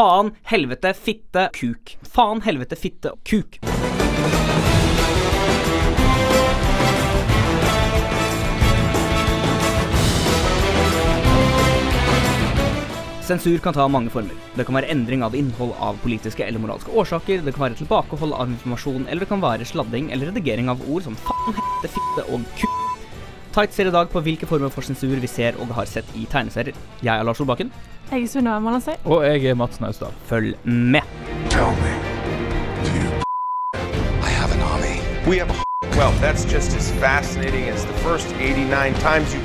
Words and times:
Faen, 0.00 0.30
helvete, 0.48 0.94
fitte, 0.94 1.50
kuk. 1.52 1.90
Faen, 2.08 2.38
helvete, 2.40 2.76
fitte, 2.76 3.10
kuk. 3.28 3.58
Sensur 13.20 13.58
kan 13.58 13.76
ta 13.76 13.84
mange 13.88 14.08
former. 14.08 14.32
Det 14.56 14.64
kan 14.64 14.80
være 14.80 14.88
endring 14.88 15.20
av 15.20 15.36
innhold 15.36 15.76
av 15.76 16.00
politiske 16.00 16.48
eller 16.48 16.64
moralske 16.64 16.96
årsaker, 16.96 17.44
det 17.44 17.52
kan 17.52 17.68
være 17.68 17.82
tilbakehold 17.82 18.32
av 18.32 18.48
informasjon, 18.56 19.04
eller 19.04 19.26
det 19.26 19.34
kan 19.34 19.44
være 19.44 19.68
sladding 19.68 20.08
eller 20.14 20.32
redigering 20.32 20.72
av 20.72 20.80
ord 20.88 21.10
som 21.10 21.20
faen, 21.28 21.60
hette, 21.60 21.92
fitte 21.92 22.30
og 22.32 22.48
kuk. 22.56 22.80
Tight 23.50 23.72
ser 23.74 23.88
i 23.90 23.92
dag 23.92 24.08
på 24.08 24.20
hvilke 24.22 24.46
former 24.46 24.70
for 24.70 24.86
sensur 24.86 25.20
vi 25.20 25.28
ser 25.28 25.56
og 25.58 25.72
har 25.74 25.88
sett 25.90 26.08
i 26.14 26.24
tegneserier. 26.30 26.76
Jeg 27.02 27.12
er 27.12 27.26
Lars 27.26 27.40
Solbakken. 27.42 27.72
Jeg 28.10 28.22
er 28.22 28.26
Sunniva 28.26 28.58
Malasei. 28.58 28.96
Og 29.06 29.20
jeg 29.22 29.44
er 29.46 29.54
Mats 29.54 29.78
Naustdal. 29.80 30.10
Følg 30.26 30.56
med. 30.66 31.04
Tell 31.50 31.70
me, 31.82 31.92
do 32.82 32.90
you 32.98 33.10
I 34.26 34.30
have 34.40 34.50
an 34.50 34.62
army. 34.72 34.96
We 35.30 35.38
have 35.38 35.50
a 35.50 35.58
well, 35.98 36.10
that's 36.24 36.44
just 36.54 36.74
as 36.76 36.90
fascinating 36.98 37.68
as 37.68 37.84
the 37.84 37.92
first 38.02 38.26
89 38.40 38.94
times 38.94 39.34
you 39.34 39.40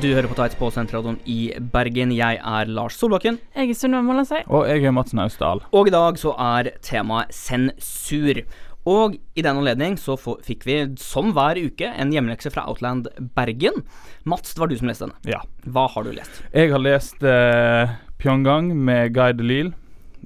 Du 0.00 0.08
hører 0.14 0.28
på 0.28 0.34
Tights 0.36 0.56
på 0.60 0.68
Sentralradioen 0.70 1.20
i 1.24 1.52
Bergen. 1.72 2.10
Jeg 2.12 2.36
er 2.36 2.68
Lars 2.68 2.96
Solbakken. 3.00 3.38
Jeg 3.56 3.70
er 3.70 3.74
Sunniva 3.74 4.02
Malasei. 4.04 4.42
Og 4.46 4.68
jeg 4.68 4.84
er 4.84 4.92
Mats 4.92 5.14
Naustdal. 5.16 5.60
Og 5.72 5.88
i 5.88 5.92
dag 5.92 6.18
så 6.20 6.32
er 6.38 6.68
temaet 6.84 7.32
sensur. 7.34 8.40
Og 8.86 9.16
i 9.34 9.42
den 9.42 9.58
anledning 9.58 9.96
så 9.98 10.14
fikk 10.16 10.62
vi, 10.68 10.76
som 11.02 11.32
hver 11.34 11.58
uke, 11.58 11.88
en 11.90 12.12
hjemmelekse 12.14 12.52
fra 12.54 12.66
Outland 12.70 13.08
Bergen. 13.34 13.80
Mats, 14.24 14.54
det 14.54 14.60
var 14.62 14.70
du 14.70 14.76
som 14.78 14.86
leste 14.90 15.08
denne. 15.08 15.18
Ja. 15.26 15.40
Hva 15.66 15.88
har 15.90 16.06
du 16.06 16.12
lest? 16.14 16.38
Jeg 16.54 16.70
har 16.70 16.82
lest 16.84 17.24
eh, 17.26 17.96
Pyongyang 18.22 18.70
med 18.78 19.10
Guy 19.16 19.34
Delisle. 19.38 19.72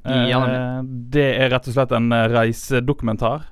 Eh, 0.05 0.29
Ja, 0.31 0.43
det 0.85 1.25
er 1.41 1.51
rett 1.53 1.67
og 1.69 1.75
slett 1.77 1.93
en 1.97 2.13
eh, 2.13 2.27
reisedokumentar 2.33 3.47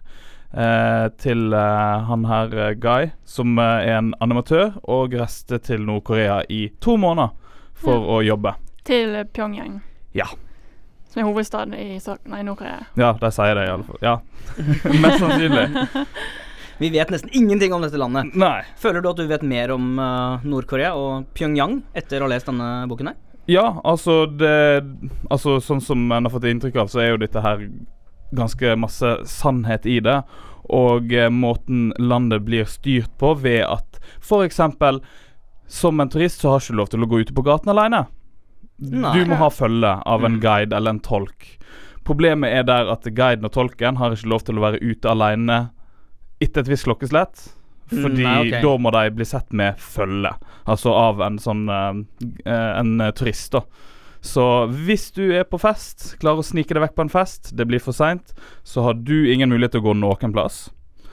eh, 0.53 1.09
til 1.21 1.53
eh, 1.57 2.05
han 2.09 2.25
her 2.29 2.53
eh, 2.69 2.75
Guy, 2.81 3.11
som 3.29 3.57
er 3.65 3.89
en 3.97 4.13
animatør 4.25 4.77
og 4.85 5.17
reiste 5.17 5.59
til 5.65 5.85
Nord-Korea 5.89 6.43
i 6.53 6.67
to 6.85 6.99
måneder 7.01 7.33
for 7.79 8.05
å 8.17 8.21
jobbe. 8.25 8.53
Til 8.89 9.17
Pyongyang. 9.33 9.81
Ja. 10.17 10.29
Som 11.19 11.27
er 11.27 11.33
hovedstaden 11.33 11.73
i 11.75 11.99
Sør- 11.99 12.21
nei, 12.31 12.45
Nord-Korea. 12.47 12.85
Ja, 12.95 13.09
de 13.19 13.29
sier 13.35 13.57
det 13.59 13.65
iallfall. 13.67 13.97
Ja. 14.05 14.13
Mest 15.03 15.19
sannsynlig. 15.19 15.65
Vi 16.79 16.91
vet 16.95 17.11
nesten 17.11 17.33
ingenting 17.35 17.73
om 17.75 17.83
dette 17.83 17.99
landet. 17.99 18.37
Nei. 18.39 18.61
Føler 18.79 19.03
du 19.03 19.09
at 19.11 19.19
du 19.19 19.25
vet 19.27 19.43
mer 19.43 19.73
om 19.75 19.97
uh, 19.99 20.45
Nord-Korea 20.47 20.93
og 20.95 21.27
Pyongyang 21.35 21.81
etter 21.99 22.23
å 22.23 22.29
ha 22.29 22.31
lest 22.31 22.47
denne 22.47 22.69
boken 22.87 23.11
her? 23.11 23.17
Ja, 23.51 23.65
altså 23.83 24.27
det 24.31 24.85
Altså 25.27 25.57
Sånn 25.65 25.81
som 25.83 26.05
en 26.13 26.29
har 26.29 26.31
fått 26.31 26.47
inntrykk 26.47 26.79
av, 26.85 26.93
så 26.93 27.03
er 27.03 27.11
jo 27.11 27.23
dette 27.25 27.43
her 27.43 27.65
ganske 28.39 28.77
masse 28.79 29.11
sannhet 29.27 29.89
i 29.91 29.99
det. 30.05 30.21
Og 30.71 31.11
eh, 31.17 31.33
måten 31.35 31.89
landet 31.99 32.45
blir 32.47 32.69
styrt 32.71 33.11
på 33.19 33.33
ved 33.43 33.65
at 33.67 33.99
f.eks. 34.23 34.61
som 35.67 36.01
en 36.01 36.15
turist 36.15 36.45
så 36.45 36.53
har 36.55 36.63
du 36.63 36.69
ikke 36.69 36.79
lov 36.79 36.95
til 36.95 37.03
å 37.03 37.11
gå 37.11 37.25
ute 37.25 37.35
på 37.35 37.47
gaten 37.51 37.75
alene. 37.75 38.05
Nei. 38.79 39.13
Du 39.17 39.27
må 39.27 39.39
ha 39.41 39.51
følge 39.51 39.91
av 40.07 40.25
en 40.27 40.39
guide 40.43 40.77
eller 40.77 40.97
en 40.97 41.03
tolk. 41.03 41.49
Problemet 42.07 42.55
er 42.55 42.65
der 42.69 42.89
at 42.93 43.05
guiden 43.05 43.49
og 43.49 43.53
tolken 43.53 43.99
har 43.99 44.15
ikke 44.15 44.31
lov 44.31 44.47
til 44.47 44.61
å 44.61 44.65
være 44.65 44.81
ute 44.81 45.11
alene 45.11 45.59
etter 46.41 46.63
et 46.63 46.71
visst 46.71 46.87
klokkeslett. 46.87 47.43
Mm, 47.91 48.01
Fordi 48.05 48.25
nei, 48.25 48.39
okay. 48.47 48.63
da 48.63 48.73
må 48.79 48.93
de 48.95 49.05
bli 49.17 49.27
sett 49.27 49.53
med 49.57 49.79
følge, 49.81 50.35
altså 50.69 50.93
av 50.93 51.23
en 51.25 51.39
sånn 51.41 51.63
eh, 51.73 52.01
eh, 52.45 52.73
En 52.77 52.99
eh, 53.01 53.15
turist, 53.17 53.55
da. 53.57 53.63
Så 54.21 54.45
hvis 54.75 55.09
du 55.17 55.23
er 55.33 55.47
på 55.49 55.61
fest, 55.63 56.11
klarer 56.21 56.43
å 56.43 56.47
snike 56.47 56.75
deg 56.75 56.85
vekk 56.85 56.97
på 56.99 57.07
en 57.07 57.13
fest, 57.13 57.53
det 57.57 57.65
blir 57.71 57.81
for 57.81 57.97
seint, 57.97 58.35
så 58.67 58.85
har 58.85 58.99
du 58.99 59.31
ingen 59.31 59.49
mulighet 59.49 59.77
til 59.77 59.85
å 59.85 59.89
gå 59.89 59.95
noen 59.97 60.35
plass. 60.35 60.67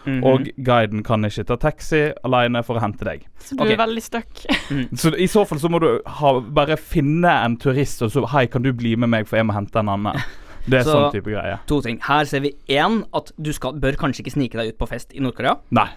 Mhm. 0.05 0.23
Og 0.23 0.49
guiden 0.61 1.03
kan 1.05 1.25
ikke 1.25 1.45
ta 1.49 1.57
taxi 1.57 2.01
alene 2.23 2.61
for 2.65 2.77
å 2.77 2.83
hente 2.83 3.05
deg. 3.07 3.25
Så 3.41 3.57
du 3.57 3.63
okay. 3.63 3.73
er 3.73 3.81
veldig 3.81 4.03
stuck. 4.05 4.45
Så 5.01 5.13
i 5.17 5.27
så 5.31 5.45
fall 5.49 5.61
så 5.61 5.71
må 5.71 5.81
du 5.81 5.89
ha, 6.05 6.33
bare 6.39 6.77
finne 6.77 7.31
en 7.43 7.57
turist 7.61 8.03
og 8.05 8.11
så 8.13 8.25
Hei, 8.31 8.45
kan 8.51 8.65
du 8.65 8.71
bli 8.73 8.95
med 8.95 9.11
meg, 9.11 9.27
for 9.29 9.39
jeg 9.39 9.47
må 9.49 9.55
hente 9.57 9.79
en 9.81 9.91
annen. 9.95 10.25
Det 10.69 10.79
er 10.79 10.87
Så- 10.87 10.95
sånn 10.95 11.11
type 11.13 11.29
greie. 11.29 11.59
To 11.69 11.77
ting. 11.85 11.99
Her 12.01 12.25
ser 12.25 12.41
vi 12.41 12.55
én 12.73 13.03
at 13.13 13.31
du 13.37 13.51
skal, 13.53 13.75
bør 13.77 13.97
kanskje 14.01 14.23
ikke 14.23 14.33
snike 14.33 14.57
deg 14.57 14.73
ut 14.73 14.79
på 14.81 14.87
fest 14.89 15.13
i 15.13 15.21
Nord-Korea. 15.21 15.59
Nei. 15.77 15.87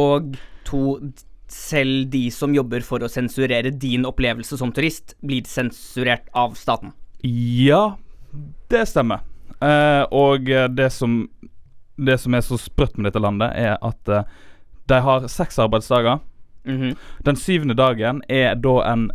Og 0.00 0.38
to, 0.64 0.96
selv 1.52 2.08
de 2.14 2.30
som 2.32 2.54
jobber 2.56 2.80
for 2.86 3.04
å 3.04 3.10
sensurere 3.12 3.68
din 3.68 4.08
opplevelse 4.08 4.56
som 4.56 4.72
turist, 4.72 5.12
blir 5.20 5.44
sensurert 5.44 6.32
av 6.32 6.56
staten. 6.56 6.94
Ja, 7.20 7.98
det 8.72 8.86
stemmer. 8.88 9.20
Eh, 9.60 10.04
og 10.08 10.48
det 10.48 10.88
som 10.92 11.26
Det 11.96 12.18
som 12.20 12.34
er 12.34 12.44
så 12.44 12.58
sprøtt 12.58 12.96
med 12.98 13.08
dette 13.08 13.22
landet, 13.22 13.52
er 13.54 13.76
at 13.82 14.10
eh, 14.10 14.24
de 14.90 15.00
har 15.00 15.28
seks 15.32 15.58
arbeidsdager. 15.62 16.22
Mhm. 16.64 16.94
Den 17.24 17.36
syvende 17.36 17.76
dagen 17.76 18.22
er 18.28 18.54
da 18.56 18.78
en 18.88 19.10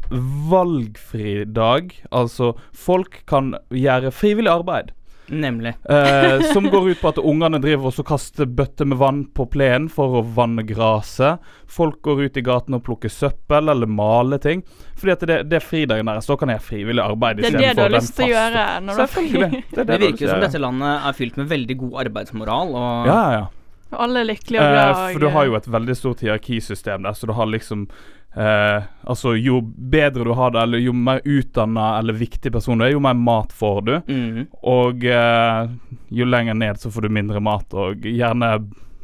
valgfri 0.52 1.46
dag. 1.46 1.92
Altså, 2.12 2.54
folk 2.74 3.24
kan 3.28 3.56
gjøre 3.74 4.12
frivillig 4.14 4.52
arbeid. 4.52 4.94
Nemlig. 5.30 5.76
Eh, 5.90 6.42
som 6.54 6.66
går 6.70 6.90
ut 6.90 7.02
på 7.02 7.10
at 7.10 7.18
ungene 7.18 7.60
driver 7.62 7.90
også 7.90 8.04
og 8.04 8.10
kaster 8.12 8.48
bøtter 8.48 8.88
med 8.88 9.00
vann 9.02 9.24
på 9.36 9.46
plenen 9.52 9.90
for 9.92 10.20
å 10.20 10.24
vanne 10.24 10.64
gresset. 10.68 11.44
Folk 11.70 12.00
går 12.06 12.24
ut 12.28 12.40
i 12.40 12.44
gaten 12.46 12.78
og 12.78 12.84
plukker 12.86 13.12
søppel 13.12 13.72
eller 13.74 13.90
maler 13.90 14.42
ting. 14.42 14.64
Fordi 15.00 15.16
at 15.16 15.28
det, 15.28 15.40
det 15.52 15.60
er 15.60 15.66
fridagen 15.66 16.10
deres. 16.10 16.30
Da 16.30 16.38
kan 16.40 16.54
jeg 16.54 16.64
frivillig 16.66 17.04
arbeid 17.04 17.42
Det 17.42 17.52
er 17.52 17.60
det 17.60 17.76
du 17.78 17.84
har 17.86 17.96
lyst 17.98 18.16
til 18.18 18.30
å 18.30 18.34
gjøre 18.34 18.66
når 18.86 19.00
du 19.00 19.04
har 19.04 19.14
fri. 19.14 19.30
Det, 19.30 19.64
Det 19.76 19.88
det 19.90 20.02
virker 20.06 20.34
som 20.34 20.44
dette 20.46 20.62
landet 20.62 21.08
er 21.10 21.18
fylt 21.18 21.40
med 21.42 21.50
veldig 21.54 21.80
god 21.86 22.04
arbeidsmoral. 22.06 22.76
Og 22.80 23.10
Ja, 23.10 23.24
ja, 23.36 23.48
alle 23.92 24.22
er 24.22 24.30
lykkelige 24.30 24.62
og 24.62 24.80
Eh, 24.80 25.12
for 25.14 25.20
du 25.20 25.30
har 25.34 25.46
jo 25.50 25.56
et 25.58 25.68
veldig 25.72 25.96
stort 25.98 26.22
hierarkisystem 26.22 27.04
der, 27.04 27.14
så 27.18 27.28
du 27.28 27.34
har 27.34 27.50
liksom 27.50 27.88
eh, 28.36 28.84
Altså, 29.10 29.34
jo 29.36 29.62
bedre 29.64 30.24
du 30.24 30.34
har 30.38 30.52
det, 30.52 30.62
eller 30.62 30.78
jo 30.84 30.94
mer 30.94 31.22
utdanna 31.26 31.98
eller 32.00 32.14
viktig 32.14 32.52
person 32.54 32.78
du 32.78 32.86
er, 32.86 32.92
jo 32.94 33.00
mer 33.02 33.14
mat 33.18 33.54
får 33.56 33.82
du. 33.88 33.96
Mm. 34.08 34.48
Og 34.70 35.06
eh, 35.06 35.70
jo 36.14 36.26
lenger 36.30 36.54
ned 36.54 36.80
så 36.80 36.92
får 36.94 37.08
du 37.08 37.10
mindre 37.10 37.42
mat, 37.42 37.74
og 37.74 38.06
gjerne 38.06 38.52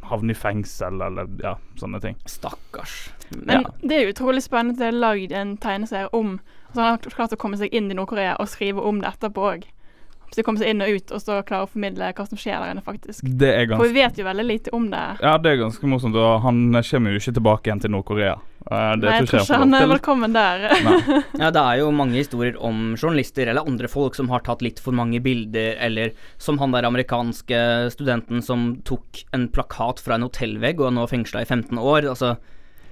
havne 0.06 0.30
i 0.30 0.38
fengsel 0.38 1.00
eller 1.02 1.26
ja, 1.42 1.56
sånne 1.80 1.98
ting. 2.00 2.14
Stakkars. 2.30 3.08
Men 3.30 3.64
Ja. 3.64 3.70
det 3.82 3.96
er 3.96 4.12
utrolig 4.12 4.42
spennende 4.44 4.76
at 4.76 4.78
det 4.84 4.86
er 4.92 5.00
lagd 5.02 5.32
en 5.34 5.56
tegneserie 5.58 6.08
om 6.14 6.36
så 6.74 6.82
Han 6.82 6.90
har 6.92 6.98
klart 6.98 7.32
å 7.32 7.38
komme 7.40 7.56
seg 7.56 7.72
inn 7.72 7.90
i 7.90 7.94
Nord-Korea 7.94 8.34
og 8.38 8.48
skrive 8.52 8.82
om 8.84 8.98
det 9.00 9.08
etterpå 9.08 9.44
òg. 9.48 9.62
Så 10.30 10.40
de 10.40 10.44
kommer 10.46 10.60
seg 10.60 10.72
inn 10.72 10.82
og 10.84 10.90
ut, 10.90 11.12
og 11.14 11.22
så 11.22 11.38
klare 11.46 11.68
å 11.68 11.70
formidle 11.70 12.10
hva 12.16 12.26
som 12.26 12.40
skjer 12.40 12.58
der 12.58 12.74
inne, 12.74 12.82
faktisk. 12.84 13.22
Det 13.24 13.52
er 13.52 13.70
For 13.72 13.86
vi 13.86 14.02
vet 14.02 14.18
jo 14.18 14.26
veldig 14.26 14.46
lite 14.46 14.74
om 14.76 14.90
det. 14.92 15.04
Ja, 15.22 15.36
det 15.38 15.52
er 15.52 15.62
ganske 15.62 15.88
morsomt, 15.90 16.18
og 16.18 16.42
han 16.44 16.66
kommer 16.90 17.14
jo 17.14 17.22
ikke 17.22 17.36
tilbake 17.38 17.70
igjen 17.70 17.82
til 17.84 17.94
Nord-Korea. 17.94 18.34
Eh, 18.66 18.92
det 18.98 19.06
Nei, 19.06 19.18
jeg 19.20 19.28
tror 19.30 19.44
ikke 19.44 19.60
han 19.62 19.76
er 19.78 19.88
velkommen 19.92 20.34
der. 20.34 20.64
Ja, 21.42 21.52
det 21.54 21.62
er 21.62 21.80
jo 21.82 21.92
mange 21.94 22.18
historier 22.18 22.56
om 22.58 22.96
journalister 22.98 23.46
eller 23.46 23.68
andre 23.68 23.90
folk 23.90 24.16
som 24.18 24.30
har 24.32 24.42
tatt 24.46 24.64
litt 24.66 24.82
for 24.82 24.96
mange 24.96 25.20
bilder, 25.22 25.76
eller 25.86 26.12
som 26.42 26.58
han 26.62 26.74
der 26.74 26.88
amerikanske 26.88 27.60
studenten 27.94 28.42
som 28.42 28.72
tok 28.88 29.22
en 29.36 29.46
plakat 29.54 30.02
fra 30.02 30.18
en 30.18 30.26
hotellvegg 30.26 30.82
og 30.82 30.90
er 30.90 30.96
nå 30.98 31.06
fengsla 31.10 31.44
i 31.44 31.48
15 31.48 31.78
år. 31.78 32.10
Altså, 32.10 32.34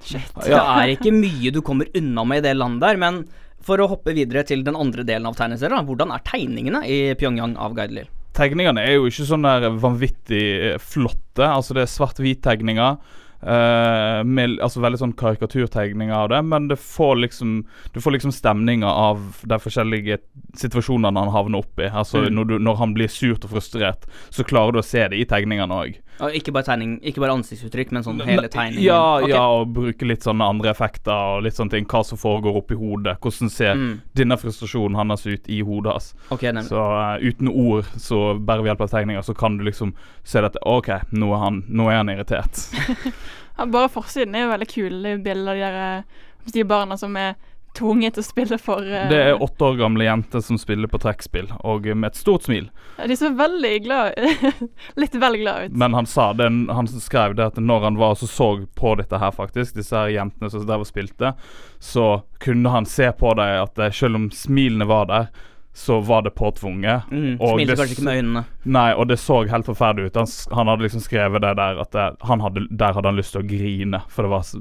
Shit. 0.05 0.31
det 0.45 0.55
er 0.55 0.93
ikke 0.93 1.11
mye 1.15 1.51
du 1.51 1.59
kommer 1.65 1.89
unna 1.97 2.23
med 2.29 2.43
i 2.43 2.47
det 2.47 2.55
landet 2.55 2.85
der, 2.85 3.01
men 3.01 3.25
for 3.65 3.81
å 3.81 3.89
hoppe 3.89 4.13
videre 4.15 4.45
til 4.47 4.63
den 4.65 4.77
andre 4.77 5.05
delen 5.07 5.27
av 5.29 5.37
tegneserien, 5.39 5.87
hvordan 5.87 6.13
er 6.13 6.23
tegningene 6.27 6.83
i 6.85 6.99
Pyongyang 7.19 7.57
av 7.57 7.75
Guidelil? 7.77 8.09
Tegningene 8.35 8.83
er 8.83 8.97
jo 8.97 9.05
ikke 9.09 9.27
sånn 9.27 9.45
der 9.47 9.69
vanvittig 9.79 10.45
eh, 10.73 10.81
flotte. 10.81 11.45
Altså 11.47 11.77
det 11.77 11.85
er 11.85 11.93
svart-hvit-tegninger. 11.93 12.97
Uh, 13.45 14.23
med 14.25 14.55
altså 14.63 14.79
veldig 14.81 14.97
sånn 14.97 15.11
karikaturtegninger 15.19 16.15
av 16.15 16.31
det, 16.31 16.39
men 16.47 16.69
det 16.71 16.79
får 16.81 17.19
liksom 17.19 17.51
du 17.93 17.99
får 18.01 18.15
liksom 18.15 18.31
stemninga 18.33 18.89
av 18.89 19.43
de 19.45 19.59
forskjellige 19.61 20.17
situasjonene 20.57 21.21
han 21.21 21.33
havner 21.35 21.61
opp 21.61 21.83
i. 21.83 21.85
Altså 21.91 22.23
Mm. 22.23 22.31
når, 22.39 22.47
du, 22.49 22.55
når 22.65 22.79
han 22.79 22.95
blir 22.95 23.11
surt 23.11 23.45
og 23.45 23.53
frustrert, 23.53 24.07
så 24.33 24.47
klarer 24.47 24.73
du 24.73 24.79
å 24.81 24.87
se 24.87 25.03
det 25.11 25.19
i 25.19 25.27
tegningene 25.29 25.77
òg. 25.77 25.99
Og 26.19 26.35
Ikke 26.37 26.53
bare 26.55 26.63
tegning, 26.63 26.93
ikke 27.03 27.19
bare 27.19 27.33
ansiktsuttrykk, 27.35 27.91
men 27.91 28.03
sånn 28.05 28.21
hele 28.23 28.47
tegningen. 28.47 28.81
Ja, 28.83 29.17
okay. 29.19 29.33
ja, 29.33 29.41
og 29.51 29.73
bruke 29.75 30.07
litt 30.07 30.23
sånne 30.23 30.47
andre 30.47 30.71
effekter 30.71 31.11
og 31.35 31.43
litt 31.43 31.57
sånne 31.57 31.73
ting. 31.75 31.87
Hva 31.91 32.03
som 32.07 32.17
foregår 32.17 32.55
oppi 32.61 32.77
hodet. 32.79 33.17
Hvordan 33.19 33.51
ser 33.51 33.75
Mm. 33.75 34.01
denne 34.15 34.37
frustrasjonen 34.39 34.95
hans 34.95 35.25
ut 35.27 35.49
i 35.49 35.61
hodet 35.61 35.91
hans. 35.91 36.13
Okay. 36.31 36.53
Så 36.63 36.79
uh, 36.79 37.17
uten 37.19 37.49
ord, 37.51 37.85
så 37.97 38.39
bare 38.39 38.63
ved 38.63 38.71
hjelp 38.71 38.81
av 38.81 38.93
tegninger, 38.93 39.21
så 39.21 39.33
kan 39.35 39.57
du 39.57 39.65
liksom 39.65 39.93
se 40.23 40.39
at 40.39 40.55
OK, 40.63 40.87
nå 41.11 41.33
er 41.33 41.43
han, 41.43 41.63
nå 41.67 41.89
er 41.91 41.97
han 42.03 42.09
irritert. 42.09 42.55
Ja, 43.57 43.65
bare 43.71 43.87
forsiden 43.87 44.35
er 44.35 44.41
jo 44.43 44.49
veldig 44.51 44.67
kul. 44.67 44.95
Det 44.99 45.09
er 45.09 45.13
jo 45.15 45.23
bilder 45.23 45.51
av 45.51 45.55
de 45.55 45.61
der 45.63 45.75
eh, 45.97 46.23
de 46.51 46.63
barna 46.67 46.97
som 46.99 47.15
er 47.15 47.35
tvunget 47.77 48.15
til 48.15 48.23
å 48.23 48.27
spille 48.27 48.59
for 48.61 48.83
uh, 48.83 49.05
Det 49.11 49.19
er 49.29 49.43
åtte 49.43 49.67
år 49.69 49.79
gamle 49.79 50.07
jenter 50.07 50.43
som 50.45 50.59
spiller 50.61 50.91
på 50.91 50.99
trekkspill, 51.03 51.49
og 51.67 51.87
med 51.91 52.11
et 52.11 52.19
stort 52.19 52.47
smil. 52.47 52.69
ja, 52.97 53.07
De 53.07 53.17
så 53.19 53.31
veldig 53.35 53.73
glad 53.85 54.19
Litt 55.01 55.15
vel 55.21 55.39
glad 55.41 55.69
ut. 55.69 55.77
Men 55.77 55.97
han 55.97 56.09
sa 56.09 56.31
det, 56.33 56.49
han 56.49 56.87
skrev 56.87 57.35
det 57.35 57.49
at 57.51 57.59
når 57.61 57.89
han 57.89 57.99
var 58.01 58.15
og 58.15 58.21
så, 58.23 58.27
så 58.31 58.49
på 58.75 58.95
dette 58.99 59.19
her, 59.19 59.33
faktisk, 59.35 59.75
disse 59.75 59.95
her 59.95 60.13
jentene 60.13 60.49
som 60.51 60.65
der 60.65 60.81
og 60.81 60.87
spilte, 60.87 61.33
så 61.79 62.21
kunne 62.43 62.71
han 62.71 62.87
se 62.89 63.11
på 63.11 63.33
dem 63.37 63.63
at 63.63 63.79
eh, 63.81 63.91
selv 63.93 64.19
om 64.19 64.29
smilene 64.33 64.87
var 64.89 65.09
der, 65.11 65.29
så 65.75 65.99
var 65.99 66.21
det 66.23 66.31
påtvunget. 66.37 67.11
Mm, 67.11 67.33
Og 67.41 67.57
Smilte 67.57 67.73
det 67.73 67.77
kanskje 67.81 67.95
ikke 67.97 68.05
med 68.07 68.19
øynene. 68.21 68.43
Nei, 68.63 68.89
og 68.95 69.09
det 69.09 69.17
så 69.19 69.41
helt 69.49 69.67
forferdelig 69.67 70.07
ut. 70.13 70.19
Han, 70.21 70.29
han 70.55 70.71
hadde 70.71 70.85
liksom 70.87 71.03
skrevet 71.03 71.43
det 71.43 71.51
der 71.59 71.81
at 71.83 71.91
det, 71.91 72.05
han 72.29 72.43
hadde, 72.45 72.63
der 72.71 72.95
hadde 72.95 73.11
han 73.11 73.19
lyst 73.19 73.35
til 73.35 73.43
å 73.43 73.49
grine, 73.49 73.99
for 74.07 74.23
det 74.23 74.31
var 74.31 74.53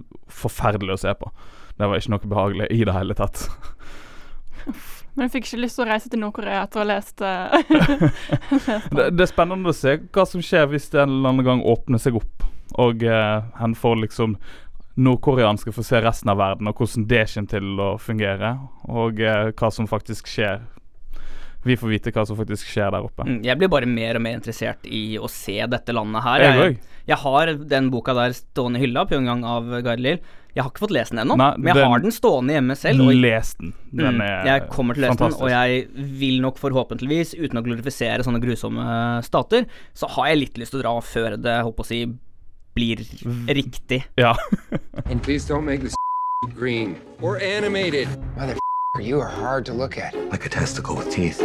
forferdelig 0.43 0.97
å 0.97 1.03
se 1.05 1.15
på. 1.21 1.31
Det 1.79 1.89
var 1.91 1.99
ikke 1.99 2.15
noe 2.15 2.31
behagelig 2.31 2.69
i 2.71 2.85
det 2.87 2.95
hele 2.95 3.17
tatt. 3.19 3.47
Men 5.15 5.29
jeg 5.29 5.35
fikk 5.37 5.49
ikke 5.49 5.63
lyst 5.63 5.79
til 5.79 5.85
å 5.85 5.89
reise 5.93 6.11
til 6.11 6.21
Nord-Korea 6.23 6.65
etter 6.65 6.81
å 6.81 6.83
ha 6.83 6.89
lest 6.91 7.23
eh, 7.23 7.55
Det, 8.97 9.09
det 9.15 9.23
er 9.27 9.31
spennende 9.31 9.71
å 9.71 9.77
se 9.77 9.97
hva 10.11 10.25
som 10.27 10.43
skjer 10.43 10.67
hvis 10.73 10.91
det 10.91 11.05
en 11.05 11.19
eller 11.21 11.31
annen 11.31 11.47
gang 11.47 11.63
åpner 11.71 12.03
seg 12.03 12.19
opp, 12.19 12.47
og 12.83 13.05
eh, 13.07 13.41
han 13.61 13.77
får 13.79 14.01
liksom 14.09 14.39
Nordkoreanske 14.95 15.73
får 15.75 15.87
se 15.89 16.01
resten 16.05 16.31
av 16.31 16.39
verden, 16.39 16.69
og 16.71 16.79
hvordan 16.79 17.07
det 17.11 17.25
kommer 17.33 17.51
til 17.51 17.81
å 17.83 17.89
fungere, 17.99 18.53
og 18.87 19.19
eh, 19.23 19.49
hva 19.59 19.71
som 19.75 19.89
faktisk 19.91 20.31
skjer. 20.31 20.63
Vi 21.67 21.75
får 21.81 21.91
vite 21.91 22.13
hva 22.15 22.23
som 22.29 22.39
faktisk 22.39 22.69
skjer 22.71 22.93
der 22.95 23.07
oppe. 23.07 23.27
Mm, 23.27 23.41
Jeg 23.43 23.59
blir 23.59 23.73
bare 23.73 23.89
mer 23.91 24.21
og 24.21 24.23
mer 24.23 24.37
interessert 24.39 24.87
i 24.87 25.17
å 25.19 25.31
se 25.33 25.57
dette 25.67 25.97
landet 25.97 26.23
her. 26.23 26.45
Jeg 26.45 26.77
Jeg, 27.09 27.19
har 27.25 27.53
den 27.75 27.91
boka 27.91 28.15
der 28.15 28.37
stående 28.37 28.79
i 28.79 28.85
hylla, 28.85 29.05
'Pyongyang' 29.05 29.45
av 29.45 29.73
Gardlil. 29.83 30.23
Jeg 30.55 30.63
har 30.63 30.71
ikke 30.71 30.85
fått 30.85 30.93
lest 30.95 31.11
den 31.11 31.19
ennå, 31.25 31.35
men 31.37 31.65
jeg 31.67 31.75
den- 31.75 31.89
har 31.91 31.99
den 32.05 32.13
stående 32.15 32.55
hjemme 32.55 32.77
selv. 32.79 33.01
Og 33.03 33.15
Les 33.15 33.55
den. 33.55 33.73
Den 33.93 34.15
Mm, 34.15 34.21
er 34.23 34.45
jeg 34.47 34.69
kommer 34.71 34.95
til 34.95 35.03
å 35.05 35.09
lese 35.09 35.19
den, 35.19 35.33
og 35.43 35.51
jeg 35.51 35.89
vil 36.21 36.41
nok 36.41 36.59
forhåpentligvis, 36.59 37.35
uten 37.35 37.59
å 37.59 37.65
glorifisere 37.65 38.23
sånne 38.23 38.41
grusomme 38.41 39.23
stater, 39.25 39.67
så 39.95 40.09
har 40.11 40.27
jeg 40.29 40.39
litt 40.39 40.55
lyst 40.59 40.71
til 40.71 40.81
å 40.81 40.83
dra 40.83 41.01
før 41.01 41.37
det, 41.43 41.57
håper 41.65 41.83
å 41.83 41.87
si, 41.87 42.07
blir 42.77 42.97
riktig. 43.51 44.05
Ja. 44.17 44.35
And 45.11 45.21
please 45.23 45.45
don't 45.47 45.65
make 45.65 45.81
this 45.81 45.95
green 46.55 46.97
or 47.21 47.37
animated. 47.43 48.09
Mother, 48.37 48.57
you 49.01 49.21
are 49.21 49.29
hard 49.31 49.65
to 49.67 49.73
look 49.75 49.99
at. 49.99 50.15
Like 50.31 50.47
a 50.47 50.49
testicle 50.49 50.95
with 50.97 51.11
teeth. 51.11 51.43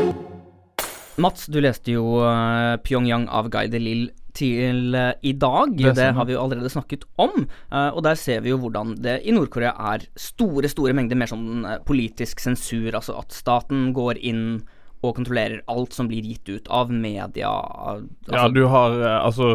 Mats, 1.17 1.47
du 1.47 1.59
leste 1.59 1.91
jo 1.91 2.21
eh, 2.23 2.77
Pyongyang 2.85 3.27
av 3.27 3.50
Guy 3.51 3.67
de 3.67 3.79
Lille 3.79 4.11
til 4.37 4.95
uh, 4.95 5.11
i 5.21 5.33
dag. 5.33 5.75
Det 5.77 5.95
Det, 5.97 6.09
har 6.15 6.25
vi 6.25 6.35
jo 6.35 6.41
allerede 6.43 6.71
snakket 6.71 7.05
om. 7.17 7.45
Uh, 7.71 7.89
og 7.93 8.03
der 8.05 8.19
ser 8.19 8.43
vi 8.45 8.53
jo 8.53 8.59
hvordan 8.61 8.95
det 9.01 9.19
i 9.23 9.35
Nord-Korea 9.35 9.73
er 9.93 10.05
store, 10.15 10.69
store 10.71 10.93
mengder 10.97 11.19
mer 11.19 11.31
sånn 11.31 11.65
uh, 11.65 11.77
politisk 11.85 12.39
sensur. 12.43 12.91
Altså 12.93 13.17
at 13.19 13.35
staten 13.35 13.91
går 13.93 14.21
inn 14.21 14.61
og 14.99 15.15
kontrollerer 15.15 15.61
alt 15.71 15.95
som 15.95 16.09
blir 16.11 16.25
gitt 16.27 16.49
ut 16.49 16.67
av 16.67 16.91
media. 16.91 17.49
Altså, 17.49 18.33
ja, 18.35 18.47
du 18.51 18.65
har 18.67 18.97
Altså, 19.21 19.53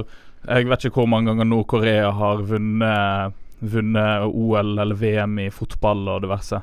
jeg 0.49 0.69
vet 0.71 0.87
ikke 0.89 1.03
hvor 1.03 1.11
mange 1.11 1.33
ganger 1.33 1.51
Nord-Korea 1.51 2.13
har 2.17 2.45
vunnet 2.49 3.41
Vunnet 3.65 4.27
OL 4.29 4.79
eller 4.79 4.99
VM 4.99 5.39
i 5.41 5.51
fotball 5.55 6.03
og 6.13 6.25
diverse. 6.25 6.59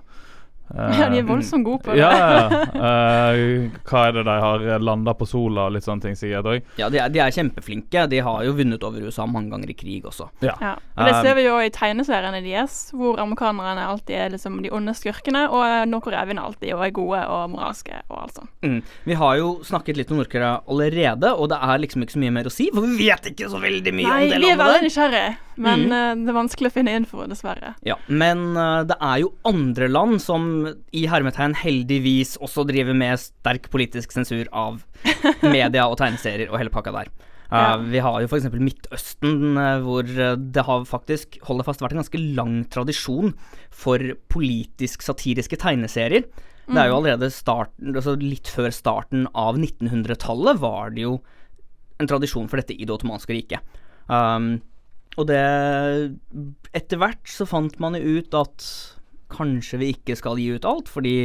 Ja, 0.75 1.09
de 1.11 1.19
er 1.19 1.21
Eh, 1.21 1.27
voldsomt 1.27 1.65
gode 1.65 1.83
på 1.83 1.91
det. 1.93 1.99
Ja, 1.99 2.11
ja. 2.15 2.61
Eh, 2.81 3.69
hva 3.87 4.05
er 4.07 4.15
det 4.15 4.23
de 4.27 4.35
har 4.43 4.63
landa 4.81 5.13
på 5.17 5.27
sola 5.29 5.67
og 5.67 5.75
litt 5.75 5.85
sånne 5.85 6.05
ting, 6.07 6.15
sikkert 6.17 6.49
òg? 6.49 6.71
ja, 6.79 6.89
de 6.89 6.99
er, 7.01 7.11
de 7.13 7.21
er 7.23 7.33
kjempeflinke. 7.35 8.07
De 8.11 8.21
har 8.23 8.43
jo 8.45 8.55
vunnet 8.57 8.83
over 8.87 9.03
USA 9.05 9.27
mange 9.29 9.51
ganger 9.53 9.71
i 9.71 9.77
krig 9.77 10.07
også. 10.07 10.29
Ja. 10.45 10.55
Og 10.97 11.05
det 11.05 11.11
Um, 11.11 11.25
ser 11.25 11.35
vi 11.35 11.43
jo 11.45 11.57
i 11.59 11.69
tegneseriene 11.73 12.41
deres, 12.43 12.75
hvor 12.95 13.19
amerikanerne 13.21 13.83
alltid 13.85 14.15
er 14.15 14.29
liksom 14.33 14.61
de 14.63 14.71
onde 14.73 14.93
skurkene, 14.97 15.43
og 15.51 15.63
eh, 15.65 15.83
Nord-Korea 15.89 16.23
vinner 16.29 16.47
alltid 16.47 16.73
og 16.75 16.85
er 16.85 16.93
gode 16.95 17.21
og 17.27 17.51
moralske 17.53 17.99
og 18.09 18.17
alt 18.23 18.39
sånt. 18.39 18.51
Mm. 18.65 18.79
Vi 19.09 19.17
har 19.19 19.37
jo 19.41 19.51
snakket 19.67 19.99
litt 19.99 20.11
om 20.13 20.21
Nord-Korea 20.21 20.61
allerede, 20.71 21.33
og 21.35 21.51
det 21.51 21.59
er 21.61 21.83
liksom 21.83 22.05
ikke 22.05 22.15
så 22.15 22.23
mye 22.23 22.35
mer 22.39 22.49
å 22.49 22.53
si, 22.53 22.69
for 22.73 22.87
vi 22.87 23.09
vet 23.09 23.31
ikke 23.33 23.49
så 23.51 23.61
veldig 23.61 23.95
mye 23.97 24.07
Nei, 24.07 24.19
om 24.23 24.31
det 24.31 24.39
landet. 24.39 24.41
Nei, 24.41 24.47
vi 24.47 24.53
er 24.53 24.61
veldig 24.63 24.87
nysgjerrige, 24.87 25.31
men 25.67 25.85
mm. 25.85 25.97
eh, 25.99 26.11
det 26.21 26.33
er 26.33 26.39
vanskelig 26.39 26.71
å 26.71 26.75
finne 26.77 26.97
info, 27.01 27.27
dessverre. 27.29 27.73
Ja, 27.87 27.97
men 28.07 28.45
eh, 28.55 28.79
det 28.89 28.97
er 29.11 29.23
jo 29.25 29.33
andre 29.51 29.91
land 29.91 30.21
som 30.23 30.49
i 30.95 31.05
hermetegn 31.09 31.55
heldigvis 31.57 32.37
også 32.41 32.65
driver 32.69 32.95
med 32.97 33.19
sterk 33.21 33.69
politisk 33.73 34.13
sensur 34.15 34.49
av 34.51 34.81
media 35.43 35.87
og 35.87 35.99
tegneserier 36.01 36.51
og 36.51 36.59
hele 36.61 36.73
pakka 36.73 36.95
der. 36.95 37.11
Uh, 37.11 37.19
Ja. 37.51 37.75
Vi 37.83 37.99
har 37.99 38.21
jo 38.23 38.29
f.eks. 38.29 38.47
Midtøsten, 38.63 39.57
eh, 39.59 39.81
hvor 39.83 40.07
eh, 40.07 40.37
det 40.39 40.63
har 40.63 40.85
faktisk, 40.87 41.35
hold 41.43 41.59
deg 41.59 41.67
fast, 41.67 41.81
vært 41.83 41.97
en 41.97 41.99
ganske 41.99 42.21
lang 42.37 42.61
tradisjon 42.71 43.33
for 43.75 43.99
politisk 44.31 45.03
satiriske 45.03 45.59
tegneserier. 45.59 46.29
Det 46.71 46.79
er 46.79 46.87
jo 46.87 47.01
allerede 47.01 47.27
starten, 47.33 47.91
altså 47.91 48.15
litt 48.21 48.47
før 48.47 48.71
starten 48.71 49.25
av 49.35 49.57
1900-tallet 49.59 50.61
var 50.61 50.93
det 50.95 51.03
jo 51.03 51.17
en 51.99 52.09
tradisjon 52.09 52.47
for 52.47 52.61
dette 52.61 52.77
i 52.77 52.85
det 52.85 52.93
ottomanske 52.95 53.35
riket. 53.35 53.79
Um, 54.07 54.61
og 55.19 55.27
det 55.29 55.41
Etter 56.75 56.99
hvert 57.01 57.27
så 57.27 57.45
fant 57.49 57.75
man 57.83 57.97
jo 57.97 58.21
ut 58.21 58.35
at 58.37 58.67
kanskje 59.31 59.79
vi 59.81 59.91
ikke 59.95 60.17
skal 60.19 60.39
gi 60.41 60.51
ut 60.55 60.67
alt, 60.69 60.91
fordi 60.91 61.15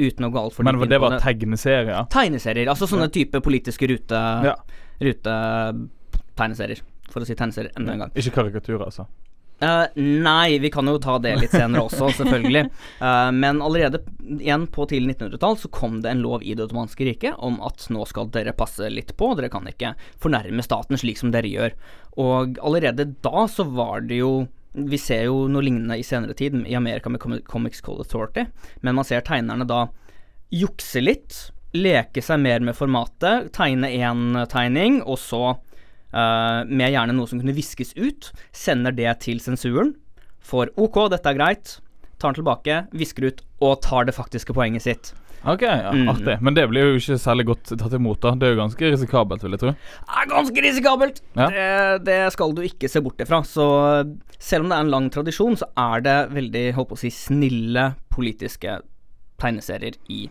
uten 0.00 0.24
å 0.24 0.30
gå 0.32 0.40
altfor 0.40 0.64
Men 0.64 0.78
dypt 0.78 0.86
inn 0.86 0.92
det 0.94 1.00
på 1.00 1.08
var 1.08 1.18
tegneserier? 1.20 2.04
Tegneserier, 2.12 2.70
altså 2.72 2.88
sånne 2.88 3.10
type 3.12 3.42
politiske 3.44 3.88
rute 3.90 4.20
Ja. 4.46 4.54
rutetegneserier. 5.02 6.80
For 7.10 7.22
å 7.24 7.26
si 7.26 7.34
tegneserier 7.34 7.74
enda 7.76 7.96
en 7.96 8.04
gang. 8.06 8.14
Ikke 8.14 8.32
karikaturer, 8.38 8.86
altså? 8.86 9.08
Uh, 9.60 9.84
nei, 10.00 10.56
vi 10.62 10.70
kan 10.72 10.88
jo 10.88 10.94
ta 11.02 11.18
det 11.20 11.34
litt 11.36 11.52
senere 11.52 11.82
også, 11.84 12.06
selvfølgelig. 12.22 12.70
Uh, 13.02 13.28
men 13.36 13.60
allerede 13.60 14.00
igjen 14.38 14.64
på 14.72 14.86
tidlig 14.88 15.18
1900-tall 15.18 15.58
så 15.60 15.68
kom 15.74 15.98
det 16.00 16.14
en 16.14 16.22
lov 16.24 16.40
i 16.46 16.54
det 16.56 16.64
ottomanske 16.64 17.04
riket 17.04 17.36
om 17.44 17.58
at 17.66 17.84
nå 17.92 18.06
skal 18.08 18.30
dere 18.32 18.54
passe 18.56 18.88
litt 18.88 19.12
på, 19.20 19.34
dere 19.36 19.50
kan 19.52 19.68
ikke 19.68 19.92
fornærme 20.22 20.64
staten 20.64 20.96
slik 21.00 21.20
som 21.20 21.34
dere 21.34 21.50
gjør. 21.50 21.76
Og 22.24 22.56
allerede 22.64 23.10
da 23.20 23.44
så 23.52 23.68
var 23.68 24.06
det 24.08 24.22
jo 24.22 24.32
Vi 24.72 24.98
ser 25.02 25.24
jo 25.26 25.48
noe 25.50 25.64
lignende 25.66 25.96
i 25.98 26.04
senere 26.06 26.36
tid 26.38 26.54
i 26.62 26.76
Amerika 26.78 27.10
med 27.10 27.20
Com- 27.22 27.40
Comics 27.46 27.80
Call 27.82 27.98
Authority, 27.98 28.44
men 28.86 28.94
man 28.94 29.06
ser 29.06 29.24
tegnerne 29.26 29.66
da 29.66 29.88
jukse 30.54 31.02
litt, 31.02 31.50
leke 31.74 32.22
seg 32.22 32.40
mer 32.42 32.62
med 32.62 32.76
formatet, 32.78 33.50
tegne 33.54 33.90
én 33.90 34.38
tegning, 34.50 35.00
og 35.02 35.18
så 35.22 35.42
uh, 35.56 36.62
med 36.66 36.90
gjerne 36.94 37.14
noe 37.14 37.30
som 37.30 37.42
kunne 37.42 37.54
viskes 37.54 37.94
ut, 37.98 38.30
sender 38.54 38.94
det 38.94 39.10
til 39.26 39.42
sensuren, 39.42 39.94
får 40.42 40.72
OK, 40.80 41.02
dette 41.12 41.30
er 41.30 41.38
greit, 41.38 41.76
tar 42.18 42.30
den 42.30 42.40
tilbake, 42.40 42.78
visker 42.94 43.26
ut 43.30 43.42
og 43.62 43.80
tar 43.86 44.06
det 44.06 44.14
faktiske 44.16 44.54
poenget 44.56 44.86
sitt. 44.86 45.12
Ok, 45.46 45.62
ja, 45.62 45.90
Mm. 45.92 46.08
artig. 46.12 46.40
Men 46.42 46.54
det 46.54 46.68
blir 46.68 46.82
jo 46.92 46.96
ikke 47.00 47.16
særlig 47.18 47.46
godt 47.46 47.70
tatt 47.78 47.92
imot, 47.96 48.20
da. 48.20 48.34
Det 48.36 48.42
er 48.48 48.54
jo 48.54 48.60
ganske 48.60 48.90
risikabelt, 48.92 49.42
vil 49.42 49.50
jeg 49.56 49.60
tro. 49.60 49.68
er 49.70 50.26
ganske 50.28 50.60
risikabelt. 50.66 51.20
Ja. 51.36 51.48
Det, 51.48 52.04
det 52.04 52.32
skal 52.32 52.52
du 52.52 52.60
ikke 52.62 52.88
se 52.90 53.00
bort 53.00 53.16
ifra. 53.24 53.40
Så 53.42 53.64
selv 54.38 54.64
om 54.64 54.68
det 54.68 54.76
er 54.76 54.80
en 54.84 54.90
lang 54.90 55.08
tradisjon, 55.10 55.56
så 55.56 55.64
er 55.76 56.00
det 56.04 56.18
veldig 56.34 56.74
håper 56.76 56.92
å 56.92 56.98
si, 56.98 57.08
snille 57.08 57.94
politiske 58.10 58.80
tegneserier 59.40 59.96
i 60.10 60.28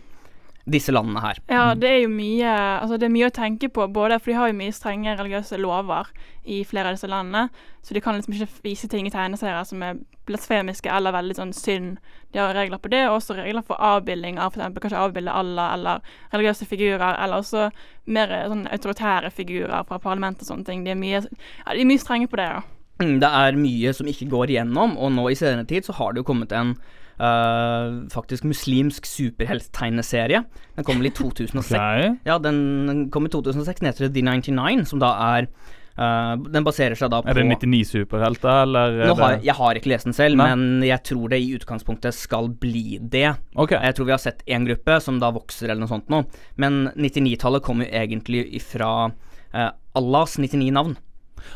disse 0.68 0.92
landene 0.92 1.22
her. 1.24 1.40
Ja, 1.48 1.74
det 1.74 1.88
er 1.88 1.98
jo 2.02 2.10
mye 2.12 2.50
Altså 2.80 2.98
det 3.00 3.08
er 3.08 3.14
mye 3.14 3.28
å 3.30 3.34
tenke 3.34 3.70
på, 3.72 3.86
både 3.92 4.18
for 4.20 4.30
de 4.32 4.38
har 4.38 4.50
jo 4.50 4.58
mye 4.58 4.74
strenge 4.74 5.16
religiøse 5.18 5.58
lover 5.60 6.10
i 6.44 6.62
flere 6.64 6.90
av 6.90 6.96
disse 6.96 7.08
landene, 7.10 7.48
så 7.84 7.94
de 7.94 8.00
kan 8.00 8.16
liksom 8.16 8.34
ikke 8.34 8.62
vise 8.64 8.88
ting 8.88 9.06
i 9.06 9.12
tegneserier 9.12 9.64
som 9.68 9.82
er 9.84 10.00
blasfemiske 10.28 10.90
eller 10.92 11.14
veldig 11.14 11.36
sånn 11.36 11.52
synd. 11.56 11.98
De 12.32 12.40
har 12.40 12.54
regler 12.54 12.80
på 12.80 12.90
det, 12.92 13.02
og 13.08 13.18
også 13.18 13.36
regler 13.38 13.64
for 13.66 13.80
avbilding 13.82 14.38
av 14.38 14.54
f.eks. 14.54 14.78
kanskje 14.82 15.00
avbilde 15.00 15.34
Allah 15.34 15.72
eller 15.74 16.04
religiøse 16.32 16.68
figurer, 16.70 17.16
eller 17.18 17.42
også 17.42 17.68
mer 18.06 18.34
sånn 18.52 18.66
autoritære 18.70 19.32
figurer 19.34 19.86
fra 19.88 19.98
parlamentet 20.02 20.46
og 20.46 20.52
sånne 20.52 20.68
ting. 20.68 20.84
De 20.86 20.94
er 20.94 21.00
mye, 21.00 21.24
ja, 21.24 21.74
de 21.74 21.82
er 21.82 21.90
mye 21.90 22.02
strenge 22.02 22.30
på 22.30 22.40
det, 22.40 22.48
ja. 22.52 22.62
Mm, 23.00 23.18
Det 23.20 23.32
er 23.42 23.56
mye 23.58 23.92
som 23.96 24.08
ikke 24.10 24.28
går 24.30 24.54
igjennom, 24.54 24.96
og 25.00 25.12
nå 25.16 25.28
i 25.30 25.38
senere 25.38 25.66
tid 25.68 25.88
så 25.88 25.96
har 25.98 26.12
det 26.12 26.22
jo 26.22 26.30
kommet 26.30 26.52
en 26.52 26.76
øh, 27.20 27.98
faktisk 28.12 28.46
muslimsk 28.48 29.06
superhelttegneserie. 29.06 30.44
Den 30.76 30.86
kom 30.88 31.02
vel 31.02 31.10
i 31.10 31.14
2006. 31.14 31.74
okay. 31.76 32.14
Ja, 32.26 32.38
den 32.38 33.10
kom 33.12 33.28
i 33.28 33.32
2006, 33.32 33.80
den 33.80 33.90
heter 33.92 34.08
The 34.08 34.24
99, 34.24 34.88
som 34.88 35.02
da 35.02 35.12
er 35.36 35.52
Uh, 36.00 36.38
Den 36.48 36.64
baserer 36.64 36.96
seg 36.96 37.10
da 37.12 37.18
på 37.20 37.28
Er 37.28 37.36
det 37.36 37.42
99 37.50 37.82
superhelter, 37.90 38.62
eller 38.62 38.94
er 39.04 39.10
har, 39.18 39.34
jeg 39.44 39.56
har 39.58 39.76
ikke 39.76 39.90
lest 39.92 40.06
den 40.08 40.14
selv, 40.16 40.38
Nei. 40.38 40.46
men 40.48 40.86
jeg 40.86 41.02
tror 41.04 41.32
det 41.32 41.40
i 41.42 41.50
utgangspunktet 41.58 42.16
skal 42.16 42.48
bli 42.62 42.96
det. 43.02 43.34
Okay. 43.52 43.76
Jeg 43.84 43.98
tror 43.98 44.08
vi 44.08 44.14
har 44.14 44.22
sett 44.22 44.40
én 44.48 44.64
gruppe 44.68 44.96
som 45.04 45.18
da 45.20 45.32
vokser 45.34 45.68
eller 45.68 45.82
noe 45.82 45.90
sånt 45.90 46.08
nå, 46.12 46.22
men 46.62 46.86
99-tallet 46.94 47.66
kommer 47.66 47.84
jo 47.84 48.00
egentlig 48.00 48.46
ifra 48.62 49.10
uh, 49.10 49.70
Allahs 49.98 50.38
99 50.40 50.70
navn. 50.78 50.96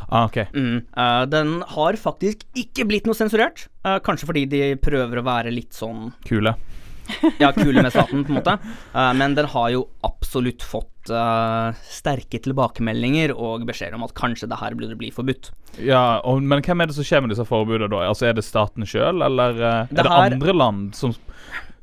Ah, 0.08 0.26
ok. 0.26 0.38
Mm. 0.54 0.78
Uh, 0.96 1.24
den 1.30 1.58
har 1.74 1.98
faktisk 2.00 2.44
ikke 2.58 2.88
blitt 2.90 3.08
noe 3.10 3.18
sensurert, 3.18 3.68
Uh, 3.84 3.98
kanskje 4.00 4.24
fordi 4.24 4.42
de 4.48 4.58
prøver 4.80 5.18
å 5.20 5.22
være 5.26 5.50
litt 5.52 5.76
sånn 5.76 6.06
Kule. 6.24 6.54
ja, 7.42 7.50
kule 7.52 7.82
med 7.84 7.92
staten, 7.92 8.22
på 8.24 8.32
en 8.32 8.38
måte. 8.38 8.54
Uh, 8.94 9.10
men 9.12 9.34
den 9.36 9.44
har 9.52 9.66
jo 9.74 9.82
absolutt 10.08 10.64
fått 10.64 10.90
sterke 11.04 12.38
tilbakemeldinger 12.40 13.34
og 13.36 13.66
beskjeder 13.68 13.98
om 13.98 14.06
at 14.06 14.14
kanskje 14.16 14.46
det 14.48 14.56
her 14.56 14.72
burde 14.72 14.96
bli 14.96 15.10
forbudt. 15.12 15.50
Ja, 15.76 16.22
og, 16.24 16.40
Men 16.40 16.64
hvem 16.64 16.80
er 16.80 16.88
det 16.88 16.96
som 16.96 17.04
skjer 17.04 17.20
med 17.20 17.34
disse 17.34 17.44
forbudene 17.44 17.90
da? 17.92 18.06
Altså 18.08 18.30
Er 18.30 18.38
det 18.38 18.46
staten 18.46 18.88
sjøl, 18.88 19.20
eller 19.20 19.52
er 19.60 19.90
Det 19.90 20.00
det 20.00 20.08
andre 20.08 20.54
land 20.56 20.96
som 20.96 21.12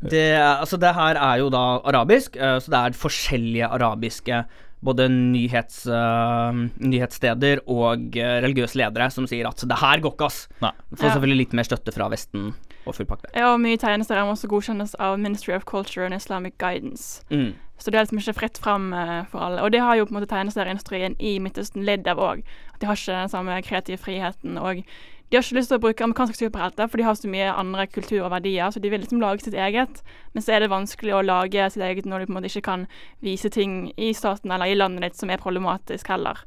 Det, 0.01 0.25
altså 0.41 0.81
det 0.81 0.96
her 0.98 1.22
er 1.22 1.43
jo 1.43 1.51
da 1.53 1.62
arabisk, 1.86 2.34
så 2.34 2.74
det 2.74 2.81
er 2.81 2.98
forskjellige 2.98 3.70
arabiske 3.77 4.41
både 4.83 5.05
nyhets, 5.13 5.83
uh, 5.88 6.51
nyhetssteder 6.81 7.61
og 7.69 8.17
eh, 8.17 8.39
religiøse 8.41 8.79
ledere 8.81 9.11
som 9.13 9.27
sier 9.29 9.45
at 9.50 9.61
det 9.67 9.77
her 9.77 10.01
går 10.01 10.15
ikke, 10.15 10.25
ass. 10.25 10.47
Nei. 10.63 10.71
Får 10.95 11.05
Ja. 11.05 11.11
selvfølgelig 11.13 11.38
litt 11.38 11.53
mer 11.53 11.67
støtte 11.69 11.93
fra 11.93 12.07
Vesten 12.09 12.53
og 12.85 12.95
full 12.97 13.05
pakke. 13.05 13.29
Ja, 13.35 13.53
og 13.53 13.59
mye 13.61 13.77
tegneserier 13.77 14.25
må 14.25 14.33
også 14.33 14.50
godkjennes 14.50 14.95
av 15.00 15.19
Ministry 15.21 15.53
of 15.53 15.65
Culture 15.69 16.05
and 16.05 16.17
Islamic 16.17 16.57
Guidance. 16.57 17.21
Mm. 17.29 17.53
Så 17.77 17.89
det 17.91 17.97
er 17.97 18.05
liksom 18.05 18.21
ikke 18.21 18.39
fritt 18.39 18.57
fram 18.61 18.91
uh, 18.93 19.23
for 19.29 19.39
alle. 19.41 19.61
Og 19.61 19.71
det 19.71 19.81
har 19.81 19.95
jo 19.97 20.05
på 20.05 20.15
en 20.15 20.19
måte 20.19 20.29
tegneserieindustrien 20.33 21.15
i 21.19 21.38
Midtøsten 21.41 21.85
lidd 21.85 22.07
av 22.07 22.17
òg. 22.17 22.43
De 22.79 22.85
har 22.89 22.97
ikke 22.97 23.21
den 23.21 23.29
samme 23.29 23.61
kreative 23.61 23.97
friheten. 24.01 24.57
Og 24.61 24.83
de 25.31 25.38
har 25.38 25.45
ikke 25.45 25.55
lyst 25.55 25.69
til 25.71 25.79
å 25.79 25.83
bruke 25.85 26.03
amerikanske 26.03 26.35
superhelter, 26.35 26.89
for 26.91 27.00
de 27.00 27.05
har 27.07 27.15
så 27.15 27.29
mye 27.31 27.53
andre 27.55 27.85
kultur 27.88 28.25
og 28.25 28.33
verdier, 28.33 28.67
så 28.67 28.81
de 28.83 28.89
vil 28.91 29.00
liksom 29.00 29.21
lage 29.23 29.45
sitt 29.45 29.55
eget. 29.55 30.01
Men 30.35 30.43
så 30.43 30.57
er 30.57 30.65
det 30.65 30.73
vanskelig 30.73 31.13
å 31.15 31.21
lage 31.23 31.69
sitt 31.71 31.85
eget 31.88 32.09
når 32.09 32.19
du 32.19 32.27
på 32.27 32.33
en 32.33 32.38
måte 32.41 32.51
ikke 32.51 32.65
kan 32.65 32.83
vise 33.23 33.47
ting 33.55 33.93
i 33.95 34.09
staten 34.17 34.51
eller 34.51 34.67
i 34.67 34.75
landet 34.75 35.05
ditt 35.05 35.21
som 35.21 35.31
er 35.31 35.39
problematisk 35.39 36.11
heller. 36.11 36.43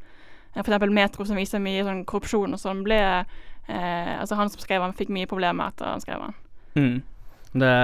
F.eks. 0.53 0.67
For 0.67 0.69
eksempel 0.69 0.93
Metro, 1.01 1.25
som 1.25 1.41
viser 1.41 1.65
mye 1.65 1.87
sånn 1.87 2.05
korrupsjon 2.05 2.53
og 2.53 2.61
sånn, 2.61 2.85
ble 2.85 3.01
eh, 3.01 4.13
Altså 4.19 4.37
han 4.37 4.53
som 4.53 4.61
skrev 4.61 4.85
han, 4.85 4.93
fikk 5.01 5.09
mye 5.17 5.33
problemer 5.33 5.73
etter 5.73 5.89
han 5.89 6.05
skrev 6.05 6.29
han. 6.29 6.39
Mm. 6.77 7.01
Det 7.57 7.75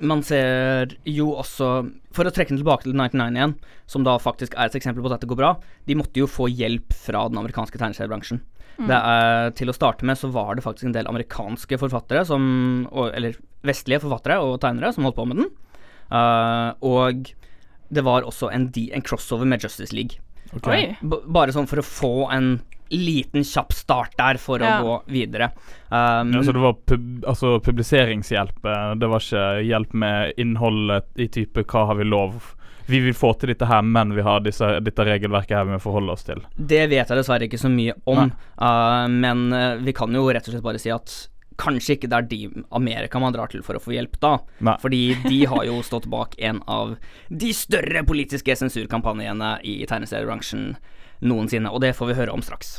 Man 0.00 0.22
ser 0.24 0.96
jo 1.04 1.34
også 1.36 1.70
For 2.16 2.24
å 2.24 2.32
trekke 2.32 2.54
den 2.54 2.64
tilbake 2.64 2.88
til 2.88 2.96
99 2.96 3.28
igjen, 3.36 3.56
som 3.84 4.08
da 4.08 4.16
faktisk 4.16 4.56
er 4.56 4.70
et 4.70 4.80
eksempel 4.80 5.04
på 5.04 5.12
at 5.12 5.18
dette 5.18 5.28
går 5.28 5.44
bra, 5.44 5.54
de 5.84 6.00
måtte 6.00 6.24
jo 6.24 6.30
få 6.30 6.48
hjelp 6.48 6.96
fra 6.96 7.28
den 7.28 7.44
amerikanske 7.44 7.76
tegneseriebransjen. 7.76 8.40
Det 8.76 8.96
er, 8.98 9.50
til 9.56 9.70
å 9.72 9.74
starte 9.76 10.04
med 10.04 10.18
så 10.20 10.28
var 10.32 10.54
det 10.54 10.64
faktisk 10.66 10.84
en 10.90 10.92
del 10.92 11.08
amerikanske 11.08 11.78
forfattere 11.80 12.26
som 12.28 12.86
Eller 13.14 13.38
vestlige 13.64 14.02
forfattere 14.04 14.36
og 14.44 14.60
tegnere 14.60 14.92
som 14.92 15.04
holdt 15.08 15.16
på 15.16 15.26
med 15.26 15.40
den. 15.40 15.50
Uh, 16.12 16.76
og 16.86 17.32
det 17.88 18.02
var 18.04 18.26
også 18.26 18.50
en, 18.52 18.68
de, 18.74 18.90
en 18.94 19.02
crossover 19.02 19.46
med 19.48 19.62
Justice 19.64 19.94
League. 19.96 20.20
Okay. 20.54 20.94
Bare 21.02 21.54
sånn 21.54 21.66
for 21.66 21.80
å 21.82 21.86
få 21.86 22.12
en 22.34 22.60
liten, 22.94 23.42
kjapp 23.42 23.72
start 23.74 24.12
der 24.18 24.38
for 24.38 24.62
Ja. 24.62 24.76
å 24.78 24.84
gå 24.84 24.96
videre. 25.10 25.50
Um, 25.90 26.30
Ja, 26.36 26.42
så 26.46 26.52
det 26.54 26.62
var 26.62 26.76
pub 26.86 27.24
altså 27.26 27.56
publiseringshjelp. 27.60 28.64
eh, 28.64 28.94
Det 28.94 29.08
var 29.10 29.18
ikke 29.18 29.66
hjelp 29.66 29.94
med 29.94 30.34
innholdet 30.38 31.04
i 31.16 31.26
type 31.26 31.64
'hva 31.64 31.86
har 31.86 31.94
vi 31.96 32.04
lov'? 32.04 32.54
Vi 32.86 33.00
vil 33.02 33.14
få 33.18 33.32
til 33.34 33.50
dette 33.50 33.66
her, 33.66 33.82
men 33.82 34.14
vi 34.14 34.24
har 34.26 34.42
disse, 34.44 34.66
dette 34.84 35.06
regelverket 35.06 35.56
her 35.58 35.66
vi 35.66 35.74
må 35.74 35.80
forholde 35.82 36.14
oss 36.14 36.26
til. 36.26 36.42
Det 36.56 36.84
vet 36.90 37.02
jeg 37.02 37.18
dessverre 37.18 37.48
ikke 37.48 37.60
så 37.60 37.70
mye 37.72 37.96
om, 38.06 38.28
uh, 38.30 39.06
men 39.10 39.48
uh, 39.54 39.80
vi 39.82 39.94
kan 39.96 40.14
jo 40.14 40.28
rett 40.30 40.46
og 40.46 40.54
slett 40.54 40.66
bare 40.66 40.82
si 40.82 40.92
at 40.94 41.16
kanskje 41.56 41.96
ikke 41.96 42.10
det 42.12 42.16
er 42.18 42.26
de 42.28 42.64
Amerika 42.76 43.20
man 43.20 43.32
drar 43.34 43.48
til 43.52 43.62
for 43.66 43.78
å 43.78 43.82
få 43.82 43.94
hjelp 43.96 44.18
da. 44.22 44.36
Nei. 44.66 44.76
Fordi 44.82 45.02
de 45.24 45.40
har 45.50 45.64
jo 45.68 45.80
stått 45.86 46.08
bak 46.12 46.36
en 46.38 46.60
av 46.70 46.96
de 47.28 47.52
større 47.56 48.04
politiske 48.06 48.58
sensurkampanjene 48.60 49.56
i 49.64 49.78
tegneseriebransjen 49.88 50.76
noensinne, 51.24 51.72
og 51.72 51.80
det 51.84 51.96
får 51.96 52.12
vi 52.12 52.20
høre 52.20 52.36
om 52.36 52.44
straks. 52.44 52.76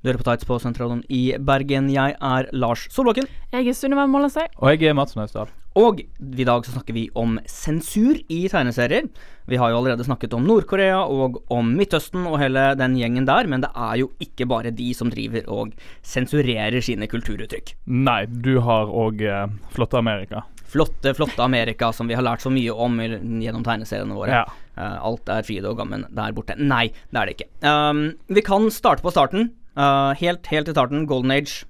Du 0.00 0.08
hører 0.08 0.16
på 0.22 0.24
Tights 0.24 0.46
på 0.48 0.56
Sentralen 0.62 1.02
i 1.12 1.34
Bergen. 1.44 1.90
Jeg 1.92 2.14
er 2.24 2.46
Lars 2.56 2.86
Solbakken. 2.88 3.26
Jeg 3.52 3.66
er 3.68 3.74
Sunniva 3.76 4.06
Mollesøy. 4.08 4.46
Og 4.56 4.70
jeg 4.72 4.88
er 4.88 4.94
Mats 4.96 5.12
Naustdal. 5.18 5.50
Og 5.76 6.00
i 6.00 6.46
dag 6.48 6.64
så 6.64 6.72
snakker 6.72 6.96
vi 6.96 7.02
om 7.20 7.34
sensur 7.46 8.16
i 8.32 8.38
tegneserier. 8.50 9.10
Vi 9.50 9.58
har 9.60 9.70
jo 9.70 9.76
allerede 9.82 10.06
snakket 10.08 10.32
om 10.38 10.46
Nord-Korea 10.48 11.02
og 11.04 11.36
om 11.52 11.68
Midtøsten 11.76 12.24
og 12.30 12.38
hele 12.40 12.70
den 12.80 12.96
gjengen 12.96 13.28
der, 13.28 13.44
men 13.50 13.60
det 13.62 13.70
er 13.76 14.00
jo 14.00 14.08
ikke 14.24 14.48
bare 14.50 14.72
de 14.74 14.88
som 14.96 15.12
driver 15.12 15.44
og 15.52 15.76
sensurerer 16.00 16.80
sine 16.82 17.06
kulturuttrykk. 17.10 17.74
Nei, 17.92 18.22
du 18.24 18.54
har 18.64 18.88
òg 18.88 19.20
eh, 19.20 19.52
flotte 19.76 20.00
Amerika. 20.00 20.46
Flotte, 20.70 21.12
flotte 21.18 21.44
Amerika 21.44 21.92
som 21.92 22.08
vi 22.08 22.16
har 22.16 22.24
lært 22.24 22.40
så 22.46 22.50
mye 22.54 22.72
om 22.72 22.96
i- 23.04 23.12
gjennom 23.44 23.62
tegneseriene 23.66 24.16
våre. 24.16 24.40
Ja. 24.40 24.44
Uh, 24.80 24.96
alt 25.10 25.28
er 25.28 25.42
fryd 25.44 25.66
og 25.68 25.76
gammen 25.82 26.06
der 26.14 26.32
borte. 26.32 26.54
Nei, 26.56 26.86
det 27.12 27.18
er 27.20 27.26
det 27.28 27.36
ikke. 27.36 27.50
Um, 27.68 28.04
vi 28.32 28.40
kan 28.46 28.70
starte 28.72 29.02
på 29.04 29.10
starten. 29.12 29.50
Uh, 29.80 30.12
helt, 30.20 30.44
helt 30.52 30.68
i 30.68 30.74
starten, 30.74 31.06
Golden 31.08 31.32
Age, 31.32 31.62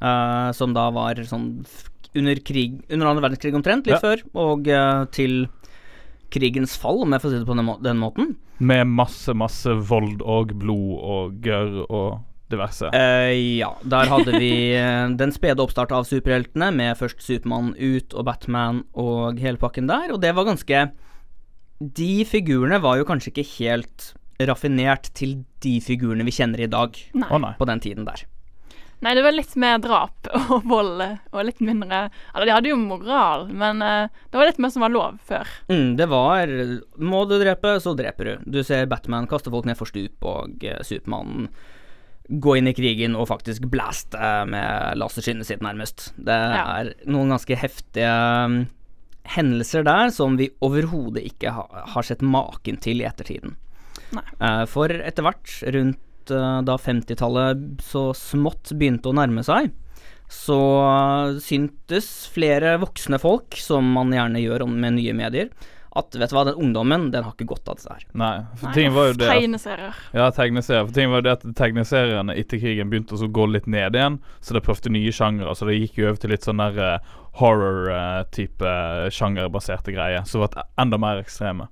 uh, 0.00 0.48
som 0.56 0.72
da 0.76 0.86
var 0.94 1.20
sånn 1.28 1.50
under 2.16 2.40
krig 2.42 2.80
Under 2.88 3.10
andre 3.10 3.22
verdenskrig 3.28 3.54
omtrent, 3.54 3.86
litt 3.86 3.98
Ja. 3.98 4.02
før, 4.02 4.22
og 4.34 4.70
uh, 4.70 5.04
til 5.14 5.44
krigens 6.30 6.76
fall, 6.78 7.02
om 7.04 7.12
jeg 7.12 7.22
får 7.22 7.32
si 7.34 7.38
det 7.42 7.46
på 7.48 7.56
den, 7.58 7.66
må 7.66 7.76
den 7.82 8.00
måten. 8.00 8.34
Med 8.62 8.86
masse, 8.86 9.34
masse 9.34 9.72
vold 9.90 10.22
og 10.22 10.54
blod 10.62 10.98
og 11.00 11.38
gørr 11.42 11.84
og 11.88 12.20
diverse. 12.50 12.90
Eh, 12.94 13.58
ja, 13.60 13.70
der 13.82 14.10
hadde 14.10 14.38
vi 14.38 14.52
eh, 14.78 15.10
den 15.18 15.34
spede 15.34 15.62
oppstart 15.62 15.92
av 15.94 16.06
superheltene, 16.08 16.70
med 16.74 16.98
først 16.98 17.22
Supermann 17.24 17.74
ut 17.78 18.14
og 18.14 18.26
Batman 18.30 18.84
og 18.94 19.38
hele 19.42 19.60
pakken 19.60 19.90
der, 19.90 20.14
og 20.14 20.22
det 20.22 20.34
var 20.36 20.48
ganske 20.50 20.88
De 21.80 22.24
figurene 22.28 22.80
var 22.82 22.98
jo 23.00 23.06
kanskje 23.08 23.32
ikke 23.32 23.48
helt 23.56 24.10
raffinert 24.48 25.10
til 25.14 25.40
de 25.64 25.76
figurene 25.84 26.24
vi 26.24 26.32
kjenner 26.32 26.60
i 26.64 26.70
dag, 26.70 26.96
Nei. 27.14 27.28
Oh, 27.30 27.38
nei. 27.42 27.54
på 27.58 27.66
den 27.68 27.80
tiden 27.84 28.06
der. 28.08 28.22
Nei, 29.00 29.14
det 29.16 29.22
var 29.24 29.32
litt 29.32 29.54
mer 29.56 29.78
drap 29.80 30.28
og 30.52 30.64
vold 30.68 31.00
og 31.00 31.38
litt 31.48 31.62
mindre 31.64 32.10
Eller 32.34 32.44
de 32.44 32.52
hadde 32.52 32.68
jo 32.68 32.76
moral, 32.76 33.46
men 33.48 33.80
eh, 33.80 34.08
det 34.28 34.36
var 34.36 34.50
litt 34.50 34.58
mer 34.60 34.68
som 34.74 34.84
var 34.84 34.92
lov 34.92 35.16
før. 35.24 35.48
Mm, 35.72 35.94
det 35.96 36.08
var 36.12 36.52
Må 37.00 37.22
du 37.30 37.38
drepe, 37.40 37.78
så 37.80 37.94
dreper 37.96 38.24
du. 38.28 38.34
Du 38.58 38.62
ser 38.66 38.84
Batman 38.92 39.24
kaste 39.30 39.48
folk 39.52 39.64
ned 39.64 39.78
for 39.80 39.88
stup, 39.88 40.20
og 40.28 40.60
uh, 40.68 40.82
Supermannen 40.84 41.48
gå 42.30 42.58
inn 42.60 42.68
i 42.70 42.74
krigen 42.76 43.16
og 43.18 43.26
faktisk 43.26 43.64
blaste 43.72 44.20
med 44.46 44.98
laserskinnet 45.00 45.48
sitt, 45.48 45.64
nærmest. 45.64 46.10
Det 46.20 46.36
Ja. 46.36 46.60
er 46.84 46.92
noen 47.10 47.32
ganske 47.32 47.56
heftige 47.58 48.12
um, 48.44 48.60
hendelser 49.32 49.82
der 49.88 50.12
som 50.14 50.36
vi 50.38 50.50
overhodet 50.62 51.24
ikke 51.26 51.50
ha, 51.56 51.64
har 51.96 52.06
sett 52.06 52.20
maken 52.22 52.76
til 52.84 53.00
i 53.00 53.08
ettertiden. 53.08 53.56
Nei. 54.16 54.24
Eh, 54.40 54.64
for 54.70 54.90
etter 54.90 55.26
hvert, 55.26 55.52
rundt 55.76 56.32
uh, 56.34 56.60
da 56.66 56.76
50-tallet 56.78 57.82
så 57.84 58.10
smått 58.16 58.72
begynte 58.78 59.10
å 59.10 59.16
nærme 59.16 59.44
seg, 59.46 59.70
så 60.30 60.60
syntes 61.42 62.28
flere 62.30 62.76
voksne 62.78 63.18
folk, 63.18 63.56
som 63.58 63.86
man 63.96 64.12
gjerne 64.14 64.38
gjør 64.42 64.62
om- 64.68 64.76
med 64.80 64.94
nye 65.00 65.14
medier, 65.18 65.48
at 65.96 66.14
vet 66.14 66.30
du 66.30 66.36
hva, 66.36 66.44
den 66.46 66.54
ungdommen 66.54 67.08
den 67.10 67.24
har 67.26 67.32
ikke 67.34 67.48
godt 67.50 67.66
av 67.68 67.80
dette 67.80 67.90
her. 67.96 68.04
Nei, 68.14 68.44
for 68.60 68.70
ting 68.76 68.92
var 68.94 69.08
jo 69.08 69.16
det 69.18 69.26
Tegneserier. 69.26 69.96
Ja, 70.14 70.28
tegneserier. 70.30 70.86
For 70.86 70.94
ting 70.94 71.10
var 71.10 71.18
jo 71.18 71.26
det 71.26 71.32
at 71.32 71.46
tegneseriene 71.58 72.36
etter 72.38 72.60
krigen 72.62 72.92
begynte 72.92 73.18
å 73.18 73.26
gå 73.26 73.46
litt 73.50 73.66
ned 73.66 73.98
igjen, 73.98 74.20
så 74.40 74.54
de 74.54 74.62
prøvde 74.62 74.92
nye 74.94 75.10
sjangere. 75.10 75.50
Så 75.58 75.66
det 75.66 75.80
gikk 75.80 75.98
jo 75.98 76.06
over 76.12 76.22
til 76.22 76.30
litt 76.30 76.46
sånn 76.46 76.62
der 76.62 76.78
eh, 76.78 77.10
horror-type 77.42 78.70
sjangerbaserte 79.10 79.92
greier, 79.94 80.22
som 80.30 80.44
var 80.44 80.62
enda 80.78 80.98
mer 81.00 81.22
ekstreme. 81.24 81.66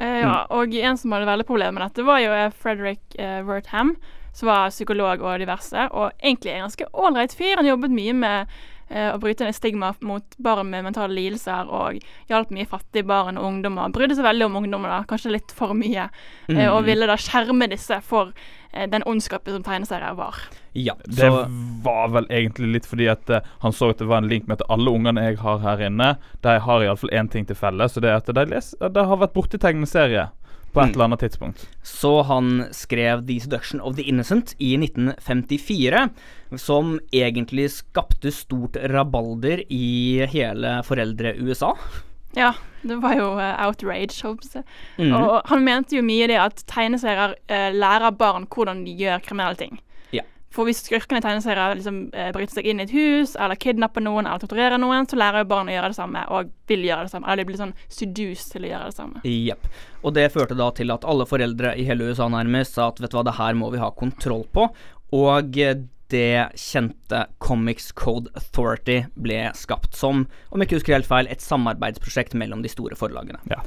Eh, 0.00 0.22
ja, 0.24 0.46
og 0.56 0.74
en 0.74 0.96
som 0.96 1.12
hadde 1.12 1.28
veldig 1.28 1.46
problemer 1.48 1.76
med 1.76 1.84
dette, 1.84 2.06
var 2.06 2.22
jo 2.22 2.32
eh, 2.32 2.50
Frederick 2.56 3.18
eh, 3.20 3.40
Wertham, 3.44 3.94
som 4.32 4.48
var 4.48 4.72
psykolog 4.72 5.22
og 5.26 5.40
diverse, 5.42 5.88
og 5.92 6.12
egentlig 6.22 6.54
en 6.54 6.66
ganske 6.68 6.86
ålreit 6.92 7.34
fyr. 7.36 7.58
Han 7.60 7.68
jobbet 7.68 7.92
mye 7.92 8.14
med 8.16 8.54
eh, 8.88 9.10
å 9.12 9.18
bryte 9.20 9.44
ned 9.44 9.56
stigma 9.56 9.92
mot 10.06 10.38
barn 10.40 10.70
med 10.72 10.86
mentale 10.86 11.16
lidelser, 11.16 11.68
og 11.68 12.00
hjalp 12.30 12.54
mye 12.54 12.68
fattige 12.70 13.08
barn 13.10 13.40
og 13.40 13.48
ungdommer. 13.50 13.92
Brydde 13.92 14.16
seg 14.18 14.28
veldig 14.28 14.48
om 14.48 14.58
ungdommer, 14.62 14.94
da, 14.94 15.02
kanskje 15.10 15.34
litt 15.34 15.54
for 15.56 15.76
mye, 15.76 16.08
eh, 16.48 16.66
og 16.70 16.86
ville 16.88 17.10
da 17.10 17.18
skjerme 17.20 17.68
disse 17.72 18.00
for 18.06 18.32
eh, 18.72 18.88
den 18.90 19.04
ondskapen 19.10 19.58
som 19.58 19.66
tegneserier 19.66 20.16
var. 20.18 20.40
Ja, 20.72 20.94
Det 21.04 21.16
så 21.18 21.46
var 21.82 22.08
vel 22.14 22.26
egentlig 22.30 22.72
litt 22.76 22.86
fordi 22.86 23.08
at 23.10 23.30
uh, 23.30 23.40
han 23.64 23.72
så 23.72 23.90
at 23.90 23.98
det 23.98 24.06
var 24.06 24.18
en 24.22 24.28
link 24.30 24.46
med 24.46 24.60
at 24.60 24.68
alle 24.70 24.90
ungene 24.90 25.24
jeg 25.30 25.38
har 25.42 25.58
her 25.64 25.80
inne, 25.88 26.12
de 26.42 26.58
har 26.60 26.84
iallfall 26.84 27.10
én 27.10 27.30
ting 27.30 27.46
til 27.48 27.56
felles, 27.58 27.96
og 27.96 28.02
det 28.04 28.10
er 28.12 28.20
at 28.20 28.30
de, 28.34 28.44
leser, 28.46 28.88
de 28.88 29.04
har 29.10 29.18
vært 29.18 29.34
borti 29.34 29.58
tegneserie 29.58 30.28
på 30.70 30.78
et 30.84 30.86
Mm. 30.86 30.94
eller 30.94 31.04
annet 31.04 31.20
tidspunkt. 31.24 31.64
Så 31.82 32.22
han 32.28 32.68
skrev 32.70 33.24
The 33.26 33.40
Seduction 33.40 33.80
of 33.80 33.96
the 33.96 34.04
Innocent 34.06 34.54
i 34.62 34.76
1954, 34.78 36.08
som 36.56 37.00
egentlig 37.12 37.70
skapte 37.74 38.30
stort 38.30 38.76
rabalder 38.76 39.64
i 39.68 40.24
hele 40.30 40.76
foreldre-USA. 40.86 41.74
Ja, 42.36 42.52
det 42.86 43.00
var 43.02 43.16
jo 43.18 43.32
uh, 43.34 43.66
outrage. 43.66 44.22
håper 44.22 44.46
jeg. 44.54 44.64
Mhm. 44.98 45.14
Og 45.18 45.42
han 45.50 45.64
mente 45.66 45.96
jo 45.98 46.02
mye 46.06 46.28
det 46.30 46.38
at 46.38 46.62
tegneserier 46.70 47.34
uh, 47.50 47.70
lærer 47.74 48.14
barn 48.14 48.46
hvordan 48.46 48.84
de 48.86 48.94
gjør 48.94 49.18
kriminelle 49.26 49.56
ting. 49.58 49.80
For 50.50 50.66
hvis 50.66 50.80
skurkene 50.82 51.20
i 51.20 51.22
tegneserier 51.22 51.76
liksom 51.78 51.98
eh, 52.10 52.32
bryter 52.34 52.58
seg 52.58 52.66
inn 52.66 52.80
i 52.82 52.84
et 52.88 52.94
hus, 52.94 53.36
eller 53.38 53.58
kidnapper 53.60 54.02
noen, 54.02 54.26
eller 54.26 54.42
torturerer 54.42 54.80
noen, 54.82 55.06
så 55.06 55.18
lærer 55.20 55.44
jo 55.44 55.50
barn 55.52 55.70
å 55.70 55.76
gjøre 55.76 55.92
det 55.92 55.98
samme, 56.00 56.24
og 56.34 56.50
vil 56.70 56.82
gjøre 56.88 57.06
det 57.06 57.12
samme. 57.12 57.28
Eller 57.30 57.44
de 57.44 57.50
blir 57.52 57.60
sånn 57.60 57.74
seduced 57.86 58.50
til 58.56 58.66
å 58.66 58.72
gjøre 58.72 58.88
det 58.90 58.96
samme. 58.96 59.22
Jepp. 59.30 59.68
Og 60.02 60.16
det 60.16 60.26
førte 60.34 60.56
da 60.58 60.66
til 60.74 60.90
at 60.90 61.06
alle 61.06 61.26
foreldre 61.30 61.76
i 61.78 61.84
hele 61.86 62.10
USA 62.10 62.26
nærmest 62.32 62.74
sa 62.74 62.88
at 62.90 62.98
vet 62.98 63.14
du 63.14 63.18
hva, 63.20 63.24
det 63.30 63.36
her 63.38 63.54
må 63.60 63.70
vi 63.70 63.82
ha 63.82 63.92
kontroll 63.94 64.42
på. 64.50 64.66
Og 65.20 65.60
eh, 65.62 65.84
det 66.10 66.58
kjente 66.58 67.22
Comics 67.38 67.92
Code 67.94 68.34
Authority 68.34 69.04
ble 69.14 69.44
skapt 69.54 69.94
som, 69.94 70.24
om 70.50 70.58
jeg 70.58 70.66
ikke 70.66 70.80
husker 70.80 70.96
helt 70.98 71.10
feil, 71.12 71.30
et 71.30 71.46
samarbeidsprosjekt 71.46 72.34
mellom 72.34 72.66
de 72.66 72.74
store 72.74 72.98
forlagene. 72.98 73.38
Ja. 73.54 73.62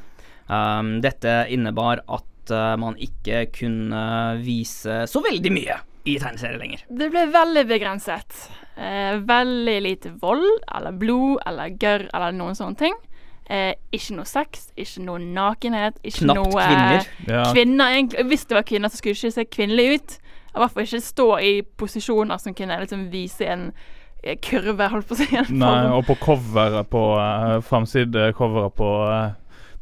Um, 0.51 0.97
dette 0.99 1.45
innebar 1.47 2.03
at 2.11 2.51
uh, 2.51 2.75
man 2.75 2.99
ikke 2.99 3.45
kunne 3.55 4.03
vise 4.43 5.05
så 5.07 5.23
veldig 5.23 5.55
mye 5.55 5.79
i 6.03 6.17
tegneserier 6.19 6.59
lenger. 6.59 6.83
Det 6.89 7.09
ble 7.13 7.25
veldig 7.31 7.63
begrenset. 7.69 8.37
Eh, 8.75 9.17
veldig 9.23 9.79
lite 9.85 10.11
vold 10.21 10.63
eller 10.75 10.95
blod 10.97 11.41
eller 11.47 11.75
gørr 11.79 12.07
eller 12.09 12.35
noen 12.35 12.57
sånne 12.57 12.79
ting. 12.79 12.95
Eh, 13.51 13.73
ikke 13.91 14.15
noe 14.17 14.27
sex, 14.27 14.69
ikke 14.79 15.03
noe 15.03 15.19
nakenhet, 15.19 15.97
ikke 16.03 16.25
Knapt 16.25 16.39
noe 16.39 16.67
kvinner. 16.67 17.09
Ja. 17.27 17.43
kvinner 17.51 17.97
egentlig. 17.97 18.27
Hvis 18.31 18.45
det 18.47 18.57
var 18.57 18.67
kvinner, 18.67 18.89
så 18.89 18.99
skulle 18.99 19.15
det 19.15 19.23
ikke 19.23 19.35
se 19.35 19.45
kvinnelig 19.51 19.87
ut. 19.93 20.15
I 20.53 20.61
hvert 20.61 20.73
fall 20.73 20.87
ikke 20.87 21.03
stå 21.03 21.27
i 21.41 21.53
posisjoner 21.81 22.41
som 22.41 22.55
kunne 22.55 22.79
liksom 22.83 23.07
vise 23.11 23.47
en 23.49 23.69
eh, 24.23 24.37
kurve, 24.43 24.89
holdt 24.89 25.09
på 25.09 25.17
å 25.17 25.21
si. 25.21 25.29
Nei, 25.53 25.79
og 25.91 26.05
på 26.07 26.17
coveret 26.21 26.91
på 26.91 27.01
uh, 27.17 27.57
framsidecoveret 27.65 28.75
på 28.77 28.91
uh, 29.09 29.33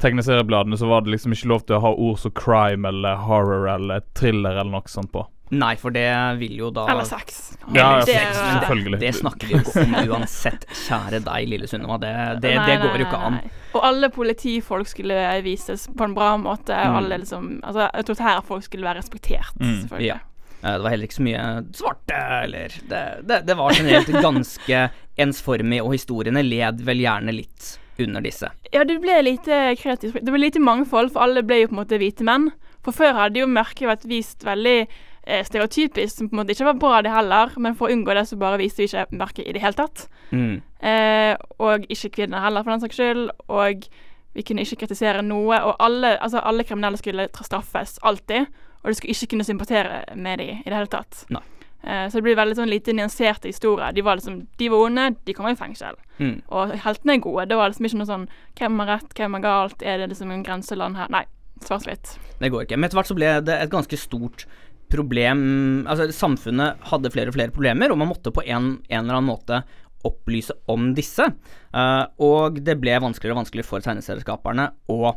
tegneseriebladene 0.02 0.80
så 0.80 0.88
var 0.90 1.04
det 1.06 1.14
liksom 1.14 1.36
ikke 1.36 1.52
lov 1.52 1.68
til 1.68 1.78
å 1.78 1.84
ha 1.86 1.92
ord 1.94 2.22
som 2.24 2.34
crime 2.38 2.90
eller 2.90 3.20
horror 3.28 3.68
eller 3.76 4.02
thriller 4.18 4.58
eller 4.58 4.72
noe 4.74 4.92
sånt 4.92 5.12
på. 5.14 5.28
Nei, 5.52 5.74
for 5.76 5.92
det 5.92 6.08
vil 6.40 6.54
jo 6.62 6.70
da 6.72 6.86
Eller 6.88 7.04
sex. 7.04 7.58
Ja, 7.76 8.00
Det- 8.06 8.16
selvfølgelig. 8.16 9.00
Det 9.00 9.10
snakker 9.16 9.48
vi 9.48 9.54
jo 9.54 9.60
ikke 9.60 9.84
om 9.84 9.96
uansett, 10.16 10.66
kjære 10.88 11.20
deg, 11.26 11.48
lille 11.52 11.68
Sunniva. 11.68 11.98
Det, 12.00 12.14
det, 12.42 12.54
det 12.66 12.78
går 12.82 12.98
jo 13.02 13.06
ikke 13.06 13.20
an. 13.28 13.40
Og 13.76 13.84
alle 13.84 14.10
politifolk 14.10 14.88
skulle 14.88 15.18
vises 15.44 15.88
på 15.92 16.04
en 16.08 16.14
bra 16.16 16.38
måte. 16.38 16.72
Mm. 16.76 16.96
Alle 17.02 17.18
liksom 17.26 17.50
Altså, 17.64 17.90
autoritære 17.94 18.44
folk 18.48 18.64
skulle 18.64 18.84
være 18.88 18.98
respektert, 19.04 19.52
Mm. 19.60 19.82
selvfølgelig. 19.84 20.08
Ja. 20.08 20.20
Eh, 20.64 20.72
Det 20.78 20.82
var 20.84 20.90
heller 20.90 21.08
ikke 21.08 21.20
så 21.20 21.28
mye 21.28 21.66
svarte, 21.74 22.44
eller 22.44 22.68
Det, 22.88 23.28
det, 23.28 23.46
det 23.48 23.58
var 23.58 23.72
generelt 23.74 24.08
ganske 24.22 24.90
ensformig, 25.18 25.82
og 25.84 25.92
historiene 25.92 26.44
led 26.48 26.82
vel 26.86 26.98
gjerne 27.04 27.34
litt 27.36 27.78
under 28.00 28.22
disse. 28.22 28.50
Ja, 28.74 28.84
det 28.88 29.02
ble 29.02 29.22
lite 29.22 29.76
kreativt. 29.78 30.14
Det 30.14 30.32
ble 30.32 30.40
lite 30.48 30.60
mangfold, 30.64 31.12
for 31.12 31.22
alle 31.28 31.44
ble 31.44 31.62
jo 31.62 31.68
på 31.68 31.76
en 31.76 31.84
måte 31.86 32.00
hvite 32.00 32.24
menn. 32.24 32.52
For 32.82 32.92
før 32.96 33.14
hadde 33.14 33.38
jo 33.44 33.48
mørket 33.48 33.86
vært 33.86 34.06
vist 34.10 34.44
veldig 34.44 34.88
eh, 35.32 35.44
stereotypisk, 35.48 36.18
som 36.18 36.30
på 36.30 36.36
en 36.36 36.42
måte 36.42 36.56
ikke 36.56 36.68
var 36.68 36.80
bra, 36.82 37.02
det 37.06 37.14
heller. 37.14 37.54
Men 37.58 37.78
for 37.80 37.88
å 37.88 37.96
unngå 37.96 38.16
det, 38.18 38.26
så 38.30 38.40
bare 38.40 38.60
viste 38.62 38.84
vi 38.84 38.90
ikke 38.90 39.08
mørket 39.16 39.48
i 39.48 39.56
det 39.56 39.64
hele 39.64 39.78
tatt. 39.78 40.08
Mm. 40.32 40.60
Eh, 40.92 41.34
og 41.64 41.88
ikke 41.90 42.12
kvinner 42.18 42.44
heller, 42.44 42.66
for 42.66 42.76
den 42.76 42.84
saks 42.84 43.00
skyld. 43.00 43.30
Og 43.48 43.88
vi 44.36 44.46
kunne 44.48 44.66
ikke 44.66 44.84
kritisere 44.84 45.24
noe. 45.26 45.62
Og 45.70 45.76
alle, 45.80 46.18
altså, 46.20 46.44
alle 46.44 46.68
kriminelle 46.68 47.00
skulle 47.00 47.30
straffes, 47.40 47.98
alltid. 48.04 48.52
Og 48.82 48.92
du 48.92 48.98
skulle 48.98 49.16
ikke 49.16 49.34
kunne 49.36 49.48
sympatere 49.48 50.04
med 50.16 50.42
dem 50.42 50.62
i 50.62 50.70
det 50.70 50.78
hele 50.78 50.92
tatt. 50.92 51.26
Nei. 51.30 51.44
Eh, 51.84 52.08
så 52.10 52.20
det 52.20 52.26
blir 52.26 52.38
veldig 52.38 52.58
sånn 52.60 52.70
lite 52.70 52.94
nyanserte 52.94 53.50
historier. 53.50 53.94
De 53.94 54.04
var 54.06 54.20
liksom, 54.20 54.44
de 54.58 54.70
var 54.70 54.86
onde, 54.86 55.08
de 55.26 55.36
kommer 55.38 55.56
i 55.56 55.60
fengsel. 55.60 55.98
Mm. 56.20 56.42
Og 56.54 56.74
heltene 56.84 57.18
er 57.18 57.24
gode. 57.24 57.48
Det 57.50 57.58
var 57.58 57.72
liksom 57.72 57.88
ikke 57.90 58.02
noe 58.04 58.10
sånn 58.10 58.26
Hvem 58.60 58.82
har 58.84 58.92
rett, 58.96 59.14
hvem 59.18 59.38
har 59.38 59.46
galt? 59.46 59.86
Er 59.86 60.02
det 60.02 60.12
liksom 60.12 60.34
en 60.34 60.44
grenseland 60.46 61.00
her? 61.00 61.10
Nei. 61.14 61.26
Svart-hvitt. 61.62 62.16
Det 62.42 62.50
går 62.50 62.66
ikke. 62.66 62.78
Men 62.78 62.90
etter 62.90 62.98
hvert 62.98 63.10
så 63.12 63.18
ble 63.18 63.32
det 63.46 63.58
et 63.62 63.74
ganske 63.74 63.98
stort 64.00 64.48
problem 64.92 65.42
Altså, 65.90 66.10
samfunnet 66.16 66.82
hadde 66.92 67.12
flere 67.14 67.32
og 67.32 67.38
flere 67.38 67.54
problemer, 67.54 67.92
og 67.92 68.00
man 68.02 68.12
måtte 68.12 68.34
på 68.34 68.44
en, 68.46 68.76
en 68.88 69.00
eller 69.02 69.18
annen 69.20 69.32
måte 69.32 69.64
opplyse 70.08 70.56
om 70.72 70.92
disse. 70.98 71.28
Uh, 71.76 72.06
og 72.22 72.62
det 72.66 72.78
ble 72.82 72.96
vanskeligere 73.04 73.36
og 73.36 73.44
vanskeligere 73.44 73.70
for 73.70 73.86
tegneserieskaperne 73.86 74.72
å 74.92 75.14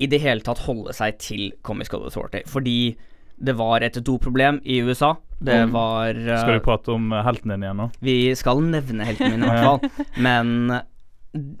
i 0.00 0.08
det 0.08 0.22
hele 0.22 0.40
tatt 0.44 0.62
holde 0.64 0.94
seg 0.96 1.18
til 1.20 1.50
Comics 1.66 1.90
Code 1.92 2.08
Authority. 2.08 2.40
Fordi 2.48 2.94
det 3.40 3.54
var 3.56 3.84
et 3.84 3.98
doproblem 4.04 4.60
i 4.64 4.78
USA. 4.84 5.14
Det 5.40 5.58
var 5.72 6.16
uh, 6.16 6.36
Skal 6.40 6.60
du 6.60 6.64
prate 6.64 6.92
om 6.92 7.10
eh, 7.12 7.24
helten 7.24 7.52
din 7.52 7.64
igjen 7.64 7.78
nå? 7.80 7.88
Vi 8.04 8.16
skal 8.36 8.60
nevne 8.64 9.06
helten 9.08 9.34
min 9.34 9.44
i 9.44 9.50
hvert 9.50 9.64
fall. 9.68 10.08
Men 10.20 10.80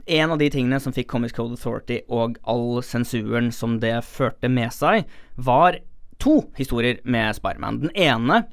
en 0.06 0.34
av 0.34 0.40
de 0.40 0.48
tingene 0.52 0.80
som 0.82 0.92
fikk 0.92 1.08
Comics 1.12 1.36
Code 1.36 1.56
Authority 1.56 2.00
og 2.12 2.40
all 2.48 2.80
sensuren 2.84 3.52
som 3.54 3.78
det 3.82 3.94
førte 4.08 4.50
med 4.52 4.72
seg, 4.74 5.08
var 5.36 5.78
to 6.20 6.36
historier 6.58 7.00
med 7.04 7.36
Spiderman. 7.38 7.80
Den 7.86 7.92
ene 7.96 8.44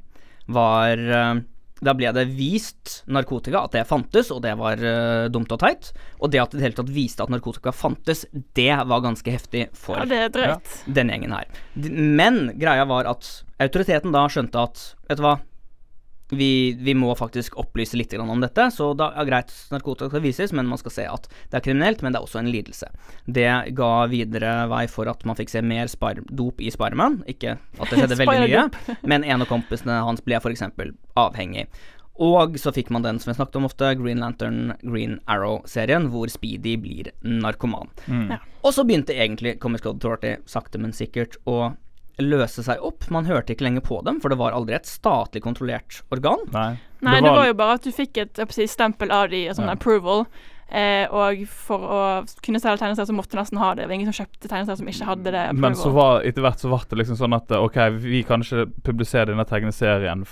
var 0.48 0.98
eh, 0.98 1.44
Da 1.78 1.94
ble 1.94 2.10
det 2.10 2.24
vist 2.34 3.04
narkotika, 3.06 3.60
at 3.68 3.76
det 3.76 3.84
fantes, 3.86 4.32
og 4.34 4.40
det 4.42 4.56
var 4.58 4.80
uh, 4.82 5.28
dumt 5.30 5.52
og 5.54 5.60
teit. 5.62 5.92
Og 6.18 6.32
det 6.34 6.40
at 6.42 6.56
det 6.56 6.64
hele 6.64 6.74
tatt 6.80 6.90
viste 6.90 7.22
at 7.22 7.30
narkotika 7.30 7.70
fantes, 7.70 8.24
det 8.58 8.72
var 8.90 9.04
ganske 9.06 9.30
heftig 9.30 9.68
for 9.78 10.00
Ja, 10.00 10.08
det 10.10 10.18
er 10.24 10.32
drøyt. 10.34 10.72
den 10.90 11.12
gjengen 11.14 11.36
her. 11.38 11.46
Men 11.78 12.48
greia 12.58 12.88
var 12.90 13.06
at 13.12 13.30
autoriteten 13.62 14.16
da 14.16 14.26
skjønte 14.26 14.64
at 14.66 14.82
Vet 15.06 15.22
du 15.22 15.28
hva, 15.28 15.36
vi, 16.30 16.74
vi 16.80 16.94
må 16.98 17.14
faktisk 17.16 17.58
opplyse 17.60 17.98
litt 17.98 18.14
om 18.20 18.42
dette. 18.42 18.70
Så 18.74 18.92
da 18.98 19.12
er 19.16 19.28
greit, 19.30 19.54
narkotika 19.72 20.10
skal 20.12 20.24
vises, 20.24 20.54
men 20.56 20.68
man 20.70 20.80
skal 20.82 20.94
se 20.94 21.08
at 21.08 21.28
det 21.52 21.60
er 21.60 21.66
kriminelt, 21.66 22.04
men 22.04 22.14
det 22.14 22.20
er 22.20 22.28
også 22.28 22.42
en 22.42 22.52
lidelse. 22.52 22.90
Det 23.26 23.50
ga 23.78 23.92
videre 24.12 24.54
vei 24.72 24.86
for 24.92 25.10
at 25.12 25.24
man 25.28 25.38
fikk 25.40 25.54
se 25.54 25.64
mer 25.64 25.92
dop 26.30 26.62
i 26.62 26.72
Spiderman. 26.74 27.22
Ikke 27.28 27.58
at 27.58 27.92
det 27.92 28.02
skjedde 28.02 28.20
veldig 28.24 28.48
mye, 28.48 28.98
men 29.08 29.24
en 29.24 29.46
av 29.46 29.52
kompisene 29.52 30.02
hans 30.04 30.24
ble 30.26 30.40
f.eks. 30.42 30.66
avhengig. 31.16 31.68
Og 32.18 32.56
så 32.58 32.74
fikk 32.74 32.90
man 32.90 33.04
den 33.06 33.20
som 33.22 33.30
vi 33.30 33.38
snakket 33.38 33.60
om 33.60 33.68
ofte, 33.68 33.92
Green 34.00 34.22
Lantern 34.24 34.74
Green 34.82 35.20
Arrow-serien, 35.30 36.10
hvor 36.10 36.32
Speedy 36.34 36.74
blir 36.82 37.12
narkoman. 37.22 37.92
Ja. 38.10 38.40
Og 38.66 38.74
så 38.74 38.86
begynte 38.88 39.14
egentlig 39.14 39.60
Comic 39.62 39.86
Code 39.86 40.02
Authority 40.02 40.34
sakte, 40.50 40.82
men 40.82 40.96
sikkert 40.98 41.38
å 41.46 41.76
løse 42.20 42.64
seg 42.66 42.82
opp. 42.82 43.06
Man 43.14 43.26
hørte 43.30 43.54
ikke 43.54 43.66
lenger 43.68 43.84
på 43.86 44.02
dem, 44.06 44.20
for 44.22 44.34
det 44.34 44.40
var 44.40 44.56
aldri 44.58 44.74
et 44.78 44.90
statlig 44.90 45.44
kontrollert 45.46 46.02
organ. 46.14 46.42
Nei. 46.54 46.78
Nei, 47.06 47.20
det 47.22 47.30
var, 47.30 47.46
jo 47.46 47.54
bare 47.60 47.78
at 47.78 47.84
du 47.86 47.92
fikk 47.94 48.18
et 48.24 48.40
si, 48.56 48.66
stempel 48.66 49.12
av 49.14 49.30
de, 49.30 49.44
sånn 49.54 49.68
Ja. 49.70 49.76
approval. 49.78 50.26
Eh, 50.68 51.06
og 51.14 51.46
for 51.48 51.80
å 51.80 52.00
kunne 52.44 52.60
selge 52.60 52.82
tegneserier, 52.82 53.08
så 53.08 53.16
måtte 53.16 53.32
du 53.32 53.40
nesten 53.40 53.60
ha 53.62 53.70
det. 53.74 53.84
Det 53.84 53.88
var 53.88 53.96
ingen 53.96 54.12
som 54.12 54.26
kjøpte 54.26 54.50
tegneserier 54.50 54.78
som 54.82 54.88
ikke 54.92 55.06
hadde 55.08 55.32
det. 55.32 55.44
approval. 55.46 55.62
Men 55.62 55.76
så 55.80 55.92
var 55.94 56.26
etter 56.28 56.42
hvert 56.44 56.60
så 56.60 56.72
ble 56.74 56.82
det 56.90 56.98
liksom 57.04 57.20
sånn 57.22 57.38
at 57.38 57.52
OK, 57.56 57.78
vi 58.04 58.24
kan 58.28 58.42
ikke 58.44 58.66
publisere 58.84 59.30
denne 59.32 59.46
tegneserien 59.48 60.26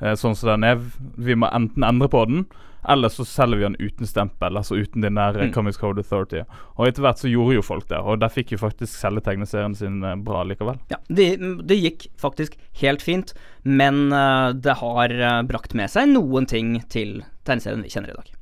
eh, 0.00 0.14
sånn 0.14 0.36
som 0.38 0.54
den 0.54 0.64
er. 0.64 0.80
Vi 1.18 1.34
må 1.34 1.50
enten 1.52 1.84
endre 1.84 2.08
på 2.08 2.24
den, 2.30 2.46
eller 2.88 3.12
så 3.12 3.24
selger 3.28 3.60
vi 3.60 3.66
den 3.66 3.76
uten 3.78 4.08
stempel, 4.08 4.56
altså 4.56 4.78
uten 4.78 5.04
den 5.04 5.18
der 5.20 5.36
Mm. 5.38 5.48
mm. 5.48 5.52
Comics 5.54 5.76
Code 5.78 6.00
Authority. 6.00 6.42
Og 6.76 6.88
etter 6.88 7.04
hvert 7.04 7.18
så 7.18 7.28
gjorde 7.28 7.54
jo 7.58 7.62
folk 7.62 7.88
det, 7.88 7.98
og 7.98 8.20
der 8.20 8.32
fikk 8.32 8.52
jo 8.52 8.58
faktisk 8.58 8.92
selge 8.96 9.20
tegneserien 9.20 9.74
sin 9.76 10.02
eh, 10.04 10.16
bra 10.16 10.42
likevel. 10.44 10.78
Ja, 10.90 10.96
det, 11.08 11.28
det 11.68 11.78
gikk 11.78 12.08
faktisk 12.18 12.56
helt 12.80 13.02
fint, 13.02 13.34
men 13.64 14.12
uh, 14.12 14.52
det 14.52 14.78
har 14.80 15.12
uh, 15.12 15.42
brakt 15.48 15.74
med 15.74 15.90
seg 15.92 16.08
noen 16.12 16.46
ting 16.48 16.78
til 16.88 17.22
tegneserien 17.44 17.84
vi 17.84 17.92
kjenner 17.92 18.14
i 18.14 18.18
dag. 18.18 18.34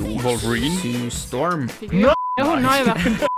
Wolverine. 0.00 0.70
Sue 0.80 1.10
Storm. 1.10 1.68
Ja, 1.92 2.14
hun 2.40 2.64
har 2.64 2.78
jo 2.78 2.84
vært 2.84 3.28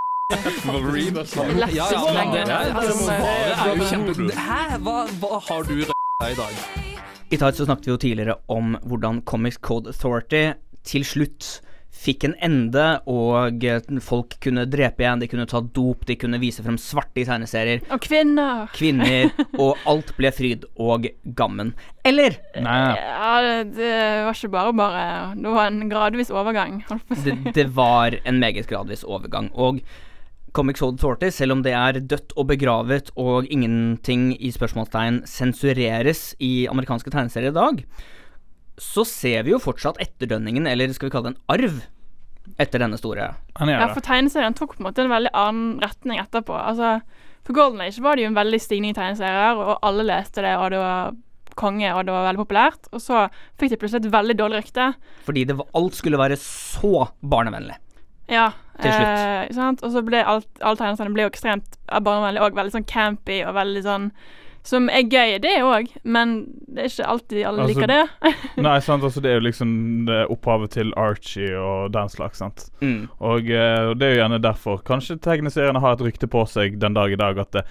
Wolverine. 0.65 1.25
Ja, 1.73 1.89
det 1.91 2.45
er, 2.49 2.75
altså, 2.75 3.11
eh, 3.11 3.67
er 3.67 3.75
jo 3.75 3.83
kjempe... 3.89 4.31
Hæ? 4.37 4.77
Hva, 4.79 4.97
hva 5.19 5.43
har 5.49 5.63
du 5.63 5.77
i 5.81 5.85
dag? 6.39 6.92
I 7.33 7.37
Tight 7.41 7.57
så 7.57 7.65
snakket 7.65 7.87
vi 7.87 7.93
jo 7.95 8.01
tidligere 8.01 8.35
om 8.53 8.75
hvordan 8.85 9.23
Comics 9.25 9.57
Code 9.65 9.89
Authority 9.93 10.51
til 10.85 11.05
slutt 11.07 11.55
fikk 12.03 12.23
en 12.25 12.33
ende, 12.43 12.83
og 13.07 13.61
folk 14.03 14.33
kunne 14.43 14.63
drepe 14.67 15.03
igjen, 15.05 15.21
de 15.21 15.27
kunne 15.29 15.45
ta 15.47 15.61
dop, 15.61 16.01
de 16.09 16.15
kunne 16.19 16.39
vise 16.41 16.63
frem 16.65 16.75
svarte 16.81 17.21
i 17.21 17.25
tegneserier, 17.27 17.83
Og 17.93 18.01
kvinner. 18.03 18.65
kvinner, 18.75 19.29
og 19.61 19.77
alt 19.87 20.09
ble 20.17 20.31
fryd 20.33 20.65
og 20.81 21.05
gammen. 21.37 21.71
Eller 22.03 22.39
Nei, 22.57 22.79
Ja, 22.97 23.33
det, 23.45 23.75
det 23.77 23.91
var 24.25 24.33
ikke 24.35 24.51
bare 24.57 24.73
bare. 24.81 25.03
Det 25.37 25.53
var 25.53 25.69
en 25.69 25.85
gradvis 25.93 26.33
overgang. 26.33 26.81
Holdt 26.89 27.05
på 27.07 27.15
å 27.15 27.21
si. 27.21 27.29
det, 27.29 27.53
det 27.61 27.67
var 27.77 28.17
en 28.25 28.41
meget 28.41 28.67
gradvis 28.73 29.05
overgang. 29.05 29.51
Og 29.53 29.79
Comics 30.53 30.83
Code 30.83 30.99
Authority, 30.99 31.31
selv 31.33 31.55
om 31.55 31.63
det 31.65 31.73
er 31.73 31.97
dødt 31.99 32.35
og 32.37 32.47
begravet 32.51 33.09
og 33.19 33.49
ingenting 33.51 34.31
i 34.37 34.51
spørsmålstegn 34.53 35.23
sensureres 35.29 36.33
i 36.43 36.67
amerikanske 36.69 37.13
tegneserier 37.13 37.53
i 37.53 37.57
dag, 37.57 37.81
så 38.81 39.05
ser 39.05 39.45
vi 39.45 39.53
jo 39.53 39.61
fortsatt 39.61 39.99
etterdønningen, 40.01 40.67
eller 40.69 40.93
skal 40.93 41.09
vi 41.09 41.13
kalle 41.13 41.31
det 41.31 41.35
en 41.35 41.43
arv, 41.55 41.81
etter 42.59 42.81
denne 42.81 42.97
store 42.99 43.29
Ja, 43.55 43.85
for 43.93 44.03
tegneserien 44.03 44.55
tok 44.57 44.75
på 44.75 44.83
en 44.83 44.89
måte 44.89 45.03
en 45.05 45.13
veldig 45.13 45.31
annen 45.37 45.77
retning 45.79 46.19
etterpå. 46.19 46.55
Altså, 46.59 46.97
For 47.47 47.55
Golden 47.55 47.81
Age 47.83 48.01
var 48.03 48.15
det 48.15 48.25
jo 48.25 48.31
en 48.31 48.37
veldig 48.39 48.59
stigning 48.59 48.91
i 48.91 48.97
tegneserier, 48.97 49.59
og 49.59 49.79
alle 49.83 50.05
leste 50.07 50.43
det, 50.43 50.53
og 50.59 50.69
det 50.73 50.81
var 50.81 51.15
konge, 51.59 51.89
og 51.93 52.05
det 52.05 52.13
var 52.15 52.27
veldig 52.27 52.41
populært. 52.43 52.89
Og 52.91 53.01
så 53.03 53.25
fikk 53.59 53.73
de 53.73 53.79
plutselig 53.81 54.05
et 54.05 54.13
veldig 54.13 54.35
dårlig 54.39 54.61
rykte. 54.61 54.89
Fordi 55.27 55.45
det 55.49 55.57
var, 55.59 55.69
alt 55.79 55.97
skulle 55.99 56.19
være 56.19 56.37
så 56.39 57.07
barnevennlig. 57.19 57.75
Ja. 58.31 58.51
Til 58.81 58.93
slutt. 58.93 59.57
Eh. 59.57 59.73
Og 59.85 59.91
så 59.93 60.01
ble 60.05 60.21
alt, 60.25 60.47
alle 60.61 60.79
tegneseriene 60.79 61.15
ble 61.15 61.27
jo 61.27 61.33
ekstremt 61.33 61.75
barnevennlige 61.89 62.45
og 62.45 62.57
veldig 62.57 62.73
sånn 62.73 62.87
campy 62.89 63.43
og 63.45 63.53
veldig 63.57 63.83
sånn 63.85 64.07
Som 64.63 64.87
er 64.87 65.03
gøy, 65.03 65.35
det 65.43 65.57
òg, 65.59 65.89
men 66.07 66.37
det 66.71 66.85
er 66.85 66.91
ikke 66.91 67.07
alltid 67.11 67.41
alle 67.43 67.65
Altså, 67.65 67.73
liker 67.73 67.91
det. 67.91 68.03
Nei, 68.65 68.77
sant, 68.85 69.03
altså 69.03 69.19
det 69.19 69.33
er 69.33 69.41
jo 69.41 69.47
liksom 69.49 69.73
det 70.07 70.21
opphavet 70.31 70.71
til 70.77 70.93
Archie 70.95 71.57
og 71.59 71.91
den 71.91 72.07
slags, 72.09 72.39
sant. 72.39 72.69
Mm. 72.79 73.09
Og 73.19 73.51
eh, 73.51 73.91
det 73.99 74.07
er 74.07 74.15
jo 74.15 74.21
gjerne 74.21 74.39
derfor 74.39 74.79
kanskje 74.87 75.19
tegneseriene 75.19 75.83
har 75.83 75.97
et 75.97 76.05
rykte 76.07 76.31
på 76.31 76.45
seg 76.47 76.79
den 76.79 76.95
dag 76.95 77.11
i 77.11 77.19
dag 77.19 77.43
at 77.43 77.51
det, 77.57 77.65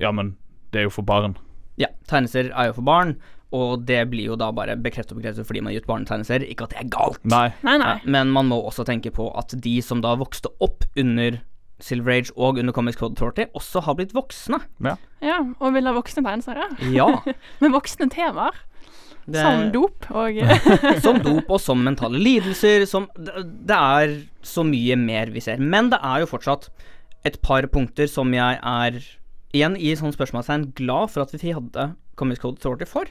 Ja, 0.00 0.10
men 0.16 0.32
det 0.72 0.80
er 0.80 0.88
jo 0.88 0.96
for 0.96 1.06
barn. 1.06 1.36
Ja, 1.78 1.92
tegneserier 2.08 2.56
er 2.56 2.72
jo 2.72 2.78
for 2.80 2.88
barn, 2.88 3.18
og 3.54 3.84
det 3.88 4.00
blir 4.10 4.32
jo 4.32 4.36
da 4.40 4.50
bare 4.54 4.74
bekreftet 4.80 5.14
og 5.14 5.20
bekreftet 5.22 5.46
fordi 5.46 5.62
man 5.62 5.70
har 5.72 5.78
gitt 5.78 5.88
barnetegneserier. 5.90 6.50
Ikke 6.50 6.66
at 6.66 6.74
det 6.74 6.82
er 6.82 6.92
galt. 6.92 7.20
Nei. 7.30 7.46
Nei, 7.66 7.78
nei. 7.80 7.96
Men 8.04 8.32
man 8.34 8.50
må 8.50 8.58
også 8.66 8.86
tenke 8.88 9.12
på 9.14 9.28
at 9.38 9.54
de 9.64 9.76
som 9.84 10.02
da 10.04 10.16
vokste 10.18 10.50
opp 10.64 10.86
under 10.98 11.38
Silver 11.82 12.14
Age 12.14 12.32
og 12.36 12.58
under 12.60 12.74
Comics 12.74 12.98
Code 12.98 13.14
Authority, 13.16 13.48
også 13.56 13.82
har 13.84 13.96
blitt 13.98 14.14
voksne. 14.14 14.60
Ja, 15.24 15.40
og 15.58 15.74
vil 15.74 15.88
ha 15.88 15.94
voksne 15.96 16.22
tegneserier. 16.26 16.76
Ja. 16.94 17.08
Med 17.62 17.74
voksne 17.74 18.08
temaer. 18.12 18.56
Det, 19.24 19.40
Som 19.40 19.70
dop 19.72 20.04
og 20.12 20.36
som 21.04 21.16
dop 21.24 21.48
og 21.48 21.60
som 21.62 21.80
mentale 21.80 22.18
lidelser. 22.20 22.84
Som, 22.88 23.08
det, 23.16 23.46
det 23.70 23.78
er 23.78 24.16
så 24.44 24.64
mye 24.68 24.98
mer 25.00 25.32
vi 25.32 25.42
ser. 25.44 25.62
Men 25.62 25.88
det 25.92 26.00
er 26.04 26.22
jo 26.22 26.28
fortsatt 26.34 26.68
et 27.24 27.38
par 27.44 27.64
punkter 27.72 28.08
som 28.10 28.34
jeg 28.36 28.58
er, 28.60 28.98
igjen 29.56 29.78
i 29.80 29.94
sånn 29.96 30.12
spørsmålstegn, 30.12 30.72
glad 30.76 31.14
for 31.14 31.24
at 31.24 31.32
vi 31.32 31.54
hadde 31.56 31.94
Comics 32.20 32.42
Code 32.42 32.60
Authority 32.60 32.88
for. 32.88 33.08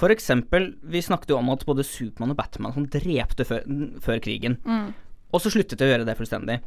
For 0.00 0.12
eksempel, 0.12 0.70
vi 0.80 1.02
snakket 1.04 1.34
jo 1.34 1.38
om 1.40 1.52
at 1.52 1.66
både 1.68 1.84
Supermann 1.84 2.32
og 2.32 2.38
Batman 2.38 2.72
som 2.72 2.88
drepte 2.88 3.44
før, 3.44 3.66
før 4.00 4.22
krigen. 4.24 4.56
Mm. 4.64 4.94
Og 5.30 5.42
så 5.42 5.52
sluttet 5.52 5.78
de 5.78 5.86
å 5.86 5.90
gjøre 5.92 6.06
det 6.08 6.16
fullstendig. 6.18 6.60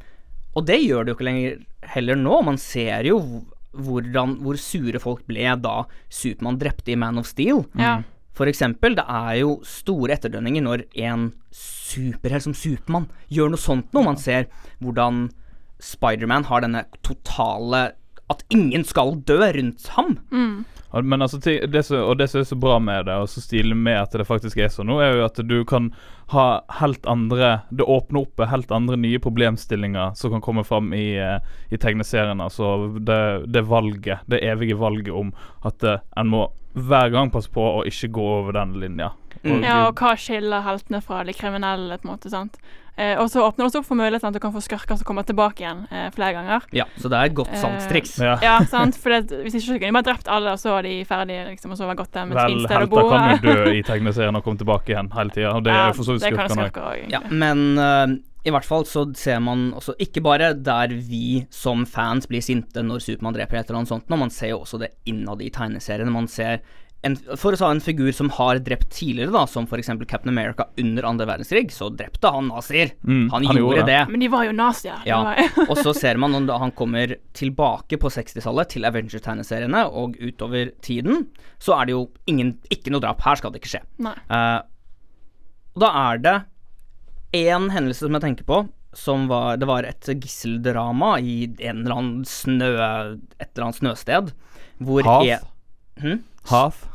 Og 0.53 0.67
det 0.67 0.77
gjør 0.83 1.03
det 1.03 1.13
jo 1.13 1.17
ikke 1.17 1.27
lenger 1.27 1.63
heller 1.95 2.19
nå. 2.19 2.39
Man 2.45 2.59
ser 2.61 3.09
jo 3.09 3.17
hvordan, 3.73 4.37
hvor 4.45 4.59
sure 4.61 5.01
folk 5.01 5.23
ble 5.25 5.47
da 5.63 5.79
Supermann 6.13 6.59
drepte 6.61 6.93
i 6.93 6.99
Man 6.99 7.17
of 7.21 7.29
Steel. 7.29 7.63
Ja. 7.79 8.01
For 8.37 8.49
eksempel, 8.49 8.95
det 8.97 9.05
er 9.09 9.39
jo 9.41 9.57
store 9.65 10.15
etterdønninger 10.15 10.65
når 10.65 10.85
en 11.05 11.31
superhelt 11.53 12.45
som 12.45 12.55
Supermann 12.57 13.09
gjør 13.33 13.53
noe 13.53 13.61
sånt 13.61 13.89
noe. 13.93 14.05
Man 14.07 14.21
ser 14.21 14.47
hvordan 14.81 15.27
Spiderman 15.83 16.47
har 16.47 16.63
denne 16.63 16.85
totale 17.05 17.91
At 18.31 18.43
ingen 18.53 18.85
skal 18.87 19.17
dø 19.27 19.39
rundt 19.53 19.87
ham. 19.97 20.17
Mm. 20.31 20.63
Men 21.01 21.21
altså, 21.21 21.39
det 21.67 21.83
som, 21.83 21.97
og 22.05 22.17
det 22.17 22.27
som 22.29 22.43
er 22.43 22.45
så 22.45 22.55
bra 22.55 22.77
med 22.79 23.07
det, 23.07 23.15
og 23.17 23.29
så 23.29 23.41
stilig 23.41 23.75
med 23.77 23.97
at 23.97 24.13
det 24.13 24.27
faktisk 24.29 24.59
er 24.61 24.69
sånn 24.69 24.91
nå, 24.91 24.99
er 25.01 25.17
jo 25.17 25.25
at 25.25 25.39
du 25.41 25.55
kan 25.65 25.89
ha 26.33 26.61
helt 26.79 27.05
andre 27.09 27.65
Det 27.73 27.85
åpner 27.89 28.21
opp 28.23 28.43
helt 28.49 28.71
andre 28.71 28.97
nye 29.01 29.19
problemstillinger 29.21 30.13
som 30.17 30.35
kan 30.35 30.43
komme 30.45 30.63
fram 30.63 30.93
i, 30.93 31.15
eh, 31.17 31.39
i 31.73 31.77
tegneserien. 31.81 32.41
Altså 32.41 32.93
det, 32.99 33.49
det 33.49 33.65
valget, 33.65 34.21
det 34.29 34.43
evige 34.45 34.77
valget 34.77 35.13
om 35.13 35.33
at 35.65 35.83
eh, 35.83 36.05
en 36.17 36.29
må 36.29 36.47
hver 36.73 37.11
gang 37.13 37.29
passe 37.33 37.51
på 37.53 37.61
å 37.61 37.83
ikke 37.89 38.11
gå 38.13 38.29
over 38.37 38.55
den 38.57 38.77
linja. 38.81 39.11
Mm. 39.43 39.61
ja, 39.65 39.81
og 39.89 39.99
hva 39.99 40.13
skiller 40.17 40.63
heltene 40.65 41.01
fra 41.03 41.21
de 41.27 41.35
kriminelle, 41.35 41.97
på 41.99 42.07
en 42.07 42.13
måte. 42.13 42.31
sant? 42.31 42.57
Eh, 42.95 43.17
og 43.17 43.29
så 43.31 43.41
åpner 43.41 43.63
det 43.63 43.69
også 43.71 43.81
opp 43.81 43.87
for 43.87 43.97
muligheten 43.97 44.29
at 44.29 44.35
du 44.35 44.41
kan 44.41 44.53
få 44.53 44.61
skurker 44.61 44.99
som 44.99 45.07
kommer 45.07 45.25
tilbake 45.25 45.63
igjen 45.63 45.85
eh, 45.89 46.09
flere 46.13 46.35
ganger. 46.35 46.67
Ja, 46.77 46.85
så 47.01 47.09
det 47.09 47.17
er 47.17 47.31
et 47.31 47.37
godt 47.37 47.55
Eh. 48.19 48.19
Ja. 48.21 48.35
Ja, 48.43 48.57
sant? 48.69 48.97
For 49.01 49.13
det, 49.13 49.33
hvis 49.45 49.57
ikke 49.57 49.65
så 49.65 49.77
kunne 49.77 49.89
de 49.89 49.95
bare 49.97 50.07
drept 50.11 50.29
alle, 50.29 50.53
og 50.53 50.61
så 50.61 50.75
var 50.75 50.85
de 50.85 50.93
ferdige, 51.09 51.47
liksom, 51.49 51.73
og 51.73 51.79
så 51.79 51.87
var 51.87 51.95
det 51.95 52.03
godt 52.03 52.13
dem 52.19 52.33
et 52.33 52.37
Vel, 52.37 52.53
fint 52.53 52.67
sted 52.67 52.85
å 52.85 52.91
bo. 52.91 52.99
Vel, 52.99 53.09
helter 53.09 53.15
kan 53.15 53.31
jo 53.31 53.55
dø 53.63 53.73
i 53.79 53.81
tegneserien 53.87 54.37
og 54.37 54.45
komme 54.45 54.61
tilbake 54.61 54.93
igjen 54.93 55.09
hele 55.15 55.33
tida. 55.33 55.55
Og 55.57 55.65
det 55.65 55.73
er 55.73 55.89
jo 55.89 55.97
for 55.97 56.09
så 56.09 56.17
vidt 56.17 56.27
skurkene 56.27 56.69
òg. 56.69 57.01
Ja, 57.13 57.23
men 57.31 57.65
uh, 57.81 58.13
i 58.43 58.53
hvert 58.53 58.67
fall 58.67 58.85
så 58.89 59.05
ser 59.15 59.39
man 59.39 59.69
også 59.77 59.95
Ikke 60.03 60.21
bare 60.23 60.51
der 60.53 60.91
vi 60.93 61.45
som 61.53 61.85
fans 61.87 62.27
blir 62.27 62.43
sinte 62.43 62.83
når 62.83 63.03
Supermann 63.05 63.37
dreper 63.37 63.61
et 63.61 63.69
eller 63.69 63.81
annet 63.81 63.93
sånt, 63.93 64.09
men 64.11 64.25
man 64.25 64.33
ser 64.35 64.53
jo 64.53 64.61
også 64.63 64.81
det 64.83 64.93
innad 65.09 65.41
i 65.41 65.51
tegneseriene. 65.53 66.13
Man 66.13 66.27
ser 66.31 66.61
en, 67.03 67.15
For 67.35 67.51
å 67.55 67.57
ta 67.59 67.67
en 67.73 67.81
figur 67.83 68.11
som 68.15 68.29
har 68.37 68.59
drept 68.63 68.89
tidligere, 68.95 69.33
da, 69.35 69.41
som 69.49 69.65
f.eks. 69.67 69.89
Captain 70.07 70.31
America 70.31 70.69
under 70.79 71.03
andre 71.09 71.25
verdenskrig, 71.27 71.65
så 71.75 71.89
drepte 71.91 72.31
han 72.31 72.47
nazier. 72.47 72.93
Mm, 73.03 73.25
han, 73.33 73.45
han 73.49 73.57
gjorde, 73.59 73.83
det. 73.89 73.97
Men 74.11 74.23
de 74.23 74.29
var 74.31 74.45
jo 74.47 74.53
nazier. 74.55 75.01
Ja, 75.09 75.19
og 75.67 75.75
så 75.81 75.91
ser 75.97 76.17
man 76.21 76.31
når 76.45 76.61
han 76.63 76.71
kommer 76.77 77.15
tilbake 77.35 77.99
på 77.99 78.11
60-tallet 78.13 78.71
til 78.75 78.87
Avenger-tegneseriene 78.87 79.83
og 79.91 80.15
utover 80.23 80.71
tiden, 80.85 81.25
så 81.59 81.75
er 81.81 81.89
det 81.91 81.97
jo 81.97 82.05
ingen, 82.31 82.55
ikke 82.71 82.93
noe 82.95 83.03
drap. 83.03 83.19
Her 83.27 83.35
skal 83.41 83.51
det 83.51 83.59
ikke 83.63 83.73
skje. 83.75 83.83
Nei. 84.07 84.15
Eh, 84.31 84.61
da 85.83 85.91
er 86.07 86.23
det 86.23 86.37
én 87.33 87.67
hendelse 87.73 88.05
som 88.05 88.15
jeg 88.15 88.23
tenker 88.29 88.47
på, 88.47 88.63
som 88.93 89.23
var 89.25 89.55
Det 89.57 89.65
var 89.65 89.87
et 89.89 90.05
gisseldrama 90.21 91.15
i 91.19 91.47
en 91.65 91.79
eller 91.81 91.95
annen 91.97 92.25
snø 92.29 92.67
Et 92.77 93.47
eller 93.49 93.63
annet 93.65 93.79
snøsted. 93.79 94.29
Hvor 94.85 95.01
Hath? 95.07 95.31
en- 95.33 95.49
Hm? 96.03 96.19
Hath? 96.49 96.85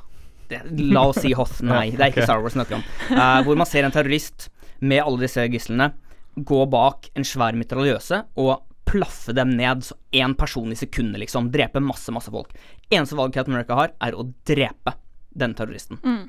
Det- 0.48 0.62
La 0.92 1.02
oss 1.10 1.20
si 1.22 1.32
Hoth. 1.36 1.60
Nei, 1.66 1.90
det 1.90 2.00
er 2.00 2.12
ikke. 2.12 2.24
Star 2.28 2.40
Wars 2.42 2.54
vi 2.54 2.60
snakker 2.60 2.78
om. 2.78 2.84
Uh, 3.10 3.42
hvor 3.46 3.56
man 3.60 3.66
ser 3.68 3.84
en 3.88 3.94
terrorist 3.94 4.48
med 4.80 5.02
alle 5.04 5.20
disse 5.26 5.44
gislene 5.52 5.90
gå 6.38 6.60
bak 6.70 7.08
en 7.18 7.24
svær 7.26 7.56
mitraljøse 7.58 8.20
og 8.38 8.62
plaffe 8.88 9.34
dem 9.36 9.50
ned. 9.58 9.82
Så 9.84 9.96
én 10.14 10.34
person 10.38 10.70
i 10.72 10.78
sekundet, 10.78 11.18
liksom. 11.24 11.50
Drepe 11.52 11.80
masse, 11.82 12.12
masse 12.14 12.30
folk. 12.32 12.52
Eneste 12.90 13.18
valget 13.18 13.34
Cat 13.40 13.48
America 13.52 13.74
har, 13.76 13.92
er 14.00 14.14
å 14.16 14.24
drepe 14.48 14.94
den 15.38 15.52
terroristen. 15.58 15.98
Mm. 16.02 16.28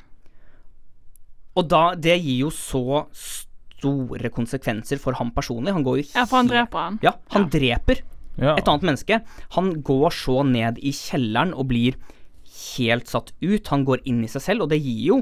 Og 1.59 1.67
da 1.69 1.93
Det 1.95 2.15
gir 2.21 2.45
jo 2.45 2.49
så 2.53 3.05
store 3.13 4.29
konsekvenser 4.33 4.99
for 5.01 5.15
ham 5.19 5.31
personlig. 5.35 5.73
Han 5.75 5.85
går 5.85 6.01
jo 6.01 6.05
Ja, 6.15 6.25
for 6.25 6.37
han 6.41 6.49
dreper 6.51 6.79
han. 6.85 6.99
Ja, 7.05 7.13
han 7.35 7.49
dreper 7.49 8.01
Ja. 8.39 8.55
et 8.55 8.67
annet 8.67 8.83
menneske. 8.87 9.21
Han 9.55 9.73
går 9.83 10.09
så 10.15 10.43
ned 10.47 10.77
i 10.79 10.91
kjelleren 10.95 11.53
og 11.53 11.67
blir 11.67 11.95
helt 12.77 13.07
satt 13.07 13.31
ut. 13.41 13.67
Han 13.73 13.85
går 13.87 14.03
inn 14.09 14.23
i 14.23 14.31
seg 14.31 14.41
selv, 14.45 14.65
og 14.65 14.69
det 14.73 14.81
gir 14.81 15.05
jo, 15.13 15.21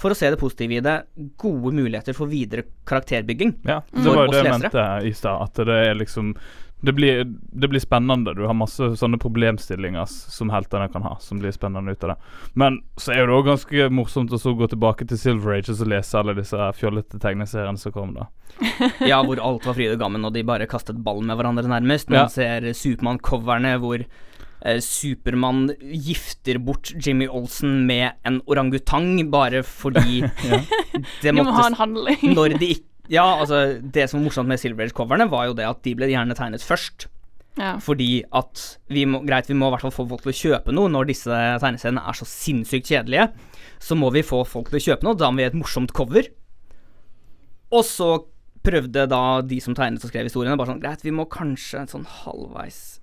for 0.00 0.14
å 0.14 0.16
se 0.16 0.30
det 0.32 0.38
positive 0.40 0.78
i 0.78 0.80
det, 0.84 0.96
gode 1.36 1.74
muligheter 1.76 2.16
for 2.16 2.30
videre 2.30 2.64
karakterbygging. 2.88 3.58
Ja, 3.68 3.82
det 3.92 4.08
var 4.08 4.26
jo 4.26 4.32
det 4.32 4.44
jeg 4.46 4.58
mente 4.62 4.88
i 5.04 5.12
stad. 5.12 5.42
At 5.44 5.60
det 5.68 5.80
er 5.90 5.94
liksom 5.98 6.34
det 6.80 6.94
blir, 6.96 7.24
det 7.52 7.68
blir 7.68 7.80
spennende. 7.80 8.32
Du 8.32 8.46
har 8.48 8.54
masse 8.56 8.86
sånne 8.96 9.18
problemstillinger 9.20 10.06
som 10.08 10.48
heltene 10.48 10.86
kan 10.88 11.02
ha, 11.04 11.18
som 11.20 11.36
blir 11.42 11.52
spennende 11.52 11.92
ut 11.92 12.04
av 12.06 12.14
det. 12.14 12.16
Men 12.56 12.78
så 12.96 13.12
er 13.12 13.26
det 13.28 13.34
òg 13.36 13.50
ganske 13.50 13.90
morsomt 13.92 14.32
å 14.32 14.40
så 14.40 14.54
gå 14.56 14.64
tilbake 14.72 15.04
til 15.10 15.20
Silver 15.20 15.58
Age 15.58 15.68
og 15.74 15.76
så 15.76 15.88
lese 15.92 16.16
alle 16.22 16.32
disse 16.38 16.70
fjollete 16.80 17.20
tegneseriene 17.20 17.76
som 17.82 17.92
kom 17.92 18.14
da. 18.16 18.30
Ja, 19.10 19.20
hvor 19.20 19.36
alt 19.44 19.68
var 19.68 19.76
fryd 19.76 19.92
og 19.92 20.00
gammen, 20.00 20.24
og 20.24 20.32
de 20.32 20.46
bare 20.48 20.64
kastet 20.70 20.96
ball 21.04 21.20
med 21.20 21.36
hverandre, 21.36 21.68
nærmest. 21.68 22.08
Man 22.08 22.22
Ja. 22.24 22.26
ser 22.32 22.70
Supermann-coverne 22.72 23.76
hvor 23.84 24.06
Supermann 24.84 25.70
gifter 25.80 26.58
bort 26.60 26.92
Jimmy 27.00 27.28
Olsen 27.28 27.86
med 27.88 28.18
en 28.28 28.40
orangutang 28.50 29.14
bare 29.32 29.62
fordi 29.66 30.20
det 31.22 31.32
De 31.32 31.32
må 31.36 31.46
ha 31.48 31.66
en 31.66 31.72
måtte 31.72 31.80
handling. 31.80 32.34
Når 32.36 32.58
de 32.60 32.74
ikke 32.76 32.86
Ja, 33.10 33.24
altså, 33.40 33.80
det 33.82 34.04
som 34.06 34.20
var 34.20 34.28
morsomt 34.28 34.46
med 34.46 34.60
Silver 34.62 34.86
Age-coverne, 34.86 35.26
var 35.32 35.48
jo 35.48 35.54
det 35.58 35.64
at 35.66 35.80
de 35.82 35.96
ble 35.98 36.06
gjerne 36.12 36.36
tegnet 36.38 36.62
først. 36.62 37.08
Ja. 37.58 37.72
Fordi 37.82 38.22
at 38.30 38.60
vi 38.92 39.02
må, 39.10 39.24
greit, 39.26 39.48
vi 39.50 39.56
må 39.58 39.66
i 39.66 39.74
hvert 39.74 39.82
fall 39.82 39.94
få 39.96 40.06
folk 40.12 40.22
til 40.22 40.30
å 40.30 40.38
kjøpe 40.38 40.74
noe 40.76 40.92
når 40.92 41.08
disse 41.10 41.40
tegneseriene 41.60 42.04
er 42.06 42.18
så 42.20 42.28
sinnssykt 42.28 42.92
kjedelige. 42.92 43.26
Så 43.82 43.98
må 43.98 44.12
vi 44.14 44.22
få 44.22 44.44
folk 44.46 44.70
til 44.70 44.78
å 44.78 44.84
kjøpe 44.84 45.08
noe, 45.08 45.18
da 45.18 45.32
må 45.32 45.40
vi 45.40 45.48
ha 45.48 45.50
et 45.50 45.58
morsomt 45.58 45.90
cover. 45.96 46.30
Og 47.74 47.82
så 47.86 48.12
prøvde 48.62 49.06
da 49.08 49.40
de 49.42 49.58
som 49.64 49.74
tegnet 49.74 50.04
og 50.04 50.12
skrev 50.12 50.28
historiene, 50.28 50.58
bare 50.60 50.74
sånn 50.74 50.82
Greit, 50.82 51.04
vi 51.04 51.14
må 51.16 51.26
kanskje 51.30 51.86
sånn 51.90 52.06
halvveis 52.20 52.99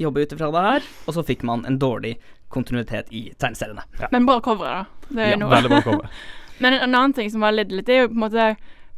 jobbe 0.00 0.24
ut 0.24 0.32
ifra 0.36 0.50
det 0.54 0.64
her. 0.66 0.88
Og 1.06 1.14
så 1.16 1.24
fikk 1.28 1.42
man 1.46 1.64
en 1.68 1.78
dårlig 1.80 2.16
kontinuitet 2.50 3.12
i 3.14 3.28
tegneseriene. 3.38 3.84
Men 4.10 4.26
bra 4.26 4.40
cover, 4.42 4.66
da. 4.66 5.06
Det 5.10 5.22
er 5.26 5.30
Ja, 5.36 5.40
noe. 5.44 5.50
Veldig 5.52 5.70
bra 5.70 5.80
cover. 5.86 6.10
Men 6.62 6.74
en 6.76 6.94
annen 6.94 7.12
ting 7.16 7.30
som 7.32 7.40
var 7.44 7.54
litt 7.56 7.70
litt, 7.72 7.86
det 7.88 7.94
er 7.94 8.02
jo 8.04 8.08
på 8.12 8.18
en 8.18 8.24
måte 8.26 8.48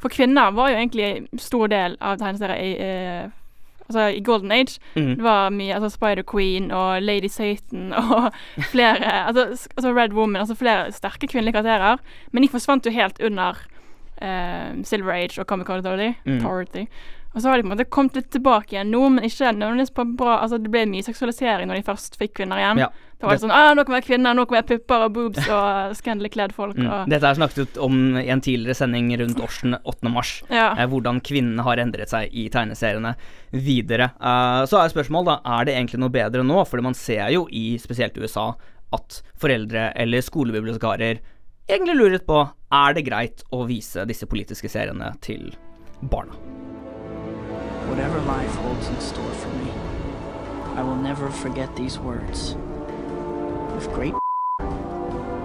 For 0.03 0.11
kvinner 0.11 0.51
var 0.57 0.73
jo 0.73 0.79
egentlig 0.81 1.05
en 1.31 1.39
stor 1.39 1.69
del 1.71 1.93
av 2.01 2.17
tegneserier 2.19 2.59
i 2.59 2.73
eh, 2.83 3.29
Altså 3.87 4.07
i 4.17 4.21
Golden 4.25 4.51
Age. 4.55 4.79
Mm. 4.97 5.17
Det 5.19 5.23
var 5.27 5.51
mye 5.53 5.75
altså 5.77 5.91
Spider-Queen 5.93 6.71
og 6.73 7.03
Lady 7.03 7.29
Satan 7.29 7.93
og 8.01 8.31
flere 8.73 9.27
altså, 9.29 9.45
altså 9.77 9.93
Red 9.93 10.15
Woman, 10.17 10.41
altså 10.41 10.55
flere 10.57 10.93
sterke 10.97 11.27
kvinnelige 11.29 11.53
karakterer. 11.59 12.01
Men 12.33 12.43
de 12.43 12.49
forsvant 12.49 12.87
jo 12.87 12.93
helt 12.95 13.21
under 13.21 13.59
uh, 14.23 14.71
Silver 14.87 15.13
Age 15.13 15.41
og 15.43 15.47
Comic 15.47 15.67
Con 15.67 15.83
Authority. 15.83 16.15
Mm. 16.25 16.41
Og 17.33 17.41
så 17.41 17.49
har 17.49 17.57
de 17.59 17.65
på 17.65 17.71
en 17.71 17.73
måte 17.73 17.89
kommet 17.89 18.19
litt 18.19 18.29
tilbake 18.35 18.77
igjen 18.77 18.91
nå, 18.93 19.01
men 19.15 19.25
ikke 19.29 19.55
nødvendigvis 19.57 19.95
på 19.97 20.05
bra 20.19 20.35
Altså 20.43 20.59
det 20.61 20.73
ble 20.73 20.85
mye 20.91 21.05
seksualisering 21.07 21.71
når 21.71 21.81
de 21.81 21.87
først 21.87 22.19
fikk 22.21 22.35
kvinner 22.41 22.61
igjen. 22.61 22.83
Ja. 22.85 22.91
Da 23.23 23.29
var 23.29 23.39
det 23.39 23.45
sånn 23.45 23.55
ah, 23.55 23.71
nå 23.79 23.85
kan 23.87 23.95
være 23.95 24.07
kvinner, 24.09 24.35
nå 24.35 24.45
kan 24.51 24.59
være 24.59 24.69
pupper 24.73 25.05
og 25.07 25.13
boobs 25.15 25.47
og 25.47 25.93
scandally 25.99 26.33
kledd 26.33 26.55
folk 26.57 26.73
Mm. 26.83 27.11
Dette 27.13 27.29
er 27.29 27.37
snakket 27.37 27.77
om 27.85 28.17
i 28.19 28.25
en 28.33 28.41
tidligere 28.43 28.75
sending 28.75 29.11
rundt 29.21 29.41
årsden 29.45 29.77
8. 29.77 30.11
mars. 30.11 30.31
Ja. 30.49 30.73
eh, 30.73 30.89
hvordan 30.89 31.21
kvinnene 31.23 31.63
har 31.67 31.79
endret 31.79 32.11
seg 32.11 32.33
i 32.33 32.47
tegneseriene 32.51 33.13
videre. 33.53 34.09
Eh, 34.17 34.63
så 34.71 34.81
er 34.81 34.91
spørsmålet 34.91 35.29
da, 35.29 35.37
er 35.59 35.69
det 35.69 35.77
egentlig 35.77 36.01
noe 36.03 36.15
bedre 36.15 36.43
nå? 36.47 36.65
Fordi 36.67 36.87
man 36.89 36.97
ser 36.99 37.29
jo 37.35 37.45
i 37.53 37.77
spesielt 37.83 38.19
USA 38.19 38.49
at 38.97 39.21
foreldre 39.41 39.91
eller 40.01 40.25
skolebibliotekarer 40.25 41.23
egentlig 41.69 41.97
lurer 42.01 42.27
på 42.27 42.43
er 42.73 42.99
det 42.99 43.07
greit 43.07 43.47
å 43.53 43.65
vise 43.69 44.07
disse 44.09 44.27
politiske 44.27 44.73
seriene 44.73 45.13
til 45.25 45.53
barna. 46.03 46.72
Whatever 47.89 48.21
life 48.21 48.55
holds 48.57 48.89
in 48.89 49.01
store 49.01 49.33
for 49.33 49.49
me, 49.49 49.71
I 50.77 50.83
will 50.83 50.97
never 50.97 51.31
forget 51.31 51.75
these 51.77 51.99
words. 51.99 52.55
With 53.75 53.93
great 53.93 54.15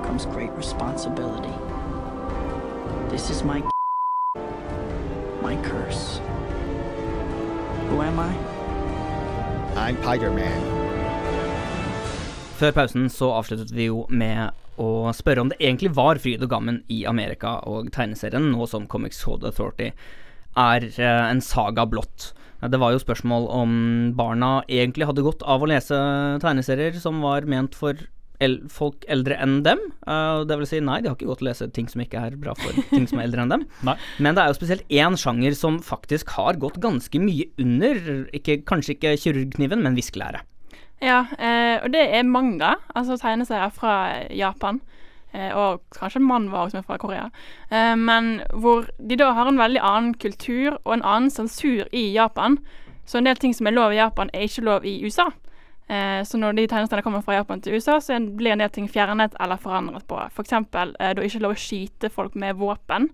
comes 0.04 0.26
great 0.26 0.52
responsibility. 0.52 1.54
This 3.10 3.30
is 3.30 3.44
my 3.44 3.60
my 5.42 5.56
curse. 5.64 6.22
Who 7.90 8.02
am 8.02 8.20
I? 8.20 8.32
I'm 9.76 9.98
Tiger 10.04 10.32
Man. 10.32 10.62
Før 12.58 12.72
pausen 12.72 13.10
så 13.10 13.28
avsluttet 13.38 13.72
vi 13.72 13.86
jo 13.92 14.06
med 14.10 14.50
å 14.82 15.12
spørre 15.14 15.44
om 15.44 15.50
det 15.52 15.60
egentlig 15.62 15.92
var 15.94 16.18
fryd 16.22 16.42
og 16.42 16.50
gammen 16.50 16.80
i 16.90 17.04
Amerika 17.10 17.60
og 17.70 17.92
tegneserien, 17.94 18.50
nå 18.54 18.66
som 18.70 18.88
Comics 18.90 19.20
Code 19.24 19.46
Authority 19.46 19.92
er 20.58 20.90
eh, 20.90 21.24
en 21.30 21.42
saga 21.44 21.86
blått. 21.90 22.34
Eh, 22.62 22.70
Det 22.70 22.80
var 22.82 22.94
jo 22.94 23.04
spørsmål 23.04 23.48
om 23.54 23.72
barna 24.18 24.62
egentlig 24.68 25.08
hadde 25.10 25.26
godt 25.26 25.46
av 25.46 25.64
å 25.64 25.70
lese 25.70 25.98
tegneserier 26.44 27.00
som 27.02 27.22
var 27.22 27.46
ment 27.46 27.76
for 27.78 27.96
el 28.40 28.60
folk 28.70 29.06
eldre 29.10 29.34
enn 29.42 29.64
dem. 29.66 29.80
Uh, 30.06 30.44
det 30.46 30.60
vil 30.60 30.68
si, 30.70 30.78
nei, 30.84 31.00
de 31.02 31.10
har 31.10 31.16
ikke 31.18 31.26
godt 31.26 31.42
å 31.42 31.48
lese 31.48 31.68
ting 31.74 31.88
som 31.90 32.04
ikke 32.04 32.22
er 32.22 32.36
bra 32.38 32.54
for 32.54 32.76
ting 32.92 33.08
som 33.10 33.18
er 33.18 33.26
eldre 33.26 33.42
enn 33.46 33.54
dem. 33.56 33.64
Men 33.82 34.38
det 34.38 34.44
er 34.44 34.52
jo 34.52 34.60
spesielt 34.60 34.86
én 34.94 35.18
sjanger 35.18 35.58
som 35.58 35.80
faktisk 35.82 36.36
har 36.38 36.60
gått 36.62 36.78
ganske 36.84 37.18
mye 37.18 37.50
under, 37.58 37.98
ikke, 38.38 38.60
kanskje 38.70 38.94
ikke 38.94 39.16
kirurgkniven, 39.24 39.82
men 39.82 39.98
viskelære. 39.98 40.44
Ja, 41.02 41.24
eh, 41.38 41.78
og 41.82 41.92
det 41.94 42.04
er 42.14 42.30
manga, 42.30 42.76
altså 42.98 43.18
tegneserier 43.22 43.74
fra 43.74 43.96
Japan. 44.34 44.82
Eh, 45.38 45.54
og 45.54 45.84
kanskje 45.94 46.22
en 46.22 46.28
mann 46.28 46.50
var 46.52 46.72
som 46.72 46.82
er 46.82 46.88
fra 46.88 46.98
Korea. 47.02 47.30
Eh, 47.70 47.94
men 47.96 48.42
hvor 48.54 48.90
de 48.98 49.20
da 49.20 49.32
har 49.38 49.50
en 49.50 49.62
veldig 49.62 49.84
annen 49.84 50.14
kultur 50.18 50.80
og 50.84 50.98
en 50.98 51.06
annen 51.06 51.34
sensur 51.34 51.86
i 51.94 52.08
Japan. 52.16 52.58
Så 53.06 53.20
en 53.20 53.30
del 53.30 53.38
ting 53.40 53.54
som 53.56 53.70
er 53.70 53.78
lov 53.78 53.94
i 53.94 54.02
Japan, 54.02 54.32
er 54.34 54.48
ikke 54.48 54.66
lov 54.68 54.86
i 54.86 54.98
USA. 55.06 55.30
Eh, 55.88 56.24
så 56.28 56.38
når 56.38 56.58
de 56.58 56.66
tegnestedene 56.68 57.04
kommer 57.06 57.24
fra 57.24 57.38
Japan 57.38 57.62
til 57.62 57.78
USA, 57.78 58.00
så 58.04 58.18
blir 58.20 58.52
en 58.52 58.64
del 58.64 58.72
ting 58.76 58.90
fjernet 58.92 59.38
eller 59.40 59.60
forandret 59.62 60.08
på. 60.08 60.20
For 60.36 60.44
eksempel 60.44 60.96
eh, 61.00 61.14
da 61.16 61.24
ikke 61.24 61.44
lov 61.46 61.56
å 61.56 61.62
skyte 61.62 62.12
folk 62.12 62.36
med 62.36 62.60
våpen. 62.60 63.08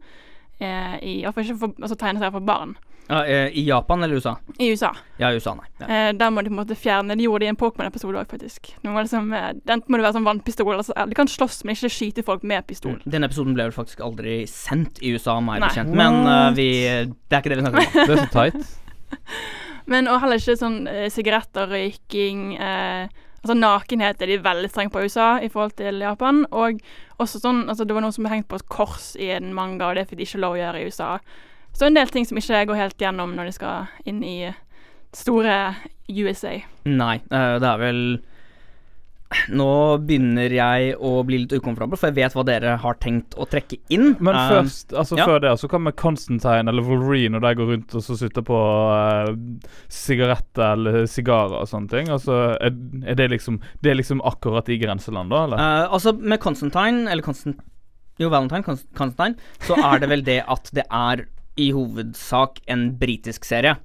Eh, 0.57 0.95
i, 1.01 1.13
ikke 1.21 1.57
for, 1.59 1.75
altså 1.77 1.97
tegneserier 1.99 2.33
for 2.33 2.47
barn. 2.47 2.73
Ja, 3.13 3.25
eh, 3.29 3.57
I 3.59 3.63
Japan 3.67 4.03
eller 4.03 4.15
USA? 4.15 4.35
I 4.57 4.71
USA. 4.73 4.89
Ja, 5.21 5.29
i 5.29 5.37
USA, 5.37 5.53
nei. 5.53 5.67
Ja. 5.77 5.87
Eh, 5.87 6.11
der 6.17 6.31
må 6.33 6.41
de 6.41 6.49
på 6.49 6.55
en 6.55 6.61
måte 6.63 6.77
fjerne 6.79 7.17
De 7.17 7.27
gjorde 7.27 7.43
det 7.43 7.49
i 7.49 7.53
en 7.53 7.59
Pokémon-episode 7.59 8.17
òg, 8.17 8.29
faktisk. 8.31 8.71
Nå 8.81 8.95
var 8.95 9.05
liksom, 9.05 9.29
enten 9.37 9.65
den 9.69 9.83
må 9.85 9.99
det 9.99 10.07
være 10.07 10.17
sånn 10.17 10.27
vannpistol. 10.27 10.73
Altså, 10.75 10.95
eh, 10.97 11.09
de 11.11 11.17
kan 11.19 11.29
slåss, 11.29 11.61
men 11.63 11.77
ikke 11.77 11.91
skyte 11.93 12.25
folk 12.25 12.45
med 12.47 12.65
pistol. 12.69 12.97
Den 13.05 13.27
episoden 13.27 13.53
ble 13.53 13.67
vel 13.69 13.75
faktisk 13.75 14.01
aldri 14.05 14.39
sendt 14.49 15.03
i 15.03 15.13
USA, 15.13 15.37
meg 15.43 15.61
bekjent, 15.67 15.93
men 15.93 16.23
uh, 16.25 16.49
vi 16.57 16.71
Det 16.81 17.37
er 17.37 17.43
ikke 17.43 17.53
det 17.53 17.59
vi 17.59 17.67
snakker 17.67 17.83
om. 17.83 17.99
Det 18.07 18.17
er 18.17 18.25
så 18.25 18.31
tight. 18.33 18.73
Men 19.91 20.07
og 20.07 20.21
heller 20.23 20.39
ikke 20.39 20.55
sånn 20.55 20.85
eh, 20.87 21.09
sigaretter, 21.11 21.67
røyking 21.67 22.53
eh, 22.55 23.11
Altså 23.43 23.57
nakenhet 23.59 24.21
er 24.23 24.29
de 24.31 24.37
veldig 24.39 24.69
strenge 24.71 24.93
på 24.93 25.01
i 25.03 25.09
USA 25.11 25.33
i 25.43 25.49
forhold 25.51 25.73
til 25.75 25.97
Japan. 25.99 26.45
Og 26.55 26.79
også 27.19 27.41
sånn 27.43 27.65
Altså, 27.67 27.83
det 27.83 27.91
var 27.91 28.05
noen 28.05 28.15
som 28.15 28.29
hengt 28.31 28.47
på 28.47 28.55
et 28.55 28.69
kors 28.71 29.09
i 29.19 29.33
en 29.35 29.51
manga, 29.55 29.89
og 29.89 29.99
det 29.99 30.05
fikk 30.07 30.21
de 30.21 30.27
ikke 30.29 30.39
lov 30.45 30.55
å 30.55 30.61
gjøre 30.61 30.79
i 30.79 30.87
USA. 30.87 31.09
Så 31.73 31.87
en 31.87 31.97
del 31.97 32.11
ting 32.13 32.27
som 32.29 32.37
ikke 32.37 32.65
går 32.69 32.79
helt 32.79 33.01
gjennom 33.01 33.33
når 33.37 33.49
de 33.49 33.55
skal 33.55 34.09
inn 34.09 34.21
i 34.25 34.37
store 35.13 35.57
USA. 36.09 36.59
Nei, 36.89 37.17
eh, 37.31 37.55
det 37.61 37.69
er 37.69 37.81
vel 37.81 38.05
Nå 39.49 39.97
begynner 40.05 40.53
jeg 40.53 40.91
å 41.01 41.23
bli 41.25 41.39
litt 41.41 41.53
ukomfortabel, 41.55 41.97
for 41.97 42.11
jeg 42.11 42.19
vet 42.19 42.35
hva 42.37 42.43
dere 42.45 42.75
har 42.83 42.97
tenkt 43.01 43.33
å 43.33 43.47
trekke 43.49 43.79
inn. 43.89 44.11
Men 44.19 44.37
Eh, 44.37 44.51
først, 44.51 44.93
altså 44.93 45.17
ja. 45.17 45.25
før 45.25 45.41
det, 45.41 45.53
så 45.57 45.69
kan 45.71 45.87
vi 45.87 45.95
Constantine 45.97 46.69
eller 46.69 46.85
Wolverine 46.85 47.39
og 47.39 47.41
de 47.41 47.53
går 47.57 47.71
rundt 47.73 47.95
og 47.97 48.05
så 48.05 48.17
sitter 48.19 48.45
på 48.45 48.59
uh, 48.59 49.33
sigaretter 49.89 50.75
eller 50.75 51.09
sigarer 51.09 51.63
og 51.63 51.69
sånne 51.71 51.89
ting. 51.89 52.13
Altså, 52.13 52.39
er, 52.61 52.77
er 53.09 53.17
det 53.17 53.31
liksom 53.33 53.57
Det 53.81 53.89
er 53.89 53.97
liksom 53.97 54.21
akkurat 54.21 54.69
i 54.69 54.77
grenseland, 54.77 55.33
da, 55.33 55.45
eller? 55.47 55.57
Uh, 55.57 55.97
altså, 55.97 56.13
med 56.13 56.39
Constantine, 56.43 57.07
eller 57.09 57.25
Constant... 57.25 57.57
Jo, 58.21 58.29
Valentine, 58.29 58.61
Constantine, 58.93 59.33
så 59.65 59.73
er 59.81 60.03
det 60.03 60.11
vel 60.11 60.21
det 60.21 60.43
at 60.45 60.69
det 60.77 60.85
er 60.85 61.25
i 61.59 61.71
hovedsak 61.75 62.63
en 62.71 62.87
britisk 62.99 63.45
serie. 63.45 63.75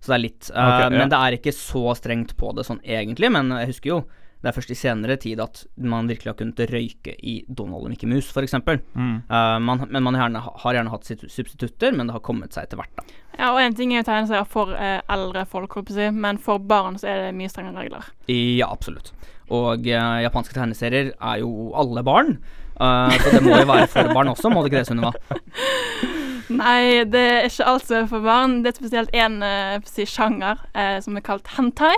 Så 0.00 0.12
det 0.12 0.16
er 0.16 0.24
litt 0.24 0.48
uh, 0.54 0.62
okay, 0.64 0.86
ja. 0.86 0.94
Men 0.96 1.12
det 1.12 1.18
er 1.20 1.36
ikke 1.36 1.52
så 1.54 1.90
strengt 1.98 2.32
på 2.40 2.54
det 2.56 2.64
sånn 2.68 2.80
egentlig. 2.80 3.28
Men 3.32 3.52
jeg 3.60 3.74
husker 3.74 3.92
jo 3.92 4.00
det 4.40 4.48
er 4.48 4.56
først 4.56 4.70
i 4.72 4.76
senere 4.78 5.18
tid 5.20 5.40
at 5.44 5.58
man 5.84 6.06
virkelig 6.08 6.30
har 6.30 6.36
kunnet 6.38 6.60
røyke 6.70 7.12
i 7.12 7.34
Donald 7.44 7.84
og 7.84 7.90
Mickey 7.92 8.08
Mouse, 8.08 8.32
f.eks. 8.32 8.54
Mm. 8.96 9.18
Uh, 9.28 9.58
man, 9.60 9.82
men 9.92 10.06
man 10.06 10.16
gjerne, 10.16 10.40
har 10.62 10.78
gjerne 10.78 10.92
hatt 10.94 11.04
sitt- 11.04 11.26
substitutter, 11.28 11.92
men 11.92 12.08
det 12.08 12.16
har 12.16 12.24
kommet 12.24 12.56
seg 12.56 12.64
etter 12.64 12.80
hvert, 12.80 12.94
da. 12.96 13.04
Ja, 13.36 13.50
og 13.52 13.60
en 13.60 13.76
ting 13.76 13.92
er 13.92 14.00
jo 14.00 14.06
tegneserier 14.08 14.48
for 14.48 14.72
eh, 14.74 14.98
eldre 15.12 15.44
folk, 15.48 15.76
men 16.16 16.40
for 16.40 16.58
barn 16.58 16.96
så 17.00 17.08
er 17.12 17.20
det 17.26 17.36
mye 17.36 17.52
strengere 17.52 17.84
regler. 17.84 18.08
Ja, 18.32 18.70
absolutt. 18.72 19.12
Og 19.52 19.86
eh, 19.88 20.16
japanske 20.24 20.56
tegneserier 20.56 21.12
er 21.14 21.44
jo 21.44 21.70
alle 21.76 22.02
barn. 22.06 22.38
uh, 22.80 23.12
så 23.12 23.36
det 23.36 23.44
må 23.44 23.60
jo 23.60 23.68
være 23.68 23.92
for 23.92 24.08
barn 24.16 24.32
også, 24.32 24.48
må 24.48 24.64
det 24.64 24.72
ikke 24.72 24.80
det, 24.80 24.88
Sunniva? 24.88 25.12
Nei, 26.50 27.04
det 27.06 27.20
er 27.20 27.46
ikke 27.46 27.66
alt 27.70 27.86
som 27.86 27.96
er 28.00 28.06
for 28.10 28.24
barn. 28.24 28.56
Det 28.64 28.72
er 28.72 28.78
spesielt 28.78 29.12
én 29.14 29.38
uh, 29.44 29.76
si 29.86 30.06
sjanger 30.08 30.58
eh, 30.74 30.96
som 31.04 31.16
er 31.18 31.24
kalt 31.26 31.50
hentai. 31.56 31.94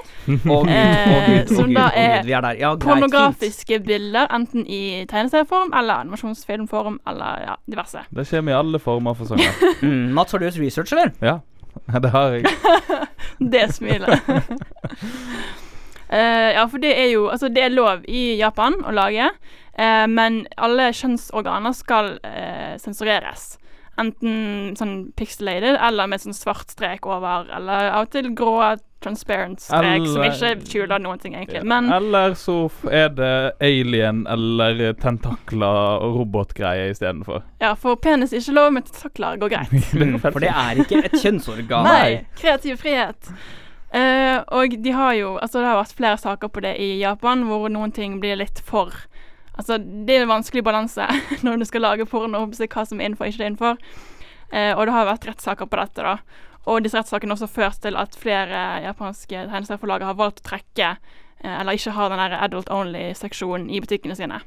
Oh, 0.47 0.63
Eh, 0.69 1.43
å 1.43 1.55
som 1.57 1.73
da 1.75 1.89
er 1.97 2.19
oh, 2.21 2.27
vi 2.27 2.35
er 2.37 2.45
der. 2.45 2.59
Ja, 2.61 2.73
greit, 2.75 2.83
fint. 2.83 2.89
Pornografiske 2.89 3.79
bilder, 3.87 4.29
enten 4.35 4.67
i 4.67 5.05
tegneserieform 5.11 5.73
eller 5.79 6.05
animasjonsfilmform 6.05 7.01
eller 7.09 7.47
ja, 7.47 7.57
diverse. 7.71 8.05
Det 8.11 8.27
skjer 8.29 8.45
med 8.45 8.55
i 8.55 8.59
alle 8.61 8.83
former 8.83 9.17
for 9.19 9.33
sanger. 9.33 9.51
Mm, 9.83 10.13
Mats, 10.15 10.33
har 10.33 10.39
du 10.39 10.45
gjort 10.47 10.61
research, 10.61 10.93
eller? 10.93 11.11
ja, 11.25 11.39
det 12.05 12.11
har 12.13 12.37
jeg. 12.37 12.47
Det 13.53 13.65
smilet. 13.75 14.21
Eh, 16.13 16.51
ja, 16.53 16.67
for 16.69 16.83
det 16.83 16.93
er 16.93 17.09
jo 17.15 17.29
Altså, 17.33 17.49
det 17.49 17.63
er 17.65 17.73
lov 17.73 18.03
i 18.05 18.37
Japan 18.37 18.77
å 18.85 18.93
lage, 18.93 19.31
eh, 19.73 20.07
men 20.13 20.43
alle 20.61 20.91
kjønnsorganer 20.93 21.73
skal 21.77 22.19
eh, 22.21 22.75
sensureres. 22.83 23.55
Enten 24.01 24.73
sånn 24.79 25.13
pixelated 25.19 25.77
eller 25.77 26.09
med 26.09 26.23
sånn 26.23 26.37
svart 26.37 26.73
strek 26.73 27.05
over, 27.05 27.51
eller 27.53 27.91
av 27.93 28.07
og 28.07 28.15
til 28.15 28.31
grå 28.37 28.57
transparent 29.03 29.61
strek 29.61 30.05
som 30.07 30.25
ikke 30.27 30.53
skjuler 30.69 31.03
noen 31.03 31.21
ting, 31.23 31.35
egentlig. 31.37 31.65
Men 31.69 31.91
Eller 31.93 32.37
så 32.39 32.57
er 32.91 33.11
det 33.17 33.33
alien 33.61 34.25
eller 34.31 34.95
tentakler 35.03 35.99
og 36.07 36.21
robotgreier 36.21 36.93
istedenfor. 36.95 37.43
ja, 37.61 37.75
for 37.75 37.99
penis 38.01 38.33
er 38.33 38.43
ikke 38.43 38.57
lov, 38.59 38.71
men 38.73 38.87
tentakler 38.87 39.43
går 39.43 39.57
greit. 39.57 40.23
For 40.23 40.41
det 40.41 40.53
er 40.55 40.85
ikke 40.85 41.03
et 41.03 41.19
kjønnsorgan. 41.19 41.85
Nei, 41.85 42.23
kreativ 42.39 42.79
frihet. 42.81 43.35
Uh, 43.93 44.41
og 44.57 44.73
de 44.81 44.93
har 44.97 45.13
jo 45.19 45.35
Altså, 45.37 45.61
det 45.61 45.67
har 45.69 45.77
vært 45.77 45.99
flere 45.99 46.17
saker 46.17 46.49
på 46.49 46.63
det 46.65 46.71
i 46.81 46.95
Japan 47.03 47.43
hvor 47.45 47.69
noen 47.69 47.91
ting 47.93 48.15
blir 48.23 48.39
litt 48.41 48.63
for 48.65 48.95
Altså, 49.59 49.77
det 49.79 50.15
er 50.17 50.25
en 50.25 50.33
vanskelig 50.33 50.65
balanse 50.65 51.07
når 51.45 51.61
du 51.61 51.67
skal 51.69 51.85
lage 51.85 52.09
porno, 52.09 52.47
hva 52.47 52.87
som 52.89 53.01
er 53.01 53.11
innenfor 53.11 53.27
og 53.27 53.33
ikke 53.33 53.45
er 53.45 53.51
innenfor. 53.51 53.83
Eh, 54.53 54.73
og 54.77 54.87
det 54.87 54.97
har 54.97 55.09
vært 55.09 55.29
rettssaker 55.29 55.69
på 55.69 55.81
dette, 55.81 56.07
da. 56.07 56.49
Og 56.71 56.85
disse 56.85 56.99
rettssakene 56.99 57.35
har 57.35 57.41
også 57.41 57.51
ført 57.51 57.83
til 57.83 57.99
at 57.99 58.17
flere 58.19 58.63
japanske 58.85 59.35
tegneserieforlag 59.51 60.05
har 60.07 60.19
valgt 60.19 60.45
å 60.45 60.49
trekke 60.53 60.95
eh, 60.95 61.55
eller 61.59 61.77
ikke 61.77 61.95
ha 61.97 62.09
den 62.13 62.23
der 62.23 62.39
adult 62.39 62.71
only-seksjonen 62.73 63.71
i 63.73 63.81
butikkene 63.83 64.17
sine. 64.19 64.41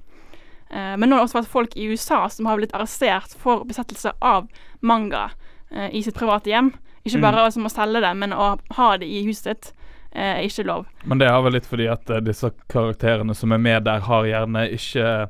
Eh, 0.70 0.96
men 0.96 1.10
nå 1.10 1.18
har 1.18 1.26
det 1.26 1.30
også 1.30 1.41
vært 1.41 1.54
folk 1.54 1.76
i 1.78 1.89
USA 1.91 2.24
som 2.32 2.48
har 2.50 2.62
blitt 2.62 2.76
arrestert 2.78 3.36
for 3.41 3.65
besettelse 3.68 4.15
av 4.26 4.48
manga 4.82 5.28
eh, 5.72 5.89
i 5.91 6.04
sitt 6.06 6.18
private 6.18 6.50
hjem. 6.50 6.74
Ikke 7.06 7.22
bare 7.22 7.50
som 7.54 7.68
å 7.68 7.70
selge 7.70 8.02
det, 8.02 8.13
men 8.18 8.34
å 8.34 8.56
ha 8.80 8.88
det 8.98 9.06
i 9.06 9.26
huset 9.28 9.52
sitt 9.52 9.85
eh, 10.15 10.41
ikke 10.47 10.65
lov. 10.65 10.86
Men 11.06 11.19
det 11.21 11.28
er 11.30 11.41
vel 11.45 11.54
litt 11.58 11.67
fordi 11.69 11.88
at 11.91 12.10
eh, 12.10 12.23
disse 12.25 12.49
karakterene 12.71 13.36
som 13.36 13.51
er 13.51 13.62
med 13.62 13.84
der, 13.86 13.99
har 14.08 14.25
gjerne 14.25 14.65
ikke 14.75 15.30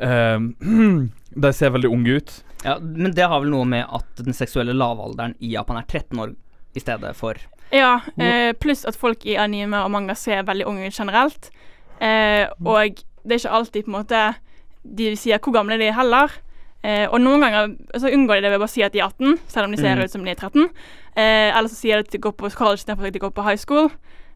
eh, 0.00 0.38
De 1.46 1.52
ser 1.52 1.70
veldig 1.74 1.90
unge 1.92 2.16
ut. 2.20 2.30
Ja, 2.64 2.78
men 2.80 3.12
det 3.14 3.26
har 3.28 3.40
vel 3.42 3.50
noe 3.52 3.66
med 3.68 3.84
at 3.92 4.22
den 4.24 4.32
seksuelle 4.34 4.72
lavalderen 4.72 5.34
i 5.44 5.50
Japan 5.52 5.76
er 5.82 5.84
13 5.90 6.18
år 6.22 6.32
i 6.76 6.80
stedet 6.80 7.12
for 7.18 7.36
Ja, 7.74 7.98
eh, 8.16 8.52
pluss 8.56 8.84
at 8.88 8.96
folk 8.96 9.24
i 9.26 9.34
anime 9.40 9.82
og 9.84 9.90
manga 9.92 10.14
ser 10.16 10.44
veldig 10.46 10.64
unge 10.70 10.86
ut 10.88 10.96
generelt. 10.96 11.50
Eh, 12.00 12.46
og 12.64 13.02
det 13.26 13.36
er 13.36 13.40
ikke 13.42 13.54
alltid 13.58 13.84
på 13.86 13.90
en 13.92 13.96
måte 13.98 14.22
de 14.86 15.10
sier 15.18 15.40
hvor 15.42 15.52
gamle 15.56 15.76
de 15.80 15.88
er 15.90 15.96
heller. 15.98 16.30
Eh, 16.86 17.04
og 17.10 17.18
noen 17.20 17.42
ganger 17.42 17.72
så 17.98 18.12
unngår 18.14 18.38
de 18.38 18.44
det 18.46 18.52
ved 18.54 18.60
bare 18.62 18.70
å 18.70 18.74
si 18.76 18.84
at 18.86 18.94
de 18.94 19.00
er 19.02 19.08
18, 19.10 19.38
selv 19.50 19.66
om 19.66 19.72
de 19.74 19.80
ser 19.82 19.96
Mm. 19.98 20.04
ut 20.04 20.10
som 20.14 20.24
de 20.24 20.30
er 20.30 20.38
13. 20.38 20.68
Eh, 21.16 21.50
eller 21.56 21.68
så 21.68 21.74
sier 21.80 21.96
de 21.98 22.06
at 22.06 22.12
de 22.12 22.18
går 22.22 22.32
på 22.38 22.50
college 22.54 22.80
istedenfor 22.84 23.08
at 23.08 23.12
de 23.16 23.18
går 23.24 23.34
på 23.34 23.42
high 23.44 23.58
school. 23.58 23.90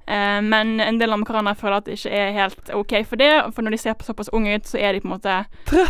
Eh, 0.06 0.40
men 0.42 0.80
en 0.80 0.98
del 1.00 1.12
amerikanere 1.12 1.58
føler 1.58 1.76
at 1.76 1.86
det 1.90 1.98
ikke 1.98 2.22
er 2.22 2.32
helt 2.38 2.72
OK 2.74 2.96
for 3.08 3.20
det. 3.20 3.30
For 3.54 3.66
når 3.66 3.76
de 3.76 3.82
ser 3.82 3.98
på 3.98 4.08
såpass 4.08 4.32
unge 4.32 4.56
ut, 4.56 4.66
så 4.66 4.80
er 4.80 4.96
de 4.96 5.04
på 5.04 5.10
en 5.10 5.16
måte 5.18 5.36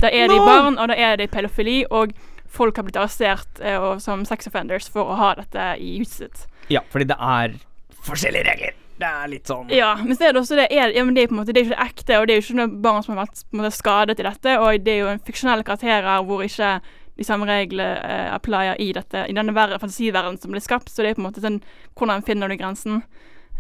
Da 0.03 0.11
er 0.11 0.29
de 0.29 0.39
barn, 0.39 0.79
og 0.79 0.93
da 0.93 0.99
er 0.99 1.17
det 1.21 1.31
pedofili. 1.31 1.85
Og 1.91 2.13
folk 2.51 2.77
har 2.77 2.87
blitt 2.87 2.99
arrestert 2.99 3.61
og, 3.79 4.01
som 4.03 4.25
sex 4.27 4.51
offenders 4.51 4.91
for 4.91 5.07
å 5.07 5.19
ha 5.21 5.35
dette 5.39 5.73
i 5.79 5.99
huset 6.01 6.25
sitt. 6.25 6.47
Ja, 6.71 6.83
fordi 6.91 7.07
det 7.11 7.19
er 7.19 7.59
forskjellige 8.07 8.47
regler. 8.49 8.77
Det 9.01 9.09
er 9.09 9.31
litt 9.33 9.49
sånn 9.49 9.71
Ja, 9.73 9.95
men 9.97 10.17
så 10.17 10.29
er 10.29 10.35
det 10.35 10.43
også 10.43 10.59
det 10.59 10.67
er, 10.69 10.93
ja, 10.93 11.05
men 11.07 11.15
det 11.17 11.25
er 11.25 11.31
på 11.31 11.37
en 11.37 11.41
måte 11.41 11.55
Det 11.57 11.63
er 11.63 11.71
ikke 11.71 11.85
ekte, 11.87 12.19
og 12.21 12.27
det 12.29 12.35
er 12.35 12.41
jo 12.41 12.45
ikke 12.45 12.59
noen 12.59 12.75
barn 12.85 13.05
som 13.05 13.15
har 13.15 13.25
vært 13.25 13.45
på 13.47 13.57
en 13.57 13.63
måte, 13.63 13.77
skadet 13.77 14.21
i 14.21 14.27
dette, 14.27 14.57
og 14.61 14.85
det 14.85 14.93
er 14.93 15.01
jo 15.01 15.13
en 15.15 15.23
fiksjonelle 15.25 15.65
karakterer 15.67 16.27
hvor 16.29 16.45
ikke 16.45 16.75
de 17.21 17.27
samme 17.27 17.49
reglene 17.49 18.01
eh, 18.01 18.29
applyer 18.33 18.79
i 18.81 18.91
dette 18.97 19.27
i 19.29 19.37
denne 19.37 19.53
fantasiverdenen 19.55 20.39
som 20.41 20.53
ble 20.55 20.63
skapt, 20.65 20.93
så 20.93 21.05
det 21.05 21.11
er 21.11 21.19
på 21.19 21.25
en 21.25 21.29
måte 21.29 21.45
sånn 21.45 21.59
Hvordan 21.99 22.25
finner 22.25 22.49
du 22.49 22.57
grensen? 22.61 23.03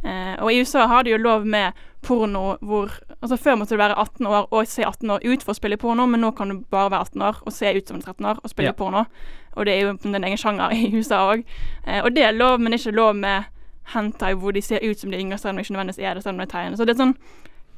Eh, 0.04 0.36
og 0.40 0.52
i 0.52 0.60
USA 0.62 0.86
har 0.86 1.02
de 1.04 1.10
jo 1.10 1.18
lov 1.20 1.44
med 1.44 1.72
porno 2.02 2.56
hvor 2.64 2.88
Altså 3.20 3.36
Før 3.36 3.58
måtte 3.60 3.76
du 3.76 3.76
være 3.76 3.98
18 4.00 4.26
år 4.26 4.46
og 4.50 4.66
se 4.66 4.82
18 4.82 5.10
år 5.10 5.20
ut 5.28 5.42
for 5.44 5.52
å 5.52 5.58
spille 5.58 5.76
porno, 5.76 6.06
men 6.08 6.20
nå 6.24 6.30
kan 6.36 6.48
du 6.48 6.62
bare 6.70 6.90
være 6.90 7.00
18 7.10 7.22
år 7.22 7.42
og 7.44 7.52
se 7.52 7.72
ut 7.76 7.88
som 7.88 8.00
13 8.00 8.24
år 8.26 8.38
og 8.42 8.50
spille 8.50 8.70
Ja. 8.70 8.72
porno. 8.72 9.04
Og 9.56 9.66
det 9.66 9.74
er 9.74 9.80
jo 9.82 9.98
en 10.08 10.24
egen 10.24 10.38
sjanger 10.40 10.72
i 10.78 10.88
USA 10.96 11.18
òg. 11.34 11.44
Eh, 11.86 12.00
og 12.04 12.14
det 12.16 12.24
er 12.24 12.32
lov, 12.32 12.58
men 12.60 12.72
ikke 12.72 12.94
lov 12.96 13.14
med 13.16 13.44
hentai 13.92 14.32
hvor 14.34 14.52
de 14.52 14.62
ser 14.62 14.78
ut 14.90 14.98
som 14.98 15.10
de 15.10 15.18
yngre, 15.20 15.36
selv 15.38 15.50
om 15.50 15.56
de 15.56 15.60
ikke 15.66 15.72
nødvendigvis 15.76 15.98
er 15.98 16.14
det, 16.14 16.22
selv 16.22 16.34
om 16.34 16.38
de 16.38 16.42
er 16.48 16.54
tegnet. 16.54 16.78
Så 16.78 16.84
det 16.86 16.94
er 16.96 17.02
sånn 17.04 17.16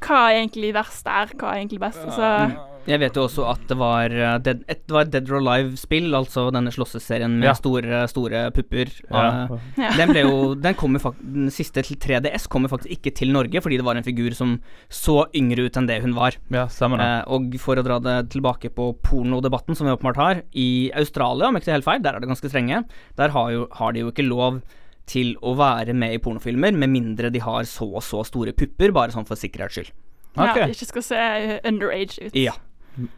Hva 0.03 0.27
er 0.31 0.43
egentlig 0.43 0.75
verst 0.77 1.05
der? 1.07 1.33
Hva 1.39 1.55
er 1.55 1.63
egentlig 1.63 1.81
best? 1.83 2.03
Altså, 2.05 2.69
Jeg 2.85 2.99
vet 2.99 3.15
jo 3.15 3.23
også 3.29 3.45
at 3.47 3.61
det 3.71 3.77
var, 3.79 4.11
eh, 4.11 4.39
Dead, 4.43 4.65
et, 4.67 4.81
det 4.89 4.91
var 4.95 5.05
Dead 5.07 5.29
or 5.31 5.37
Alive-spill, 5.39 6.09
altså 6.19 6.49
denne 6.51 6.73
slåsseserien 6.75 7.31
med 7.39 7.47
Ja. 7.47 7.53
store, 7.55 8.09
store 8.11 8.51
pupper. 8.51 8.91
Ja. 9.09 9.45
Eh, 9.45 9.59
Ja. 9.79 9.91
Den 9.97 10.09
ble 10.11 10.23
jo 10.27 10.55
Den 10.57 10.75
Den 10.75 11.47
siste 11.51 11.83
til 11.85 11.97
3DS 11.97 12.49
kommer 12.49 12.69
faktisk 12.69 12.91
ikke 12.91 13.15
til 13.15 13.31
Norge, 13.33 13.61
fordi 13.63 13.77
det 13.79 13.85
var 13.85 13.95
en 13.97 14.03
figur 14.03 14.35
som 14.35 14.61
så 14.91 15.27
yngre 15.33 15.67
ut 15.67 15.77
enn 15.77 15.87
det 15.87 16.03
hun 16.03 16.13
var. 16.15 16.33
ja, 16.51 16.67
stemmer 16.67 16.99
det. 16.99 17.07
Eh, 17.07 17.25
og 17.33 17.55
for 17.61 17.77
å 17.77 17.85
dra 17.85 17.99
det 18.01 18.31
tilbake 18.31 18.69
på 18.75 18.97
pornodebatten, 19.01 19.77
som 19.77 19.87
vi 19.87 19.93
åpenbart 19.95 20.17
har, 20.17 20.43
i 20.53 20.91
Australia, 20.95 21.47
om 21.47 21.55
ikke 21.57 21.63
ikke 21.63 21.69
er 21.71 21.79
helt 21.81 21.85
feil, 21.85 22.03
der 22.03 22.17
er 22.17 22.21
det 22.21 22.29
ganske 22.29 22.51
strenge. 22.51 22.85
Der 23.17 23.29
har, 23.31 23.51
jo, 23.53 23.69
har 23.71 23.93
de 23.93 24.01
jo 24.01 24.11
ikke 24.11 24.27
lov 24.29 24.63
til 25.07 25.35
å 25.43 25.55
være 25.59 25.95
med 25.95 26.15
i 26.15 26.19
pornofilmer, 26.19 26.73
med 26.79 26.89
mindre 26.91 27.31
de 27.31 27.41
har 27.43 27.65
så 27.69 27.89
og 27.97 28.03
så 28.03 28.23
store 28.25 28.53
pupper, 28.53 28.93
bare 28.93 29.11
sånn 29.15 29.27
for 29.27 29.35
sikkerhets 29.37 29.75
skyld. 29.75 29.91
ja, 30.37 30.55
de 30.55 30.73
ikke 30.73 30.87
skal 30.87 31.03
se 31.03 31.61
underage 31.69 32.19
ut. 32.23 32.35
Ja. 32.39 32.53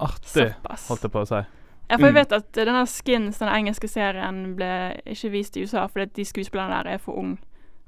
Artig, 0.01 0.55
Såpass. 0.55 0.89
holdt 0.89 1.03
jeg 1.03 1.11
på 1.13 1.21
å 1.23 1.27
si. 1.29 1.41
Ja, 1.91 1.97
for 1.99 2.07
jeg 2.07 2.15
Mm. 2.15 2.21
vet 2.23 2.33
at 2.33 2.57
eh, 2.59 2.65
denne 2.65 2.87
Skins, 2.87 3.39
den 3.39 3.49
engelske 3.49 3.89
serien, 3.89 4.55
ble 4.57 5.01
ikke 5.07 5.31
vist 5.31 5.57
i 5.57 5.63
USA 5.63 5.87
fordi 5.87 6.13
de 6.15 6.25
skuespillerne 6.25 6.83
der 6.85 6.95
er 6.95 6.99
for 6.99 7.19
unge, 7.19 7.39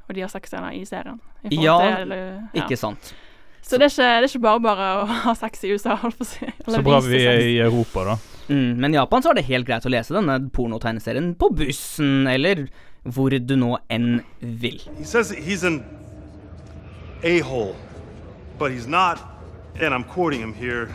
og 0.08 0.14
de 0.14 0.20
har 0.20 0.28
sexscener 0.28 0.74
i 0.74 0.84
serien. 0.84 1.18
i 1.50 1.56
Ja, 1.62 1.78
til, 1.78 2.02
eller- 2.02 2.48
ja. 2.54 2.62
Ikke 2.66 2.76
sant. 2.76 3.14
Så 3.62 3.78
det 3.78 3.82
er, 3.82 3.88
ikke, 3.88 4.20
det 4.20 4.24
er 4.24 4.38
ikke 4.38 4.42
bare 4.42 4.60
bare 4.60 5.02
å 5.02 5.06
ha 5.06 5.32
sex 5.34 5.64
i 5.64 5.72
USA, 5.72 5.96
holdt 5.96 6.18
på 6.18 6.22
å 6.22 6.26
si. 6.26 6.46
Så 6.68 6.82
bra 6.84 7.00
vi 7.00 7.24
er 7.26 7.40
i 7.40 7.58
Europa, 7.58 8.04
da. 8.04 8.16
Mm, 8.48 8.76
men 8.76 8.94
i 8.94 8.96
Japan 8.98 9.22
så 9.22 9.30
er 9.30 9.34
det 9.34 9.44
helt 9.46 9.66
greit 9.66 9.82
å 9.86 9.90
lese 9.90 10.14
denne 10.14 10.50
pornotegneserien 10.50 11.34
på 11.36 11.48
bussen, 11.56 12.28
eller 12.28 12.68
hvor 13.14 13.28
du 13.30 13.56
nå 13.56 13.76
enn 13.90 14.20
vil. 14.40 14.80
He 14.98 15.04
says 15.04 15.30
he's 15.30 15.64
an 15.64 15.84
a 17.22 17.38
hole, 17.40 17.74
but 18.58 18.70
he's 18.72 18.86
not, 18.86 19.18
and 19.80 19.94
I'm 19.94 20.04
quoting 20.04 20.40
him 20.40 20.52
here, 20.54 20.88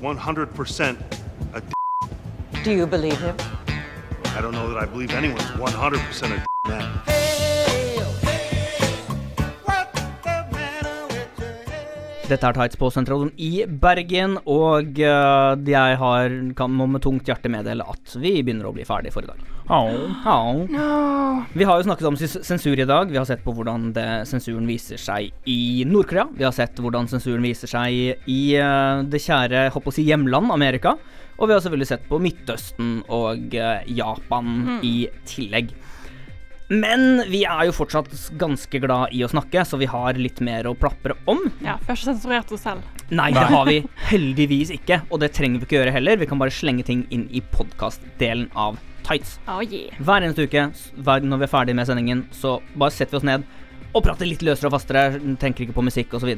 100% 0.00 0.96
a 1.54 1.60
d- 1.60 1.66
Do 2.64 2.70
you 2.72 2.86
believe 2.86 3.18
him? 3.20 3.34
I 4.36 4.40
don't 4.40 4.52
know 4.52 4.68
that 4.72 4.78
I 4.78 4.86
believe 4.86 5.10
anyone's 5.14 5.42
100% 5.58 6.32
a 6.32 6.36
d- 6.38 6.44
man. 6.68 7.47
Dette 12.28 12.44
er 12.44 12.52
Tights 12.52 12.76
på 12.76 12.90
Sentralen 12.92 13.30
i 13.40 13.62
Bergen, 13.80 14.34
og 14.44 14.98
uh, 15.00 15.54
jeg 15.64 15.94
har, 16.00 16.34
kan 16.58 16.74
må 16.76 16.84
med 16.92 17.00
tungt 17.00 17.28
hjerte 17.28 17.48
meddele 17.48 17.86
at 17.88 18.16
vi 18.20 18.34
begynner 18.42 18.68
å 18.68 18.72
bli 18.76 18.84
ferdig 18.84 19.14
for 19.14 19.24
i 19.24 19.30
dag. 19.30 19.40
Au. 19.72 19.94
Au. 20.28 20.66
No. 20.68 20.88
Vi 21.56 21.64
har 21.64 21.80
jo 21.80 21.86
snakket 21.86 22.10
om 22.10 22.18
sensur 22.20 22.76
i 22.76 22.86
dag. 22.88 23.08
Vi 23.08 23.16
har 23.16 23.24
sett 23.28 23.40
på 23.46 23.54
hvordan 23.56 23.94
det, 23.96 24.06
sensuren 24.28 24.68
viser 24.68 25.00
seg 25.00 25.32
i 25.48 25.86
Nord-Korea. 25.88 26.26
Vi 26.36 26.44
har 26.44 26.52
sett 26.56 26.76
hvordan 26.84 27.08
sensuren 27.08 27.48
viser 27.48 27.72
seg 27.72 28.28
i 28.28 28.40
uh, 28.60 29.00
det 29.08 29.24
kjære 29.24 29.70
håper 29.72 29.94
å 29.94 29.96
si, 29.96 30.04
hjemland 30.10 30.52
Amerika. 30.52 30.98
Og 31.38 31.48
vi 31.48 31.56
har 31.56 31.64
selvfølgelig 31.64 31.92
sett 31.94 32.08
på 32.10 32.20
Midtøsten 32.20 32.98
og 33.08 33.56
uh, 33.56 33.88
Japan 33.88 34.80
i 34.84 34.98
tillegg. 35.24 35.72
Men 36.68 37.22
vi 37.30 37.44
er 37.48 37.64
jo 37.68 37.72
fortsatt 37.72 38.10
ganske 38.40 38.80
glad 38.82 39.14
i 39.16 39.22
å 39.24 39.30
snakke, 39.32 39.62
så 39.64 39.78
vi 39.80 39.88
har 39.88 40.18
litt 40.20 40.42
mer 40.44 40.68
å 40.68 40.74
plapre 40.76 41.16
om. 41.24 41.40
ja, 41.64 41.78
vi 41.80 41.88
har 41.88 41.96
ikke 41.96 42.10
sensurert 42.10 42.52
oss 42.52 42.66
selv. 42.66 42.84
Nei, 43.08 43.30
det 43.32 43.46
har 43.48 43.64
vi 43.64 43.78
heldigvis 44.10 44.74
ikke, 44.74 45.00
og 45.08 45.22
det 45.22 45.32
trenger 45.36 45.62
vi 45.62 45.68
ikke 45.68 45.78
gjøre 45.78 45.94
heller. 45.96 46.20
Vi 46.20 46.28
kan 46.28 46.40
bare 46.40 46.52
slenge 46.52 46.84
ting 46.84 47.06
inn 47.08 47.24
i 47.32 47.40
podkastdelen 47.54 48.50
av 48.52 48.76
Tights. 49.08 49.38
Oh, 49.48 49.62
yeah. 49.64 49.96
Hver 50.04 50.26
eneste 50.26 50.44
uke 50.44 50.66
når 51.24 51.40
vi 51.40 51.46
er 51.46 51.52
ferdig 51.54 51.76
med 51.78 51.88
sendingen, 51.88 52.26
så 52.36 52.58
bare 52.76 52.92
setter 52.92 53.16
vi 53.16 53.22
oss 53.22 53.28
ned 53.30 53.48
og 53.96 54.04
prater 54.04 54.28
litt 54.28 54.44
løsere 54.44 54.68
og 54.68 54.74
fastere, 54.76 55.16
tenker 55.40 55.64
ikke 55.64 55.78
på 55.78 55.86
musikk 55.86 56.12
osv. 56.18 56.34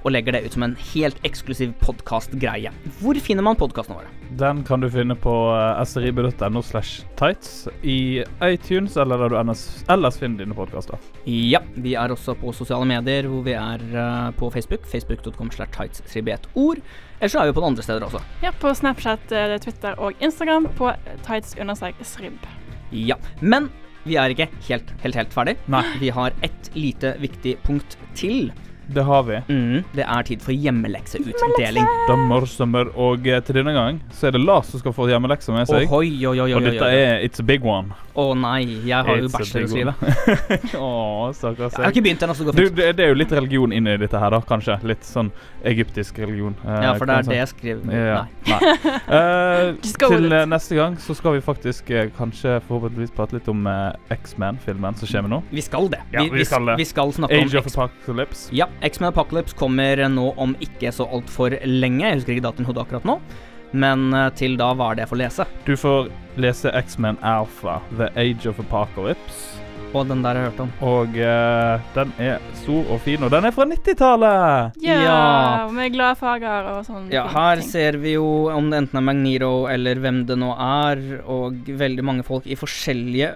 Og, 0.00 0.12
legger 0.14 0.36
det 0.36 0.44
ut 0.46 0.56
som 0.56 0.64
en 0.64 0.76
helt 0.92 1.18
eksklusiv 1.26 1.74
podkastgreie. 1.82 2.72
Hvor 3.00 3.18
finner 3.20 3.44
man 3.46 3.58
podkastene 3.60 3.98
våre? 4.00 4.12
Den 4.40 4.62
kan 4.64 4.80
du 4.80 4.88
finne 4.92 5.16
på 5.18 5.32
uh, 5.50 5.80
srib.no 5.84 6.62
slash 6.62 7.04
tights 7.18 7.68
i 7.82 8.22
iTunes, 8.46 8.96
eller 8.96 9.24
der 9.24 9.34
du 9.34 9.38
ellers, 9.40 10.18
finner 10.20 10.44
dine 10.44 10.56
podkaster. 10.56 11.00
Ja, 11.26 11.60
vi 11.74 11.96
er 11.98 12.14
også 12.14 12.36
på 12.38 12.54
sosiale 12.56 12.88
medier, 12.88 13.28
hvor 13.28 13.44
vi 13.46 13.56
er 13.58 13.82
eh, 13.90 14.30
på 14.38 14.50
Facebook. 14.54 14.86
Facebook.com 14.88 15.50
slash 15.54 15.74
tightstrib 15.76 16.30
i 16.30 16.34
ett 16.36 16.48
ord. 16.54 16.80
Ellers 17.18 17.34
så 17.34 17.42
er 17.42 17.50
vi 17.50 17.58
på 17.58 17.66
andre 17.66 17.84
steder 17.84 18.06
også. 18.06 18.22
Ja, 18.44 18.54
på 18.56 18.72
Snapchat, 18.76 19.32
eh, 19.36 19.58
Twitter 19.60 19.98
og 20.00 20.24
Instagram 20.24 20.70
på 20.78 20.92
tights-srib. 21.26 22.48
Ja, 22.90 23.16
Men 23.40 23.68
vi 24.04 24.16
er 24.16 24.32
ikke 24.32 24.48
helt, 24.68 24.90
helt, 25.02 25.18
helt 25.18 25.34
ferdig. 25.34 25.56
Nei. 25.68 25.84
Vi 26.00 26.08
har 26.14 26.32
ett 26.46 26.70
lite 26.74 27.14
viktig 27.20 27.58
punkt 27.66 27.98
til. 28.16 28.48
Det 28.94 29.04
har 29.06 29.22
vi. 29.28 29.38
Mm, 29.48 29.84
det 29.94 30.04
er 30.06 30.22
tid 30.26 30.42
for 30.42 30.52
hjemmelekseutdeling. 30.52 31.86
Sommer, 32.50 32.88
og 32.98 33.26
eh, 33.28 33.40
til 33.46 33.60
denne 33.60 33.72
gang 33.76 34.00
så 34.16 34.28
er 34.28 34.34
det 34.34 34.40
Lars 34.42 34.70
som 34.72 34.80
skal 34.82 34.94
få 34.96 35.06
hjemmelekse 35.10 35.52
med 35.54 35.68
seg. 35.70 35.86
Ohoi, 35.86 36.10
oi, 36.26 36.34
oi, 36.40 36.46
oi, 36.48 36.54
Og 36.58 36.64
dette 36.66 36.88
er 36.90 37.22
It's 37.26 37.40
a 37.42 37.46
big 37.46 37.64
one. 37.66 37.94
Å 38.18 38.24
nei, 38.36 38.64
jeg 38.88 39.06
har 39.06 39.20
jo 39.20 39.28
It's 39.28 39.34
a 39.34 39.38
bachelor 39.38 39.64
å 39.64 39.70
skrive. 39.70 39.94
one. 39.94 40.58
Å, 40.84 40.88
stakkars 41.36 41.76
Jeg 41.78 41.84
har 41.86 41.94
ikke 41.94 42.04
begynt 42.08 42.24
ennå, 42.26 42.34
så 42.34 42.44
det 42.44 42.50
går 42.50 42.58
fint. 42.66 42.76
det, 42.80 42.88
det 42.98 43.04
er 43.06 43.12
jo 43.12 43.18
litt 43.20 43.32
religion 43.38 43.72
inni 43.76 43.94
dette 44.02 44.18
her, 44.20 44.34
da, 44.34 44.40
kanskje. 44.48 44.76
Litt 44.90 45.06
sånn 45.06 45.30
egyptisk 45.70 46.18
religion. 46.22 46.56
eh, 46.64 46.80
Ja, 46.88 46.94
for 46.98 47.06
det 47.06 47.20
er 47.20 47.28
det 47.30 47.38
jeg 47.38 47.52
skriver. 47.54 47.94
Ja. 47.94 48.24
Nei. 48.50 48.58
Nei. 48.58 49.70
With 49.80 49.98
til 50.00 50.32
eh, 50.32 50.44
neste 50.50 50.76
gang 50.78 50.96
så 51.00 51.14
skal 51.16 51.36
vi 51.36 51.42
faktisk 51.44 51.90
uh, 51.94 52.08
kanskje 52.18 52.58
forhåpentligvis 52.66 53.12
prate 53.14 53.36
litt 53.38 53.48
om 53.52 53.66
X-Man-filmen 54.10 54.98
som 54.98 55.08
kommer 55.10 55.32
nå. 55.36 55.40
Vi 55.54 55.62
skal 55.64 55.88
det. 55.92 56.00
Ja, 56.14 56.24
vi 56.32 56.44
skal 56.48 56.66
det. 56.66 56.76
vi 56.80 56.86
skal 56.88 57.12
snakke 57.14 57.36
Age 57.38 57.60
om 57.60 57.66
of 57.70 57.78
Apocalypse. 57.86 58.48
ja, 58.56 58.66
X-Men 58.82 59.12
Apocalypse 59.12 59.56
kommer 59.56 60.00
nå 60.08 60.30
om 60.40 60.56
ikke 60.64 60.92
så 60.94 61.06
altfor 61.12 61.56
lenge. 61.66 62.04
Jeg 62.06 62.20
husker 62.20 62.36
ikke 62.36 62.46
datoen 62.48 62.66
i 62.66 62.70
hodet 62.70 62.84
akkurat 62.86 63.08
nå. 63.08 63.18
Men 63.70 64.10
eh, 64.16 64.30
til 64.34 64.56
da 64.58 64.72
var 64.74 64.96
det 64.96 65.04
jeg 65.04 65.12
får 65.12 65.20
lese. 65.20 65.46
Du 65.66 65.74
får 65.78 66.10
lese 66.40 66.72
X-Men 66.74 67.20
Alpha, 67.22 67.78
The 67.98 68.10
Age 68.18 68.50
of 68.50 68.60
Apocalypse. 68.62 69.60
Og 69.90 70.06
den 70.06 70.20
der 70.22 70.36
har 70.38 70.44
jeg 70.44 70.52
hørt 70.52 70.60
om. 70.62 70.68
Og 70.86 71.16
uh, 71.18 71.86
den 71.96 72.12
er 72.22 72.36
stor 72.60 72.92
og 72.94 73.00
fin, 73.02 73.24
og 73.26 73.32
den 73.34 73.48
er 73.48 73.54
fra 73.54 73.64
90-tallet! 73.66 74.76
Yeah, 74.84 75.02
Ja. 75.02 75.64
Med 75.74 75.90
glade 75.96 76.18
farger 76.20 76.68
og 76.76 76.84
sånn. 76.86 77.08
Ja, 77.10 77.24
her 77.34 77.58
ting. 77.58 77.70
ser 77.72 77.98
vi 77.98 78.14
jo 78.14 78.28
om 78.54 78.70
det 78.70 78.84
enten 78.84 79.00
er 79.00 79.06
Magniro 79.08 79.66
eller 79.70 79.98
hvem 79.98 80.22
det 80.28 80.38
nå 80.38 80.52
er, 80.54 81.02
og 81.26 81.66
veldig 81.66 82.06
mange 82.06 82.26
folk 82.26 82.46
i 82.46 82.58
forskjellige 82.58 83.32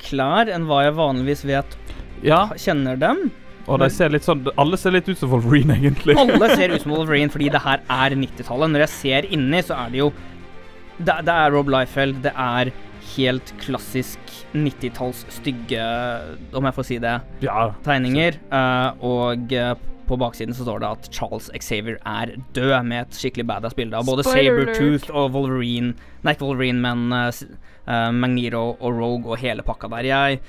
klær 0.00 0.48
enn 0.54 0.64
hva 0.68 0.84
jeg 0.86 0.96
vanligvis 0.96 1.44
vet 1.48 1.76
Ja, 2.24 2.46
kjenner 2.56 2.96
dem. 2.96 3.28
Og 3.68 3.82
de 3.82 3.88
ser 3.92 4.12
litt 4.14 4.26
sånn 4.26 4.46
Alle 4.58 4.78
ser 4.80 4.94
litt 4.96 5.08
ut 5.10 5.20
som 5.20 5.30
Wolverine, 5.32 5.76
egentlig. 5.76 6.16
Alle 6.18 6.50
ser 6.56 6.72
ut 6.72 6.82
som 6.82 6.94
Wolverine 6.96 7.32
fordi 7.32 7.50
det 7.52 7.62
her 7.64 7.84
er 7.84 8.16
90-tallet. 8.16 8.72
Når 8.74 8.84
jeg 8.86 8.94
ser 8.96 9.30
inni, 9.34 9.62
så 9.64 9.76
er 9.84 9.94
det 9.94 10.02
jo 10.02 10.12
Det, 10.98 11.14
det 11.28 11.34
er 11.34 11.52
Rob 11.54 11.68
Liefeld, 11.70 12.22
det 12.24 12.32
er 12.34 12.72
helt 13.14 13.52
klassisk 13.62 14.32
90-talls 14.54 15.22
stygge, 15.32 15.84
om 16.56 16.66
jeg 16.66 16.76
får 16.76 16.86
si 16.88 16.98
det, 17.02 17.14
Ja. 17.44 17.70
tegninger. 17.84 18.38
Uh, 18.50 18.90
og 19.04 19.52
eh, 19.54 19.74
på 20.08 20.16
baksiden 20.16 20.56
så 20.56 20.64
står 20.64 20.82
det 20.82 20.90
at 20.90 21.08
Charles 21.12 21.50
Xavier 21.54 21.98
er 22.04 22.34
død, 22.56 22.74
med 22.88 23.06
et 23.06 23.18
skikkelig 23.18 23.46
badass 23.46 23.76
bilde 23.76 23.96
av 23.96 24.08
både 24.08 24.24
Sabertooth 24.26 25.12
og 25.12 25.34
Wolverine 25.36 25.94
Nei, 26.24 26.34
ikke 26.34 26.48
Wolverine, 26.48 26.80
men 26.82 27.12
uh, 27.14 27.28
eh, 27.30 28.10
Magneto 28.12 28.76
og 28.80 28.96
Rogue 28.98 29.34
og 29.34 29.42
hele 29.42 29.62
pakka 29.62 29.90
der. 29.92 30.08
Jeg 30.08 30.40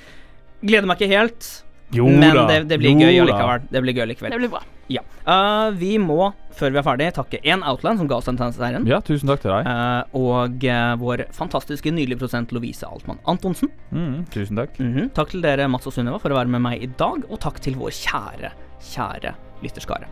gleder 0.64 0.88
meg 0.88 1.00
ikke 1.00 1.14
helt, 1.14 1.50
Jo 1.94 2.06
men 2.06 2.34
da. 2.36 2.44
det, 2.46 2.60
det 2.70 2.78
blir 2.78 2.94
jo 2.94 3.08
gøy 3.08 3.24
allikevel. 3.24 3.64
Det 3.70 3.82
blir 3.82 3.96
gøy 3.98 4.06
likevel. 4.12 4.34
Det 4.34 4.38
blir 4.38 4.52
bra. 4.52 4.60
Ja. 4.90 5.02
Uh, 5.26 5.70
vi 5.78 5.96
må, 6.02 6.30
før 6.54 6.74
vi 6.74 6.80
er 6.80 6.86
ferdig, 6.86 7.08
takke 7.14 7.40
én 7.46 7.64
Outland 7.66 8.02
som 8.02 8.10
ga 8.10 8.18
oss 8.18 8.30
den 8.30 8.38
serien. 8.54 8.86
Ja, 8.90 9.00
tusen 9.06 9.30
takk 9.30 9.42
til 9.42 9.52
deg. 9.54 9.66
Uh, 9.66 10.20
og 10.20 10.66
uh, 10.66 10.94
vår 11.00 11.24
fantastiske 11.34 11.92
nydelige 11.94 12.22
prosent 12.22 12.54
Lovise 12.54 12.86
Altmann 12.86 13.20
Antonsen. 13.30 13.72
Mm, 13.90 14.24
tusen 14.34 14.58
takk. 14.62 14.78
Mhm. 14.78 15.10
Takk 15.18 15.34
til 15.34 15.44
dere, 15.46 15.68
Mats 15.70 15.90
og 15.90 15.94
Sunniva, 15.96 16.22
for 16.22 16.34
å 16.34 16.40
være 16.40 16.54
med 16.54 16.64
meg 16.66 16.86
i 16.86 16.90
dag. 17.00 17.26
Og 17.28 17.42
takk 17.42 17.58
til 17.62 17.78
vår 17.80 17.94
kjære, 17.98 18.54
kjære 18.92 19.34
lytterskare. 19.66 20.10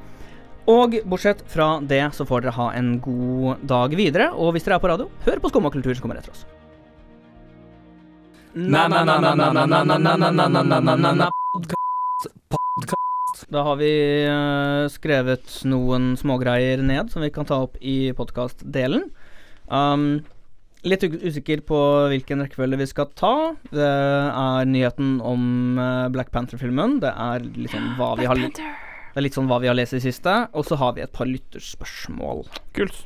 Og 0.68 0.98
bortsett 1.08 1.46
fra 1.48 1.78
det, 1.80 2.02
så 2.12 2.26
får 2.28 2.44
dere 2.44 2.58
ha 2.58 2.68
en 2.76 2.96
god 3.00 3.64
dag 3.70 3.94
videre. 3.96 4.32
Og 4.36 4.52
hvis 4.54 4.66
dere 4.66 4.76
er 4.76 4.84
på 4.84 4.90
radio, 4.90 5.08
hør 5.24 5.40
på 5.40 5.54
Skumma 5.54 5.72
kultur 5.72 5.94
som 5.94 6.04
kommer 6.04 6.20
etter 6.20 6.34
oss. 6.34 6.44
Da 13.48 13.62
har 13.64 13.76
vi 13.80 13.90
eh, 14.26 14.88
skrevet 14.92 15.60
noen 15.68 16.16
smågreier 16.18 16.82
ned 16.84 17.12
som 17.12 17.22
vi 17.24 17.30
kan 17.32 17.46
ta 17.48 17.62
opp 17.64 17.78
i 17.80 18.10
podkastdelen. 18.18 19.06
Um, 19.68 20.24
litt 20.82 21.04
usikker 21.06 21.62
på 21.68 21.78
hvilken 22.12 22.42
rekkefølge 22.44 22.80
vi 22.82 22.88
skal 22.90 23.08
ta. 23.18 23.34
Det 23.70 23.88
er 23.88 24.68
nyheten 24.68 25.18
om 25.24 25.78
eh, 25.80 26.08
Black 26.14 26.32
Panther-filmen. 26.34 26.98
Det 27.04 27.12
er 27.14 27.46
sånn 27.72 27.94
hva 28.00 28.14
vi 28.18 28.28
har 28.28 28.42
Det 28.42 29.16
er 29.16 29.24
litt 29.24 29.38
sånn 29.38 29.48
hva 29.50 29.60
vi 29.62 29.70
har 29.70 29.78
lest 29.78 29.96
i 29.96 30.02
siste. 30.02 30.34
Og 30.52 30.66
så 30.68 30.80
har 30.82 30.98
vi 30.98 31.06
et 31.06 31.14
par 31.14 31.30
lytterspørsmål. 31.30 32.44
Kult. 32.76 33.04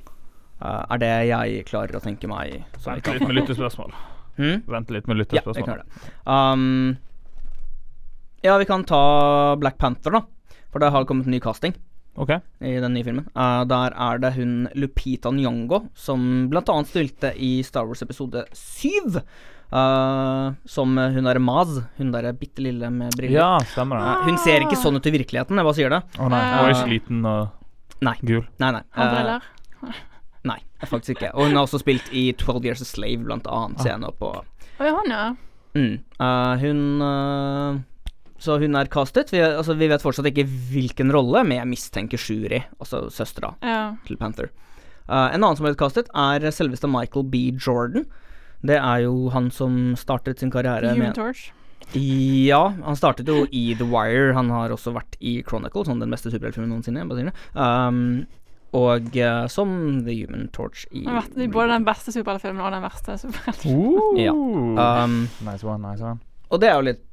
Eh, 0.62 0.82
er 0.96 1.04
det 1.04 1.12
jeg 1.28 1.68
klarer 1.70 1.98
å 1.98 2.02
tenke 2.02 2.30
meg 2.30 2.56
vi 2.56 2.64
Vent 2.88 3.04
kan 3.04 3.20
litt 3.20 3.28
med 3.28 3.40
lyttespørsmål. 3.42 3.94
Hmm? 4.38 4.62
Vente 4.70 4.94
litt 4.96 5.08
med 5.10 5.24
Ja, 5.32 5.42
gjøre 5.44 5.82
det. 5.82 6.04
Um, 6.24 6.96
ja, 8.42 8.58
vi 8.58 8.66
kan 8.66 8.84
ta 8.88 9.56
Black 9.60 9.78
Panther, 9.78 10.18
da. 10.18 10.22
For 10.72 10.82
det 10.82 10.92
har 10.94 11.04
kommet 11.06 11.28
ny 11.28 11.38
casting 11.40 11.74
okay. 12.16 12.40
i 12.64 12.78
den 12.80 12.94
nye 12.96 13.04
filmen. 13.06 13.28
Uh, 13.36 13.62
der 13.68 13.94
er 13.94 14.20
det 14.22 14.32
hun 14.38 14.68
Lupita 14.74 15.32
Nyong'o, 15.34 15.84
som 15.94 16.48
blant 16.50 16.70
annet 16.72 16.90
stilte 16.90 17.34
i 17.36 17.58
Star 17.66 17.88
Wars 17.88 18.02
episode 18.02 18.46
7. 18.56 19.18
Uh, 19.72 20.52
som 20.68 20.96
hun 20.96 21.24
derre 21.24 21.40
Maz, 21.40 21.78
hun 21.96 22.12
derre 22.12 22.34
bitte 22.36 22.64
lille 22.64 22.90
med 22.92 23.14
briller. 23.16 23.38
Ja, 23.38 23.52
stemmer 23.72 24.00
det. 24.00 24.08
Uh, 24.08 24.30
hun 24.30 24.40
ser 24.42 24.64
ikke 24.64 24.80
sånn 24.80 24.98
ut 24.98 25.08
i 25.08 25.14
virkeligheten, 25.14 25.60
jeg 25.60 25.68
bare 25.68 25.78
sier 25.78 25.92
det. 25.92 26.02
Å 26.18 26.30
nei, 26.32 26.40
hun 26.52 26.64
er 26.64 26.74
ikke 26.76 26.94
liten 26.96 27.28
og 27.28 28.08
gul. 28.20 28.46
Nei, 28.60 28.72
nei. 28.78 28.86
Han 28.98 29.06
Uh, 29.06 29.12
briller. 29.14 30.02
Nei, 30.48 30.58
faktisk 30.88 31.16
ikke. 31.16 31.30
Og 31.36 31.48
hun 31.48 31.56
har 31.56 31.66
også 31.66 31.80
spilt 31.82 32.10
i 32.10 32.30
12 32.32 32.66
Years 32.66 32.82
a 32.82 32.88
Slave, 32.88 33.22
blant 33.26 33.46
annet, 33.46 33.78
Ah. 33.78 33.86
scene 33.86 34.12
på 34.18 34.32
Oi, 34.82 34.88
han, 34.88 35.12
ja. 35.12 35.24
Mm. 35.78 36.00
Uh, 36.20 36.54
hun 36.60 36.80
uh, 37.00 37.78
Så 38.42 38.58
hun 38.60 38.74
er 38.76 38.90
castet. 38.90 39.30
Vi, 39.32 39.40
altså, 39.40 39.76
vi 39.78 39.88
vet 39.88 40.02
fortsatt 40.02 40.26
ikke 40.28 40.44
hvilken 40.44 41.12
rolle, 41.14 41.44
men 41.46 41.60
jeg 41.60 41.70
mistenker 41.70 42.18
Shuri, 42.18 42.64
altså 42.80 43.06
søstera 43.14 43.54
ja. 43.62 43.94
til 44.08 44.18
Panther. 44.18 44.50
Uh, 45.08 45.30
en 45.30 45.42
annen 45.42 45.56
som 45.56 45.64
har 45.64 45.72
blitt 45.72 45.82
castet, 45.82 46.10
er 46.10 46.50
selveste 46.50 46.90
Michael 46.90 47.28
B. 47.30 47.52
Jordan. 47.54 48.08
Det 48.62 48.78
er 48.78 49.04
jo 49.06 49.30
han 49.34 49.50
som 49.54 49.94
startet 49.98 50.42
sin 50.42 50.50
karriere 50.50 50.92
Human 50.94 51.10
med 51.10 51.18
Torch. 51.18 51.50
Ja, 51.92 52.72
han 52.84 52.96
startet 52.96 53.28
jo 53.28 53.44
i 53.50 53.74
The 53.76 53.84
Wire. 53.84 54.32
Han 54.36 54.50
har 54.54 54.72
også 54.72 54.94
vært 54.94 55.18
i 55.20 55.40
Chronicle, 55.46 55.84
sånn 55.86 56.00
den 56.00 56.12
beste 56.14 56.30
superheltfilmen 56.32 56.70
noensinne. 56.72 57.02
jeg 57.02 57.10
Bare 57.10 57.20
sier 57.20 57.32
det. 57.32 57.36
Um, 57.58 58.41
og 58.72 59.16
uh, 59.20 59.46
som 59.52 59.72
The 60.06 60.14
Human 60.22 60.48
Torch 60.54 60.86
i 60.96 61.04
både 61.04 61.68
den 61.74 61.84
beste 61.84 62.12
superheltfilmen 62.14 62.64
og 62.64 62.72
den 62.72 62.84
verste 62.84 63.18
superheltfilmen. 63.20 63.96
Uh, 63.96 64.20
Ja. 64.22 64.32
Um, 64.32 65.28
nice 65.44 65.66
one, 65.66 65.82
nice 65.84 66.04
one. 66.04 66.20
Og 66.52 66.60
det 66.60 66.68
er 66.70 66.78
jo 66.78 66.86
litt 66.92 67.08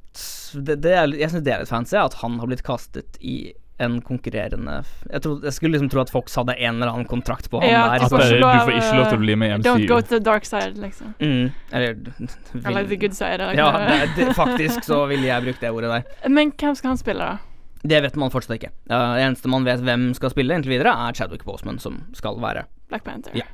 det, 0.66 0.80
det 0.82 0.90
er, 0.90 1.12
Jeg 1.14 1.30
syns 1.30 1.44
det 1.46 1.52
er 1.54 1.60
litt 1.62 1.70
fancy 1.70 1.94
at 2.00 2.16
han 2.18 2.40
har 2.40 2.48
blitt 2.50 2.64
kastet 2.66 3.20
i 3.22 3.52
en 3.80 4.00
konkurrerende 4.04 4.80
Jeg, 5.10 5.22
trodde, 5.24 5.46
jeg 5.46 5.56
skulle 5.56 5.72
liksom 5.76 5.88
tro 5.92 6.02
at 6.02 6.10
Fox 6.12 6.34
hadde 6.36 6.56
en 6.58 6.80
eller 6.80 6.90
annen 6.92 7.08
kontrakt 7.08 7.48
på 7.50 7.62
han 7.62 7.70
Ja, 7.70 7.84
der. 7.88 8.04
at 8.04 8.10
du 8.10 8.16
får 8.18 8.74
ikke 8.74 8.96
lov 8.98 9.06
til 9.08 9.20
å 9.20 9.22
bli 9.22 9.36
med 9.40 9.54
i 9.54 9.68
Don't 9.68 9.86
go 9.88 10.00
to 10.02 10.16
the 10.16 10.20
dark 10.20 10.48
side, 10.48 10.74
liksom. 10.82 11.14
Mm, 11.20 11.52
eller 11.72 11.96
Eller 12.66 12.90
the 12.90 12.98
good 13.00 13.16
side. 13.16 13.40
Eller 13.40 13.56
Ja, 13.56 13.70
det, 13.78 14.10
det, 14.18 14.34
faktisk 14.36 14.84
så 14.84 15.04
ville 15.08 15.30
jeg 15.30 15.46
brukt 15.46 15.64
det 15.64 15.70
ordet 15.72 15.94
der. 15.94 16.28
Men 16.28 16.52
hvem 16.52 16.76
skal 16.76 16.92
han 16.94 17.00
spille, 17.00 17.30
da? 17.32 17.49
Det 17.82 18.02
vet 18.04 18.16
man 18.20 18.30
fortsatt 18.30 18.58
ikke. 18.58 18.70
Uh, 18.90 19.14
det 19.16 19.22
eneste 19.24 19.48
man 19.48 19.64
vet 19.64 19.80
hvem 19.80 20.10
skal 20.14 20.30
spille 20.30 20.52
inntil 20.54 20.74
videre, 20.74 20.92
er 21.08 21.12
Chadwick 21.16 21.44
Boseman, 21.44 21.78
som 21.80 22.02
skal 22.12 22.36
være 22.42 22.66
Black 22.90 23.04
Panther. 23.04 23.32
Ja. 23.34 23.46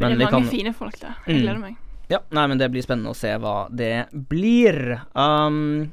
Men 0.00 0.16
det 0.18 0.26
er 0.26 0.30
mange 0.32 0.48
kan- 0.48 0.50
fine 0.50 0.72
folk 0.74 0.98
der. 0.98 1.14
Jeg 1.26 1.36
Mm. 1.36 1.42
gleder 1.42 1.60
meg. 1.60 1.76
Ja, 2.10 2.18
nei, 2.32 2.46
men 2.48 2.58
det 2.58 2.70
blir 2.72 2.82
spennende 2.82 3.10
å 3.10 3.14
se 3.14 3.28
hva 3.38 3.68
det 3.70 4.08
blir. 4.28 5.00
Um, 5.14 5.92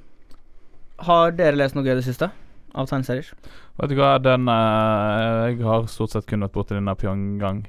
har 1.00 1.32
dere 1.32 1.56
lest 1.56 1.76
noe 1.76 1.84
gøy 1.84 1.92
i 1.92 1.96
det 2.02 2.06
siste? 2.06 2.32
Av 2.74 2.88
tegneserier? 2.88 3.30
Vet 3.80 3.90
du 3.90 3.96
hva, 3.96 4.18
den 4.22 4.48
uh, 4.50 5.48
Jeg 5.50 5.62
har 5.62 5.86
stort 5.86 6.10
sett 6.12 6.26
kun 6.26 6.42
vært 6.42 6.54
borti 6.54 6.74
denne 6.74 6.96
Pyongyang. 6.98 7.66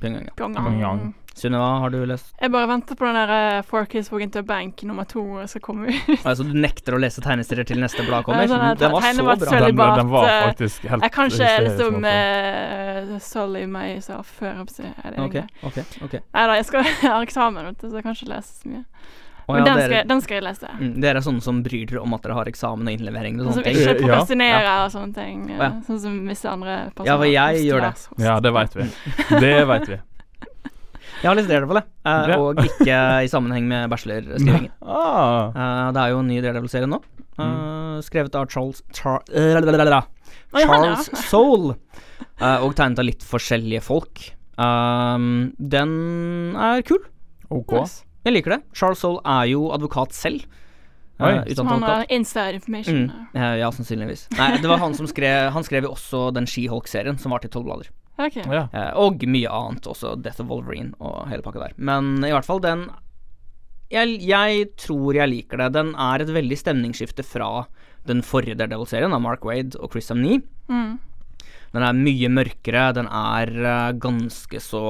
Pyongyang, 0.00 0.24
ja. 0.26 0.34
Pyongyang. 0.36 0.64
Pyongyang. 0.64 1.14
Sunniva, 1.38 1.68
har 1.84 1.90
du 1.94 1.98
lest? 2.08 2.32
Jeg 2.40 2.50
bare 2.52 2.68
venter 2.70 2.98
på 2.98 3.06
den 3.06 3.16
der 3.18 3.32
uh, 3.58 3.62
Four 3.68 3.86
Kids 3.90 4.10
Walk 4.12 4.22
Into 4.26 4.40
a 4.42 4.46
Bank 4.46 4.82
nummer 4.88 5.06
to 5.08 5.22
skal 5.50 5.62
komme 5.64 5.88
ut. 5.92 6.10
Altså, 6.24 6.44
du 6.46 6.52
nekter 6.58 6.96
å 6.96 7.00
lese 7.02 7.22
tegneserier 7.24 7.68
til 7.68 7.80
neste 7.82 8.04
blad 8.06 8.20
Ja, 8.20 8.26
kommer? 8.26 8.50
sånn 8.50 8.78
Den 8.80 8.92
var 8.96 9.06
så 9.12 9.24
bra. 9.44 9.60
Den, 9.66 9.76
den 10.02 10.10
var 10.12 10.28
eh, 10.28 10.40
faktisk 10.50 10.88
helt 10.90 11.06
Jeg 11.06 11.14
kan 11.14 11.30
ikke 11.32 11.52
liksom 11.68 12.02
uh, 12.08 13.14
solly 13.22 13.64
meg 13.70 14.02
selv 14.04 14.26
før 14.38 14.64
jeg. 14.66 14.92
Er 15.04 15.14
det 15.14 15.22
okay, 15.24 15.46
egentlig? 15.62 15.86
ok, 16.02 16.04
ok. 16.08 16.18
Nei 16.34 16.46
da, 16.50 16.58
jeg 16.60 16.68
skal 16.68 16.90
ha 17.14 17.22
eksamen, 17.22 17.70
vet 17.72 17.80
du, 17.80 17.88
så 17.88 18.00
jeg 18.00 18.06
kan 18.08 18.18
ikke 18.18 18.30
lese 18.34 18.60
så 18.62 18.74
mye. 18.74 18.84
Å 19.48 19.54
Men 19.56 19.64
den, 19.64 19.78
dere, 19.80 19.86
skal, 19.88 20.08
den 20.10 20.20
skal 20.20 20.36
jeg 20.36 20.44
lese. 20.44 20.70
mm, 20.76 20.88
dere 21.00 21.20
er 21.22 21.24
sånne 21.24 21.40
som 21.40 21.62
bryr 21.64 21.86
dere 21.88 22.02
om 22.04 22.12
at 22.12 22.26
dere 22.26 22.34
har 22.36 22.50
eksamen 22.50 22.90
og 22.90 22.92
innlevering 22.98 23.38
og 23.40 23.46
Som 23.46 23.54
sånne 23.56 23.64
ting? 23.64 23.78
ikke 23.80 24.10
Ja. 24.10 24.74
og 24.84 24.90
sånne 24.92 25.14
ting. 25.16 25.46
Oh, 25.54 25.62
ja. 25.62 25.70
Sånn 25.86 26.00
som 26.02 26.18
visse 26.28 26.50
andre 26.52 26.74
personer. 26.92 27.08
Ja, 27.08 27.16
for 27.16 27.30
jeg 27.32 27.64
gjør 27.64 27.86
det. 27.86 28.24
Ja, 28.26 28.34
det 28.44 28.52
veit 28.58 28.76
vi. 28.76 28.88
Det 29.40 29.54
veit 29.72 29.88
vi. 29.88 30.00
Jeg 31.22 31.28
har 31.30 31.34
lest 31.38 31.48
Daredevil, 31.50 31.80
jeg. 31.80 31.84
eh, 32.06 32.28
Ja. 32.30 32.36
og 32.38 32.56
ikke 32.62 32.98
i 33.24 33.28
sammenheng 33.32 33.64
med 33.68 33.90
bachelorskrivingen. 33.90 34.70
Ah, 34.82 35.48
Eh, 35.54 35.92
det 35.92 36.02
er 36.04 36.10
jo 36.14 36.18
en 36.20 36.28
ny 36.28 36.40
Daredevil-serie 36.44 36.86
nå. 36.88 37.00
eh, 37.38 37.44
Mm. 37.44 38.02
Skrevet 38.02 38.34
av 38.34 38.46
Charles 38.50 38.82
Char. 38.94 39.20
Charles 40.54 41.10
Soul, 41.28 41.74
eh, 42.40 42.58
og 42.64 42.74
tegnet 42.78 42.98
av 42.98 43.04
litt 43.04 43.22
forskjellige 43.26 43.82
folk. 43.82 44.32
Den 44.58 46.56
er 46.56 46.82
kul. 46.86 47.02
OK. 47.50 47.72
Nice. 47.80 48.04
Jeg 48.26 48.34
liker 48.34 48.56
det. 48.56 48.62
Charles 48.76 48.98
Soul 49.02 49.20
er 49.24 49.46
jo 49.52 49.68
advokat 49.74 50.12
selv. 50.16 50.44
Oi. 51.20 51.32
Uh, 51.42 51.54
Som 51.54 51.66
han 51.66 51.82
har 51.82 52.04
insider 52.14 52.54
information. 52.54 53.08
Mm. 53.10 53.28
Uh, 53.34 53.54
ja, 53.58 53.70
sannsynligvis. 53.74 54.28
Nei, 54.38 54.52
det 54.62 54.68
var 54.70 54.78
han 54.78 54.94
som 54.94 55.06
skrev 55.10 55.48
Han 55.50 55.64
skrev 55.66 55.82
jo 55.88 55.90
også 55.96 56.28
den 56.34 56.46
She-Hulk-serien, 56.46 57.18
som 57.18 57.32
var 57.34 57.42
til 57.42 57.50
tolv 57.50 57.66
blader. 57.66 57.88
Ok. 58.18 58.36
Ja. 58.44 58.64
Eh, 58.72 58.90
og 58.98 59.22
mye 59.30 59.48
annet 59.50 59.86
også. 59.86 60.16
Death 60.22 60.40
of 60.42 60.48
Wolverine 60.50 60.92
og 61.00 61.28
hele 61.30 61.42
pakka 61.44 61.60
der. 61.68 61.74
Men 61.78 62.16
i 62.26 62.32
hvert 62.34 62.44
fall, 62.48 62.60
den 62.64 62.88
jeg, 63.90 64.18
jeg 64.20 64.66
tror 64.76 65.14
jeg 65.16 65.30
liker 65.30 65.56
det. 65.62 65.70
Den 65.78 65.94
er 65.96 66.20
et 66.20 66.28
veldig 66.34 66.58
stemningsskifte 66.60 67.24
fra 67.24 67.66
den 68.08 68.20
forrige 68.26 68.56
Daredevil-serien 68.58 69.14
av 69.16 69.22
Mark 69.24 69.44
Wade 69.48 69.78
og 69.80 69.92
Chris 69.94 70.10
Amney. 70.12 70.42
Mm. 70.68 70.98
Den 71.72 71.84
er 71.84 71.96
mye 71.96 72.28
mørkere, 72.32 72.86
den 72.96 73.08
er 73.12 73.52
eh, 73.52 73.92
ganske 74.00 74.60
så 74.64 74.82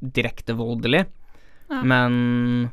direkte 0.00 0.54
voldelig, 0.56 1.06
Ja. 1.70 1.82
men 1.86 2.70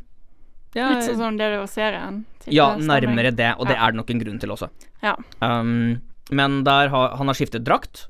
ja, 0.76 0.89
Litt 0.93 1.03
sånn 1.05 1.18
som 1.20 1.38
det 1.38 1.47
det 1.51 1.60
var 1.60 1.68
serien. 1.72 2.26
ja, 2.47 2.76
nærmere 2.78 3.32
det, 3.36 3.53
og 3.60 3.68
det 3.68 3.76
Ja. 3.76 3.86
er 3.88 3.91
det 3.91 3.97
nok 3.97 4.10
en 4.12 4.20
grunn 4.20 4.39
til 4.39 4.49
også. 4.51 4.70
Ja. 5.03 5.16
Um, 5.41 6.01
men 6.32 6.64
der 6.64 6.89
har, 6.89 7.16
han 7.18 7.28
har 7.28 7.34
skiftet 7.36 7.64
drakt. 7.64 8.08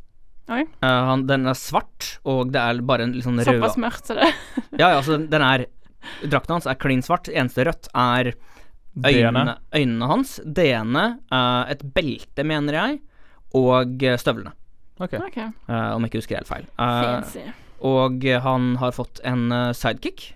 Oi. 0.47 0.61
Uh, 0.79 1.01
han, 1.09 1.25
den 1.27 1.47
er 1.49 1.57
svart, 1.59 2.13
og 2.23 2.53
det 2.53 2.61
er 2.61 2.79
bare 2.87 3.03
en 3.07 3.15
litt 3.17 3.25
sånn 3.25 3.39
rød 3.41 3.49
Såpass 3.49 3.75
mørkt 3.83 4.07
så 4.07 4.15
det 4.15 4.29
Ja, 4.79 4.93
ja, 4.93 4.93
altså 5.01 5.17
den, 5.19 5.43
er 5.43 5.65
Drakten 6.23 6.55
hans 6.55 6.67
er 6.69 6.77
klin 6.79 7.01
svart. 7.03 7.27
Eneste 7.27 7.65
rødt 7.67 7.89
er 7.91 8.31
øynene, 9.03 9.57
øynene 9.75 10.07
hans, 10.07 10.37
D-ene, 10.45 11.05
uh, 11.33 11.65
et 11.69 11.83
belte, 11.93 12.45
mener 12.47 12.77
jeg, 12.79 12.99
og 13.57 14.03
eh, 14.03 14.15
støvlene. 14.19 14.53
OK. 14.99 15.13
Okay. 15.27 15.51
Uh, 15.69 15.93
om 15.95 16.05
jeg 16.05 16.11
ikke 16.13 16.21
husker 16.23 16.39
helt 16.39 16.49
feil. 16.49 16.65
Uh, 16.79 17.01
Fancy. 17.03 17.43
og 17.85 18.25
eh, 18.25 18.39
han 18.41 18.75
har 18.81 18.95
fått 18.95 19.21
en 19.27 19.51
eh, 19.53 19.69
sidekick, 19.77 20.31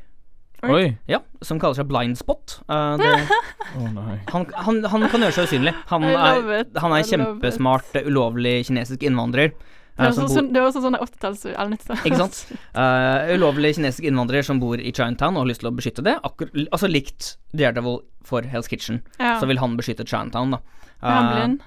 Oi. 0.61 0.91
ja, 1.09 1.17
som 1.41 1.57
kaller 1.57 1.79
seg 1.79 1.87
blind 1.89 2.19
spot. 2.19 2.59
Uh, 2.69 2.93
det, 3.01 3.09
nei. 3.95 4.19
han, 4.29 4.45
han, 4.53 4.83
han 4.91 5.07
kan 5.09 5.25
gjøre 5.25 5.39
seg 5.39 5.49
usynlig. 5.49 5.73
Han 5.89 6.05
er, 6.05 6.67
han 6.77 6.93
er 6.93 7.01
I 7.01 7.07
kjempesmart, 7.09 7.89
eh, 7.97 8.05
ulovlig 8.11 8.59
kinesisk 8.69 9.07
innvandrer. 9.07 9.55
Eh, 10.01 10.09
Det 10.09 10.17
var 10.17 10.25
også, 10.25 10.35
sånn, 10.35 10.51
det 10.53 10.61
også 10.65 10.81
sånn 10.83 10.97
80-talls- 10.99 11.45
eller 11.51 11.75
90-talls. 11.77 12.05
Ikke 12.05 12.19
sant? 12.21 12.39
Uh, 12.75 13.33
ulovlig 13.35 13.75
kinesisk 13.77 14.03
innvandrer 14.09 14.43
som 14.47 14.59
bor 14.59 14.77
i 14.81 14.91
Chinatown 14.91 15.35
og 15.37 15.45
har 15.45 15.51
lyst 15.51 15.61
til 15.63 15.69
å 15.71 15.75
beskytte 15.77 16.03
det. 16.03 16.17
Akkur 16.27 16.49
altså 16.71 16.89
likt 16.91 17.35
Daredevil 17.53 18.01
for 18.23 18.41
Hell's 18.41 18.69
Kitchen, 18.71 19.01
Ja. 19.19 19.39
så 19.39 19.47
vil 19.47 19.57
han 19.61 19.77
beskytte 19.77 20.05
Chinatown, 20.07 20.51
da. 20.51 20.61
Er 21.01 21.11
han 21.11 21.25
Eh, 21.25 21.35
blind? 21.35 21.61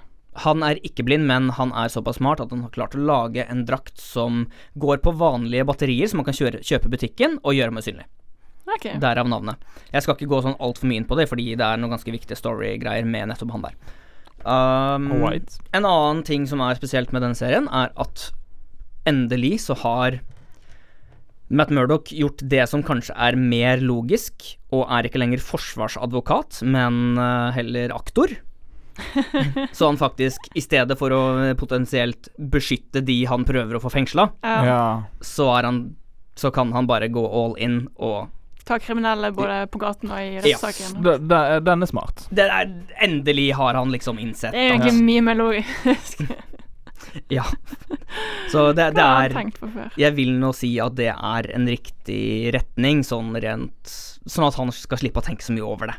han 0.44 0.62
er 0.62 0.76
ikke 0.82 1.04
blind, 1.06 1.26
men 1.26 1.48
han 1.50 1.70
er 1.72 1.88
såpass 1.88 2.16
smart 2.18 2.40
at 2.40 2.50
han 2.50 2.62
har 2.62 2.70
klart 2.70 2.94
å 2.94 3.04
lage 3.06 3.46
en 3.48 3.64
drakt 3.66 3.98
som 4.00 4.48
går 4.76 4.98
på 4.98 5.12
vanlige 5.16 5.64
batterier, 5.64 6.08
som 6.08 6.18
man 6.18 6.24
kan 6.26 6.34
kjøre, 6.34 6.60
kjøpe 6.62 6.86
i 6.86 6.94
butikken 6.96 7.38
og 7.44 7.54
gjøre 7.54 7.72
meg 7.72 7.84
synlig. 7.86 8.04
Okay. 8.76 8.96
Derav 8.98 9.28
navnet. 9.28 9.56
Jeg 9.92 10.02
skal 10.02 10.14
ikke 10.16 10.26
gå 10.30 10.42
sånn 10.42 10.56
altfor 10.58 10.88
mye 10.88 10.96
inn 11.02 11.04
på 11.04 11.16
det, 11.18 11.28
fordi 11.28 11.50
det 11.54 11.60
er 11.66 11.76
noen 11.76 11.90
ganske 11.92 12.10
viktige 12.10 12.38
story-greier 12.38 13.04
med 13.04 13.28
nettopp 13.28 13.50
han 13.52 13.62
der. 13.66 13.74
Um, 14.44 15.08
en 15.72 15.86
annen 15.88 16.22
ting 16.26 16.46
som 16.48 16.60
er 16.64 16.76
spesielt 16.78 17.12
med 17.14 17.24
denne 17.24 17.38
serien, 17.38 17.68
er 17.72 17.92
at 18.00 18.28
endelig 19.08 19.58
så 19.66 19.76
har 19.82 20.20
Matt 21.54 21.70
Murdoch 21.74 22.08
gjort 22.12 22.40
det 22.40 22.64
som 22.70 22.82
kanskje 22.84 23.14
er 23.20 23.36
mer 23.36 23.82
logisk, 23.84 24.46
og 24.72 24.86
er 24.88 25.06
ikke 25.06 25.20
lenger 25.20 25.42
forsvarsadvokat, 25.44 26.62
men 26.66 27.18
eh, 27.20 27.50
heller 27.58 27.92
aktor. 27.94 28.32
så 29.76 29.90
han 29.90 29.98
faktisk, 30.00 30.48
i 30.54 30.62
stedet 30.64 30.96
for 30.98 31.12
å 31.12 31.22
potensielt 31.58 32.30
beskytte 32.38 33.02
de 33.04 33.20
han 33.28 33.44
prøver 33.46 33.76
å 33.76 33.82
få 33.82 33.92
fengsla, 33.92 34.30
Ja. 34.42 34.84
Så 35.20 35.50
Så 36.34 36.50
kan 36.50 36.72
han 36.72 36.86
bare 36.86 37.08
gå 37.08 37.22
all 37.22 37.54
in 37.62 37.88
og 37.94 38.28
Ta 38.64 38.78
kriminelle 38.80 39.28
både 39.36 39.58
på 39.68 39.78
gaten 39.82 40.10
og 40.14 40.18
i 40.24 40.38
rettssaken. 40.40 41.04
Ja. 41.04 41.60
Den 41.60 41.82
er 41.84 41.90
smart. 41.90 42.24
det 42.32 42.46
er, 42.48 42.70
Endelig 43.04 43.50
har 43.58 43.74
han 43.76 43.92
liksom 43.92 44.18
innsett 44.22 44.52
Det 44.56 44.62
er 44.70 44.74
at- 44.74 44.80
egentlig 44.80 45.04
mye 45.04 45.22
mer 45.30 45.34
logisk. 45.42 46.24
Ja. 47.30 47.44
Så 48.50 48.72
det, 48.74 48.88
det 48.96 49.02
er? 49.04 49.34
Jeg 50.00 50.14
vil 50.16 50.32
nå 50.40 50.48
si 50.56 50.72
at 50.82 50.96
det 50.98 51.10
er 51.12 51.46
en 51.54 51.66
riktig 51.68 52.50
retning, 52.54 53.04
sånn 53.06 53.28
rent 53.38 53.92
Sånn 54.26 54.46
at 54.48 54.56
han 54.58 54.72
skal 54.74 54.98
slippe 54.98 55.20
å 55.20 55.24
tenke 55.26 55.44
så 55.44 55.52
mye 55.54 55.66
over 55.68 55.90
det. 55.92 55.96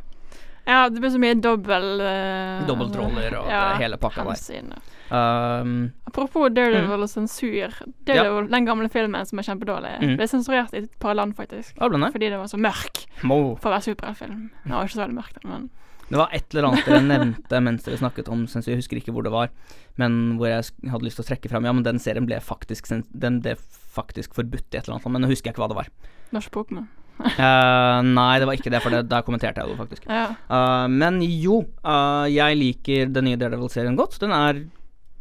Ja, 0.65 0.89
det 0.89 0.99
blir 1.01 1.11
så 1.13 1.19
mye 1.21 1.35
dobbel 1.37 1.83
uh, 2.01 2.65
Dobbeltroller 2.65 3.35
og 3.37 3.49
ja, 3.51 3.63
hele 3.77 3.99
pakka 4.01 4.23
der. 4.25 4.73
Um, 5.13 5.91
Apropos 6.09 6.49
Daredevil 6.49 7.05
og 7.05 7.09
sensur. 7.11 7.75
Daredevil, 8.07 8.49
Den 8.49 8.65
gamle 8.65 8.89
filmen 8.89 9.25
som 9.29 9.39
er 9.41 9.45
kjempedårlig, 9.45 9.91
Mm. 10.01 10.15
ble 10.17 10.27
sensurert 10.27 10.73
i 10.73 10.81
et 10.83 10.99
par 10.99 11.13
land, 11.13 11.35
faktisk. 11.37 11.75
Ja, 11.77 11.87
den? 11.89 12.01
Fordi 12.11 12.29
det 12.33 12.39
var 12.39 12.47
så 12.49 12.57
mørk 12.57 13.05
Mo. 13.23 13.55
for 13.61 13.69
å 13.69 13.75
være 13.77 13.85
superheltfilm. 13.93 14.49
Den 14.63 14.73
var 14.73 14.85
ikke 14.87 14.97
så 14.97 15.03
veldig 15.05 15.19
mørk, 15.21 15.43
men 15.45 15.69
Det 16.09 16.17
var 16.17 16.29
et 16.33 16.53
eller 16.53 16.67
annet 16.69 16.85
dere 16.85 17.01
nevnte 17.01 17.61
mens 17.63 17.83
dere 17.83 17.97
snakket 17.97 18.27
om 18.29 18.45
sensur, 18.45 18.69
jeg 18.73 18.77
husker 18.77 18.97
ikke 18.97 19.11
hvor 19.13 19.23
det 19.25 19.31
var, 19.33 19.49
men 19.97 20.37
hvor 20.37 20.47
jeg 20.47 20.63
hadde 20.91 21.03
lyst 21.03 21.17
til 21.17 21.25
å 21.25 21.29
trekke 21.29 21.49
fram 21.49 21.65
Ja, 21.65 21.71
men 21.73 21.81
den 21.83 21.97
serien 21.97 22.27
ble 22.27 22.37
faktisk 22.45 22.85
Den 23.11 23.39
ble 23.41 23.55
faktisk 23.57 24.35
forbudt 24.35 24.69
i 24.73 24.77
et 24.77 24.85
eller 24.87 24.99
annet, 24.99 25.09
men 25.11 25.21
nå 25.25 25.27
husker 25.29 25.49
jeg 25.49 25.55
ikke 25.55 25.63
hva 25.65 25.69
det 25.69 25.77
var. 25.77 25.89
det 25.89 26.33
var 26.33 26.41
ikke 26.41 26.57
Pokémon. 26.59 26.87
Eh, 27.23 27.99
nei, 28.03 28.39
det 28.39 28.47
var 28.47 28.57
ikke 28.57 28.71
det, 28.73 28.81
for 28.83 28.93
det, 28.93 29.05
der 29.11 29.23
kommenterte 29.25 29.63
jeg 29.63 29.71
det 29.71 29.77
faktisk. 29.79 30.07
Ja. 30.11 30.25
Uh, 30.51 30.85
men 30.91 31.21
jo, 31.23 31.61
uh, 31.87 32.25
jeg 32.31 32.59
liker 32.59 33.13
den 33.13 33.29
nye 33.29 33.39
Daredevil-serien 33.39 33.97
godt. 33.99 34.17
Den 34.21 34.33
er 34.35 34.65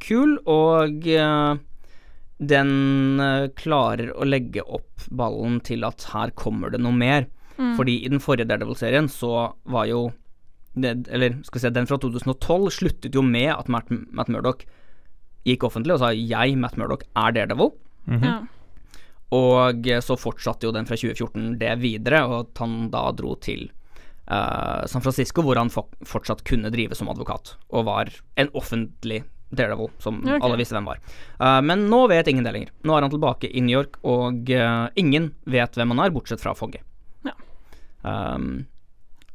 kul, 0.05 0.37
og 0.51 1.07
den 2.45 2.73
klarer 3.57 4.11
å 4.13 4.27
legge 4.27 4.65
opp 4.67 5.07
ballen 5.15 5.63
til 5.65 5.87
at 5.87 6.05
her 6.13 6.35
kommer 6.37 6.75
det 6.75 6.83
noe 6.83 6.93
mer. 6.99 7.29
Mm. 7.57 7.73
Fordi 7.79 8.01
i 8.03 8.11
den 8.11 8.21
forrige 8.23 8.51
Daredevil-serien 8.51 9.09
så 9.09 9.55
var 9.71 9.89
jo 9.89 10.09
det, 10.75 11.07
Eller 11.15 11.37
skal 11.47 11.61
vi 11.61 11.63
se, 11.63 11.71
den 11.71 11.87
fra 11.87 12.01
2012 12.03 12.71
sluttet 12.75 13.15
jo 13.15 13.23
med 13.23 13.53
at 13.55 13.71
Matt, 13.71 13.93
Matt 14.11 14.29
Murdoch 14.33 14.65
gikk 15.47 15.63
offentlig 15.69 15.95
og 15.95 16.01
sa 16.03 16.11
'jeg, 16.11 16.59
Matt 16.59 16.77
Murdoch, 16.77 17.05
er 17.15 17.31
Daredevil'. 17.33 17.73
ja. 18.11 18.41
Og 19.35 19.89
så 20.05 20.17
fortsatte 20.21 20.69
jo 20.69 20.75
den 20.75 20.87
fra 20.87 20.99
2014 20.99 21.57
det 21.59 21.73
videre, 21.83 22.25
og 22.29 22.37
at 22.45 22.63
han 22.63 22.77
da 22.93 23.09
dro 23.17 23.35
til 23.43 23.67
uh, 24.31 24.85
San 24.87 25.03
Francisco, 25.03 25.43
hvor 25.43 25.59
han 25.59 25.73
fortsatt 25.73 26.45
kunne 26.47 26.73
drive 26.75 26.97
som 26.99 27.11
advokat, 27.13 27.57
og 27.71 27.89
var 27.89 28.13
en 28.41 28.53
offentlig 28.55 29.25
Daredevil, 29.55 29.91
som 30.03 30.17
okay. 30.25 30.41
alle 30.43 30.59
visste 30.59 30.75
hvem 30.75 30.89
var. 30.89 31.03
Uh, 31.39 31.61
men 31.63 31.87
nå 31.91 32.05
vet 32.11 32.29
ingen 32.31 32.47
det 32.47 32.55
lenger. 32.57 32.73
Nå 32.83 32.97
er 32.97 33.07
han 33.07 33.13
tilbake 33.13 33.51
i 33.51 33.63
New 33.63 33.77
York, 33.77 34.01
og 34.03 34.51
uh, 34.51 34.87
ingen 34.99 35.31
vet 35.51 35.79
hvem 35.79 35.95
han 35.95 36.07
er, 36.07 36.15
bortsett 36.15 36.43
fra 36.43 36.57
Foggy. 36.59 36.81
Ja. 37.27 37.37
Um, 38.03 38.65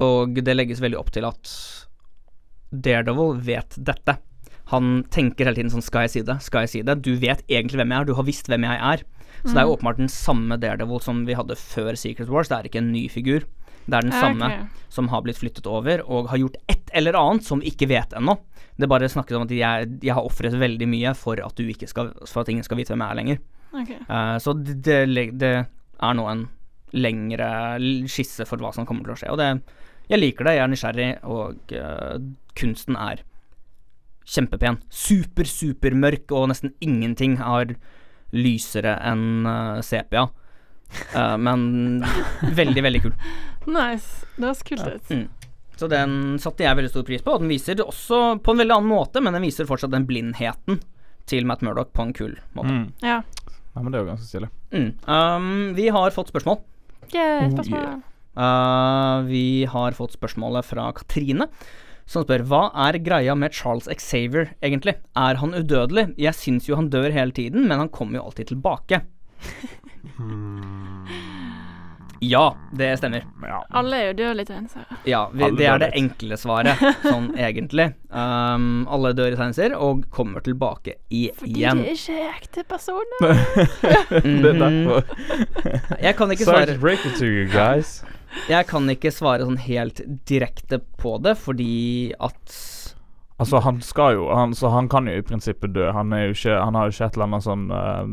og 0.04 0.40
det 0.44 0.56
legges 0.56 0.82
veldig 0.84 1.00
opp 1.00 1.14
til 1.16 1.28
at 1.28 1.54
Daredevil 2.70 3.40
vet 3.48 3.78
dette. 3.78 4.20
Han 4.70 5.04
tenker 5.14 5.48
hele 5.48 5.58
tiden 5.58 5.72
sånn 5.74 5.86
Skal 5.86 6.06
jeg 6.06 6.14
si 6.14 6.22
det? 6.26 6.36
Skal 6.46 6.66
jeg 6.66 6.74
si 6.74 6.82
det? 6.86 7.00
Du 7.06 7.16
vet 7.22 7.42
egentlig 7.50 7.80
hvem 7.82 7.94
jeg 7.96 8.04
er. 8.04 8.10
Du 8.10 8.18
har 8.18 8.28
visst 8.28 8.52
hvem 8.52 8.68
jeg 8.68 8.82
er. 8.92 9.06
Så 9.40 9.54
det 9.54 9.62
er 9.62 9.70
jo 9.70 9.76
åpenbart 9.78 10.02
den 10.02 10.12
samme 10.12 10.58
Daredevil 10.60 11.02
som 11.02 11.24
vi 11.28 11.38
hadde 11.38 11.56
før 11.58 11.96
Secret 11.98 12.30
Wars. 12.32 12.50
Det 12.52 12.58
er 12.58 12.68
ikke 12.70 12.82
en 12.82 12.92
ny 12.92 13.06
figur. 13.12 13.46
Det 13.90 13.98
er 13.98 14.06
den 14.06 14.14
okay. 14.14 14.22
samme 14.22 14.50
som 14.94 15.10
har 15.10 15.24
blitt 15.26 15.40
flyttet 15.40 15.68
over 15.70 16.04
og 16.06 16.30
har 16.30 16.42
gjort 16.42 16.60
et 16.70 16.92
eller 16.98 17.18
annet 17.18 17.48
som 17.48 17.64
vi 17.64 17.72
ikke 17.72 17.90
vet 17.90 18.14
ennå. 18.18 18.36
Det 18.76 18.86
er 18.86 18.92
bare 18.92 19.10
snakket 19.12 19.38
om 19.38 19.48
at 19.48 19.54
jeg, 19.56 19.90
jeg 20.06 20.16
har 20.16 20.28
ofret 20.28 20.56
veldig 20.60 20.88
mye 20.88 21.14
for 21.18 21.42
at, 21.44 21.64
skal, 21.90 22.14
for 22.28 22.44
at 22.44 22.52
ingen 22.52 22.68
skal 22.68 22.80
vite 22.80 22.94
hvem 22.94 23.04
jeg 23.04 23.16
er 23.16 23.20
lenger. 23.20 23.42
Okay. 23.70 24.00
Uh, 24.10 24.38
så 24.42 24.54
det, 24.56 24.78
det, 24.86 25.26
det 25.40 25.54
er 25.56 26.16
nå 26.18 26.28
en 26.30 26.46
lengre 26.96 27.50
skisse 28.10 28.48
for 28.50 28.62
hva 28.62 28.72
som 28.76 28.88
kommer 28.90 29.08
til 29.08 29.16
å 29.16 29.20
skje. 29.20 29.34
Og 29.34 29.42
det, 29.42 29.50
jeg 30.10 30.22
liker 30.22 30.48
det, 30.48 30.56
jeg 30.58 30.66
er 30.66 30.72
nysgjerrig, 30.74 31.10
og 31.30 31.76
uh, 31.76 32.16
kunsten 32.60 32.98
er 33.00 33.24
kjempepen. 34.30 34.78
Super, 34.94 35.48
supermørk, 35.50 36.30
og 36.38 36.50
nesten 36.52 36.74
ingenting 36.86 37.38
har 37.42 37.74
lysere 38.36 38.94
enn 39.10 39.48
uh, 39.50 39.80
sepia. 39.86 40.28
Uh, 41.16 41.36
men 41.42 42.04
veldig, 42.58 42.84
veldig 42.86 43.02
kul. 43.08 43.16
Nice. 43.70 44.24
Det 44.38 44.48
høres 44.48 44.64
kult 44.66 44.86
ut. 44.88 45.10
Mm. 45.14 45.26
Så 45.80 45.88
den 45.92 46.14
satte 46.42 46.64
jeg 46.66 46.76
veldig 46.80 46.90
stor 46.92 47.04
pris 47.08 47.22
på, 47.24 47.36
og 47.36 47.44
den 47.44 47.52
viser 47.52 47.82
også 47.84 48.40
på 48.44 48.54
en 48.56 48.62
veldig 48.64 48.74
annen 48.80 48.90
måte, 48.92 49.22
men 49.24 49.36
den 49.36 49.46
viser 49.46 49.68
fortsatt 49.70 49.94
den 49.94 50.08
blindheten 50.10 50.80
til 51.30 51.46
Matt 51.48 51.62
Murdoch 51.66 51.92
på 51.94 52.04
en 52.08 52.14
kul 52.18 52.34
måte. 52.58 52.74
Mm. 52.74 52.88
Ja. 53.06 53.20
Nei, 53.76 53.84
men 53.84 53.92
det 53.94 54.00
er 54.00 54.04
jo 54.04 54.10
ganske 54.10 54.28
stilig. 54.28 54.50
Mm. 54.74 54.88
Um, 55.06 55.52
vi 55.78 55.86
har 55.94 56.16
fått 56.16 56.32
spørsmål. 56.34 56.58
Yeah, 57.14 57.46
Oh, 57.46 57.54
spørsmål. 57.54 57.86
yeah. 57.86 58.00
Uh, 58.40 59.28
vi 59.30 59.44
har 59.70 59.96
fått 59.98 60.16
spørsmålet 60.18 60.66
fra 60.68 60.90
Katrine, 60.98 61.48
som 62.10 62.24
spør 62.26 62.42
hva 62.50 62.64
er 62.88 62.98
greia 63.06 63.36
med 63.38 63.54
Charles 63.54 63.86
Xavier 64.02 64.50
egentlig? 64.66 64.96
Er 65.16 65.38
han 65.44 65.54
udødelig? 65.54 66.08
Jeg 66.18 66.34
syns 66.34 66.66
jo 66.70 66.76
han 66.80 66.90
dør 66.90 67.12
hele 67.14 67.32
tiden, 67.38 67.68
men 67.70 67.78
han 67.86 67.90
kommer 67.94 68.18
jo 68.20 68.26
alltid 68.32 68.50
tilbake. 68.56 69.04
Ja, 72.22 72.50
det 72.76 72.98
stemmer. 73.00 73.24
Ja. 73.48 73.62
Alle 73.80 73.96
er 74.02 74.08
jo 74.10 74.16
dødelige 74.20 74.50
tegneserier. 74.50 74.98
Ja, 75.08 75.22
vi, 75.32 75.48
det 75.56 75.68
er 75.72 75.78
det 75.80 75.88
enkle 75.96 76.36
svaret, 76.36 76.82
sånn 77.06 77.30
egentlig. 77.48 77.86
Um, 78.12 78.82
alle 78.92 79.14
dør 79.16 79.32
i 79.32 79.38
tegneserier 79.40 79.78
og 79.80 80.02
kommer 80.12 80.44
tilbake 80.44 80.98
i, 81.16 81.30
Fordi 81.40 81.54
igjen. 81.62 81.80
det 81.86 81.94
ikke 81.96 82.18
er 82.26 82.34
ekte 82.42 82.66
personer. 82.68 83.24
det 84.12 84.52
er 84.52 84.60
Mhm. 84.60 84.60
derfor. 84.60 85.02
Jeg 86.04 86.18
kan 86.20 86.36
ikke 86.36 86.44
svare. 86.50 86.66
Sorry 86.66 86.76
to 86.76 86.82
break 86.84 87.06
it 87.08 87.16
to 87.22 87.26
you 87.30 87.48
guys. 87.54 88.02
Jeg 88.50 88.68
kan 88.70 88.90
ikke 88.92 89.12
svare 89.14 89.46
sånn 89.48 89.60
helt 89.62 90.02
direkte 90.30 90.82
på 91.02 91.18
det, 91.24 91.36
fordi 91.40 92.14
at 92.20 92.58
Altså, 93.40 93.62
han 93.64 93.78
skal 93.80 94.18
jo 94.18 94.28
han, 94.36 94.52
Så 94.54 94.68
han 94.74 94.90
kan 94.92 95.08
jo 95.08 95.16
i 95.16 95.24
prinsippet 95.24 95.72
dø. 95.72 95.86
Han 95.96 96.12
er 96.12 96.28
jo 96.28 96.36
ikke 96.36 96.58
Han 96.60 96.76
har 96.76 96.90
jo 96.90 96.96
ikke 96.96 97.08
et 97.08 97.18
eller 97.18 97.28
annet 97.30 97.46
sånn 97.46 97.66
uh, 97.72 98.04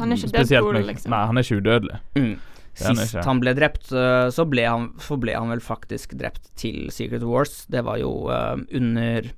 Han 0.00 0.10
er 0.10 0.18
ikke 0.18 0.32
spesielt 0.32 0.66
Deadpool, 0.66 0.80
liksom. 0.90 1.14
Nei, 1.14 1.22
han 1.30 1.38
er 1.38 1.46
ikke 1.46 1.60
udødelig. 1.62 2.00
mm, 2.18 2.32
er 2.80 2.90
han 2.90 3.00
Sist 3.00 3.20
han 3.24 3.40
ble 3.40 3.54
drept, 3.56 3.86
øh, 3.94 4.26
så 4.34 4.44
ble 4.50 4.66
han, 4.66 4.90
forble 5.00 5.32
han 5.32 5.52
vel 5.54 5.62
faktisk 5.64 6.16
drept 6.20 6.50
til 6.60 6.90
Secret 6.92 7.24
Wars. 7.24 7.62
Det 7.72 7.84
var 7.86 8.00
jo 8.02 8.10
uh, 8.28 8.58
under 8.74 9.30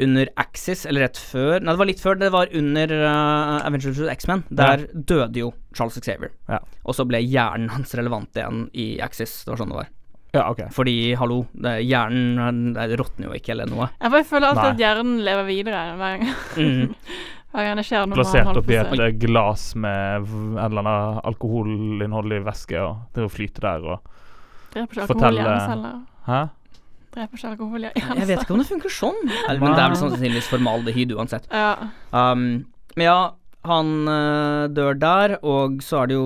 under 0.00 0.28
Axis, 0.40 0.86
eller 0.88 1.04
rett 1.04 1.18
før 1.20 1.60
Nei, 1.60 1.72
det 1.72 1.78
var 1.78 1.88
litt 1.90 2.00
før. 2.02 2.16
Det 2.18 2.30
var 2.32 2.48
under 2.58 2.92
uh, 3.04 3.58
Avengers. 3.66 4.00
X-Men. 4.16 4.44
Der 4.50 4.86
døde 4.92 5.42
jo 5.44 5.50
Charles 5.76 5.98
Xavier. 6.00 6.32
Ja. 6.48 6.62
Og 6.84 6.96
så 6.96 7.04
ble 7.06 7.20
hjernen 7.22 7.68
hans 7.74 7.92
relevant 7.98 8.34
igjen 8.36 8.64
i 8.72 8.94
Axis. 9.04 9.42
Det 9.44 9.52
var 9.52 9.60
sånn 9.62 9.74
det 9.74 9.80
var. 9.82 9.90
Ja, 10.32 10.46
okay. 10.48 10.70
Fordi, 10.72 11.12
hallo, 11.20 11.42
det, 11.52 11.74
hjernen 11.84 12.72
råtner 12.96 13.28
jo 13.28 13.36
ikke 13.36 13.52
eller 13.52 13.68
noe. 13.68 13.90
Jeg 14.00 14.14
bare 14.14 14.24
føler 14.24 14.48
alltid 14.48 14.64
Nei. 14.64 14.72
at 14.72 14.80
hjernen 14.80 15.18
lever 15.26 15.48
videre 15.50 15.82
hver 16.00 16.22
gang, 16.22 16.30
Mm. 16.56 16.94
hver 17.52 17.66
gang 17.68 17.76
det 17.82 17.84
skjer 17.84 18.06
noe. 18.08 18.16
Plassert 18.16 18.60
oppi 18.62 18.78
et 18.80 18.94
eh, 18.96 19.12
glass 19.20 19.66
med 19.76 20.24
en 20.24 20.56
et 20.56 20.64
eller 20.70 20.80
annet 20.86 21.20
alkoholinnholdig 21.28 22.40
væske, 22.48 22.80
og 22.80 23.12
det 23.12 23.26
å 23.28 23.32
flyte 23.32 23.60
der 23.64 23.84
og 23.84 24.08
Dreper 24.72 24.88
ikke 24.88 25.04
alkohol 25.04 25.36
i 25.36 25.42
hjerneceller. 25.42 26.00
Hæ? 26.30 26.40
Dreper 27.12 27.40
seg 27.40 27.52
alkohol 27.52 27.84
i 27.84 27.90
Jeg 27.92 28.26
vet 28.30 28.40
ikke 28.42 28.54
om 28.54 28.62
det 28.62 28.68
funker 28.70 28.92
sånn. 28.92 29.18
Eller, 29.48 29.60
men 29.60 29.74
det 29.76 29.82
er 29.84 29.92
vel 29.92 30.00
sannsynligvis 30.00 30.48
formaldehyd 30.48 31.12
uansett. 31.16 31.48
Ja. 31.52 31.74
Um, 32.14 32.64
men 32.96 33.04
ja, 33.04 33.16
han 33.68 33.90
uh, 34.08 34.64
dør 34.72 34.96
der, 34.98 35.36
og 35.46 35.82
så 35.84 36.02
er 36.02 36.10
det 36.10 36.16
jo 36.16 36.24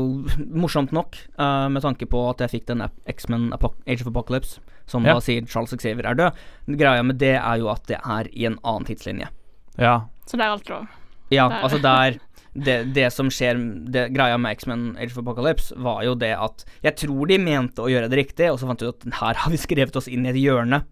morsomt 0.63 0.95
nok, 0.97 1.19
uh, 1.41 1.67
med 1.73 1.83
tanke 1.85 2.07
på 2.11 2.23
at 2.31 2.45
jeg 2.45 2.55
fikk 2.55 2.69
den 2.71 2.87
X-Men 3.11 3.51
Age 3.59 4.01
of 4.05 4.13
Apocalypse, 4.13 4.61
som 4.87 5.05
Ja. 5.05 5.17
da 5.19 5.25
sier 5.27 5.43
Charles 5.51 5.75
Xavier 5.75 6.07
er 6.07 6.15
død. 6.15 6.39
Greia 6.79 7.03
med 7.03 7.19
det 7.19 7.35
er 7.41 7.59
jo 7.59 7.69
at 7.73 7.83
det 7.91 7.99
er 7.99 8.31
i 8.33 8.47
en 8.47 8.59
annen 8.63 8.87
tidslinje. 8.87 9.29
Ja. 9.77 9.97
Så 10.27 10.39
det 10.39 10.47
er 10.47 10.55
alt 10.55 10.71
lov. 10.71 10.87
Ja, 11.35 11.49
Der. 11.51 11.63
altså 11.67 11.83
der 11.83 12.21
det, 12.65 12.77
det 12.97 13.11
som 13.13 13.29
skjer 13.33 13.59
det, 13.93 14.07
Greia 14.15 14.39
med 14.41 14.57
X-Men 14.57 14.97
Age 14.97 15.13
of 15.13 15.19
Apocalypse 15.23 15.77
var 15.83 16.03
jo 16.07 16.15
det 16.19 16.33
at 16.37 16.65
Jeg 16.85 16.97
tror 17.05 17.27
de 17.29 17.39
mente 17.43 17.83
å 17.85 17.91
gjøre 17.93 18.09
det 18.13 18.17
riktig, 18.23 18.49
og 18.53 18.59
så 18.61 18.67
fant 18.71 18.81
de 18.81 18.89
ut 18.91 19.07
at 19.09 19.21
her 19.21 19.35
har 19.45 19.51
vi 19.53 19.61
skrevet 19.61 19.97
oss 20.01 20.09
inn 20.09 20.27
i 20.27 20.31
et 20.33 20.39
hjørne. 20.41 20.83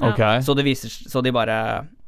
Ja. 0.00 0.12
OK. 0.12 0.20
Så 0.46 0.54
det 0.56 0.64
viser 0.64 0.88
Så 0.88 1.20
de 1.26 1.32
bare 1.34 1.56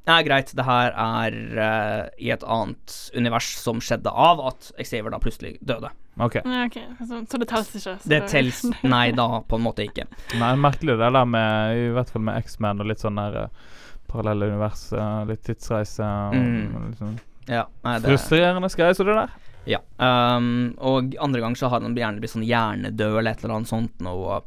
Ja, 0.06 0.16
greit, 0.26 0.50
det 0.56 0.64
her 0.66 0.94
er 0.98 1.34
uh, 1.54 2.06
i 2.18 2.30
et 2.34 2.42
annet 2.42 2.94
univers 3.14 3.52
som 3.60 3.78
skjedde 3.84 4.10
av 4.10 4.40
at 4.48 4.70
Xavier 4.80 5.12
da 5.14 5.20
plutselig 5.22 5.58
døde. 5.62 5.90
ok 6.18 6.40
Ja, 6.42 6.64
ok, 6.66 6.78
så, 7.06 7.20
så 7.30 7.38
det 7.38 7.48
telles 7.52 7.70
ikke? 7.76 7.96
så 8.02 8.10
Det 8.10 8.22
tels 8.32 8.62
Nei 8.82 9.12
da, 9.14 9.28
på 9.46 9.60
en 9.60 9.62
måte 9.68 9.84
ikke. 9.86 10.08
Nei, 10.42 10.54
merkelig 10.58 10.96
det 10.98 11.12
der 11.14 11.28
med 11.36 11.76
I 11.84 11.90
hvert 11.94 12.10
fall 12.10 12.24
med 12.26 12.40
X-Men 12.42 12.82
og 12.82 12.90
litt 12.90 13.04
sånn 13.04 13.20
der 13.20 13.44
uh, 13.44 13.68
parallelle 14.10 14.48
univers, 14.50 14.88
uh, 14.96 15.22
litt 15.28 15.44
tidsreise 15.46 16.02
og 16.04 16.34
Mm. 16.34 16.88
litt 16.90 16.98
sånn 16.98 17.14
Ja, 17.50 17.66
nei, 17.82 17.96
det 17.98 18.10
Frustrerende 18.10 18.70
greier 18.76 18.96
så 18.96 19.06
det 19.06 19.16
der. 19.18 19.32
Ja. 19.68 19.78
Um, 19.96 20.74
og 20.82 21.14
andre 21.22 21.42
ganger 21.42 21.58
så 21.58 21.70
har 21.70 21.82
han 21.82 21.96
gjerne 21.96 22.22
blitt 22.22 22.34
sånn 22.34 22.46
hjernedød 22.46 23.18
eller 23.20 23.32
et 23.32 23.42
eller 23.44 23.56
annet 23.58 23.70
sånt 23.70 24.02
noe. 24.02 24.40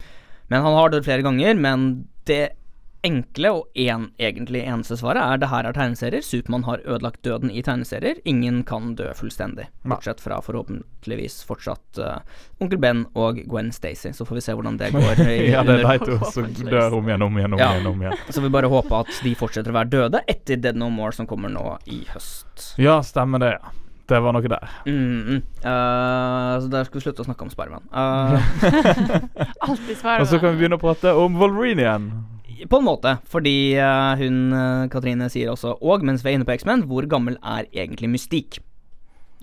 Men 0.51 0.65
han 0.65 0.77
har 0.77 0.91
dødd 0.93 1.07
flere 1.07 1.25
ganger, 1.25 1.57
men 1.59 1.87
det 2.29 2.43
enkle 3.05 3.51
og 3.53 3.77
en, 3.79 4.07
egentlig 4.19 4.63
eneste 4.65 4.97
svaret 4.99 5.21
er 5.21 5.37
det 5.41 5.49
her 5.51 5.67
er 5.69 5.75
tegneserier. 5.77 6.23
Supermann 6.25 6.65
har 6.65 6.81
ødelagt 6.85 7.21
døden 7.25 7.51
i 7.53 7.61
tegneserier. 7.65 8.17
Ingen 8.25 8.63
kan 8.67 8.95
dø 8.97 9.11
fullstendig. 9.15 9.67
Bortsett 9.85 10.23
fra 10.23 10.39
forhåpentligvis 10.41 11.37
fortsatt 11.47 12.01
uh, 12.01 12.17
onkel 12.63 12.81
Ben 12.81 13.05
og 13.13 13.39
Gwen 13.45 13.69
Stacy. 13.75 14.09
Så 14.17 14.25
får 14.25 14.39
vi 14.41 14.45
se 14.47 14.57
hvordan 14.57 14.79
det 14.81 14.91
går. 14.97 15.21
i- 15.27 15.51
ja, 15.53 15.61
det 15.67 15.77
er 15.83 15.85
de 15.85 16.09
to 16.17 16.19
som 16.35 16.49
dør 16.65 16.97
om 16.99 17.07
igjen, 17.13 17.21
om 17.29 17.37
igjen, 17.39 17.53
om 17.53 17.61
Ja. 17.61 17.71
igjen. 17.77 17.87
om 17.93 18.01
igjen. 18.07 18.19
Så 18.33 18.41
vi 18.43 18.49
bare 18.57 18.71
håper 18.73 18.99
at 19.05 19.15
de 19.23 19.35
fortsetter 19.39 19.71
å 19.71 19.79
være 19.79 19.93
døde 19.95 20.23
etter 20.27 20.57
Dead 20.65 20.75
No 20.75 20.89
More, 20.89 21.13
som 21.15 21.29
kommer 21.29 21.53
nå 21.53 21.77
i 21.85 22.01
høst. 22.11 22.73
Ja, 22.81 22.99
stemmer 23.05 23.39
det. 23.45 23.55
ja. 23.61 23.73
Det 24.05 24.19
var 24.21 24.35
noe 24.35 24.45
der. 24.45 24.69
Mm, 24.85 25.21
mm. 25.25 25.37
Uh, 25.65 26.59
så 26.61 26.67
der 26.69 26.83
skal 26.85 26.99
vi 26.99 27.03
slutte 27.07 27.23
å 27.23 27.25
snakke 27.25 27.41
om 27.41 27.49
Spiderman. 27.49 27.87
Uh, 27.89 28.37
Alltid 29.65 29.97
svaret. 29.97 30.21
Og 30.21 30.27
så 30.29 30.37
kan 30.37 30.53
vi 30.53 30.59
begynne 30.61 30.77
å 30.77 30.81
prate 30.83 31.09
om 31.17 31.39
Wolverine 31.41 31.81
igjen. 31.81 32.05
På 32.69 32.77
en 32.79 32.85
måte, 32.85 33.17
fordi 33.31 33.75
eh, 33.75 34.15
hun 34.21 34.53
eh, 34.53 34.85
Katrine 34.93 35.27
sier 35.33 35.49
også 35.51 35.75
Og 35.81 36.03
mens 36.07 36.23
vi 36.23 36.31
er 36.31 36.37
inne 36.37 36.45
på 36.47 36.55
X-Men, 36.55 36.85
hvor 36.89 37.05
gammel 37.09 37.37
er 37.43 37.67
egentlig 37.73 38.09
Mystikk? 38.13 38.59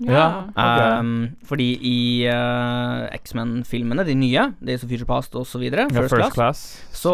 Ja. 0.03 0.49
okay. 0.49 0.99
Um, 0.99 1.29
fordi 1.45 1.67
i 1.85 1.97
uh, 2.27 3.05
X-Men-filmene, 3.13 4.03
de 4.07 4.15
nye, 4.17 4.47
Days 4.65 4.83
of 4.83 4.89
Future 4.89 5.05
Past 5.05 5.35
osv., 5.37 5.61
Ja, 5.69 5.85
First, 5.85 6.09
first 6.09 6.33
Class, 6.33 6.33
class. 6.33 6.63
så 6.97 7.13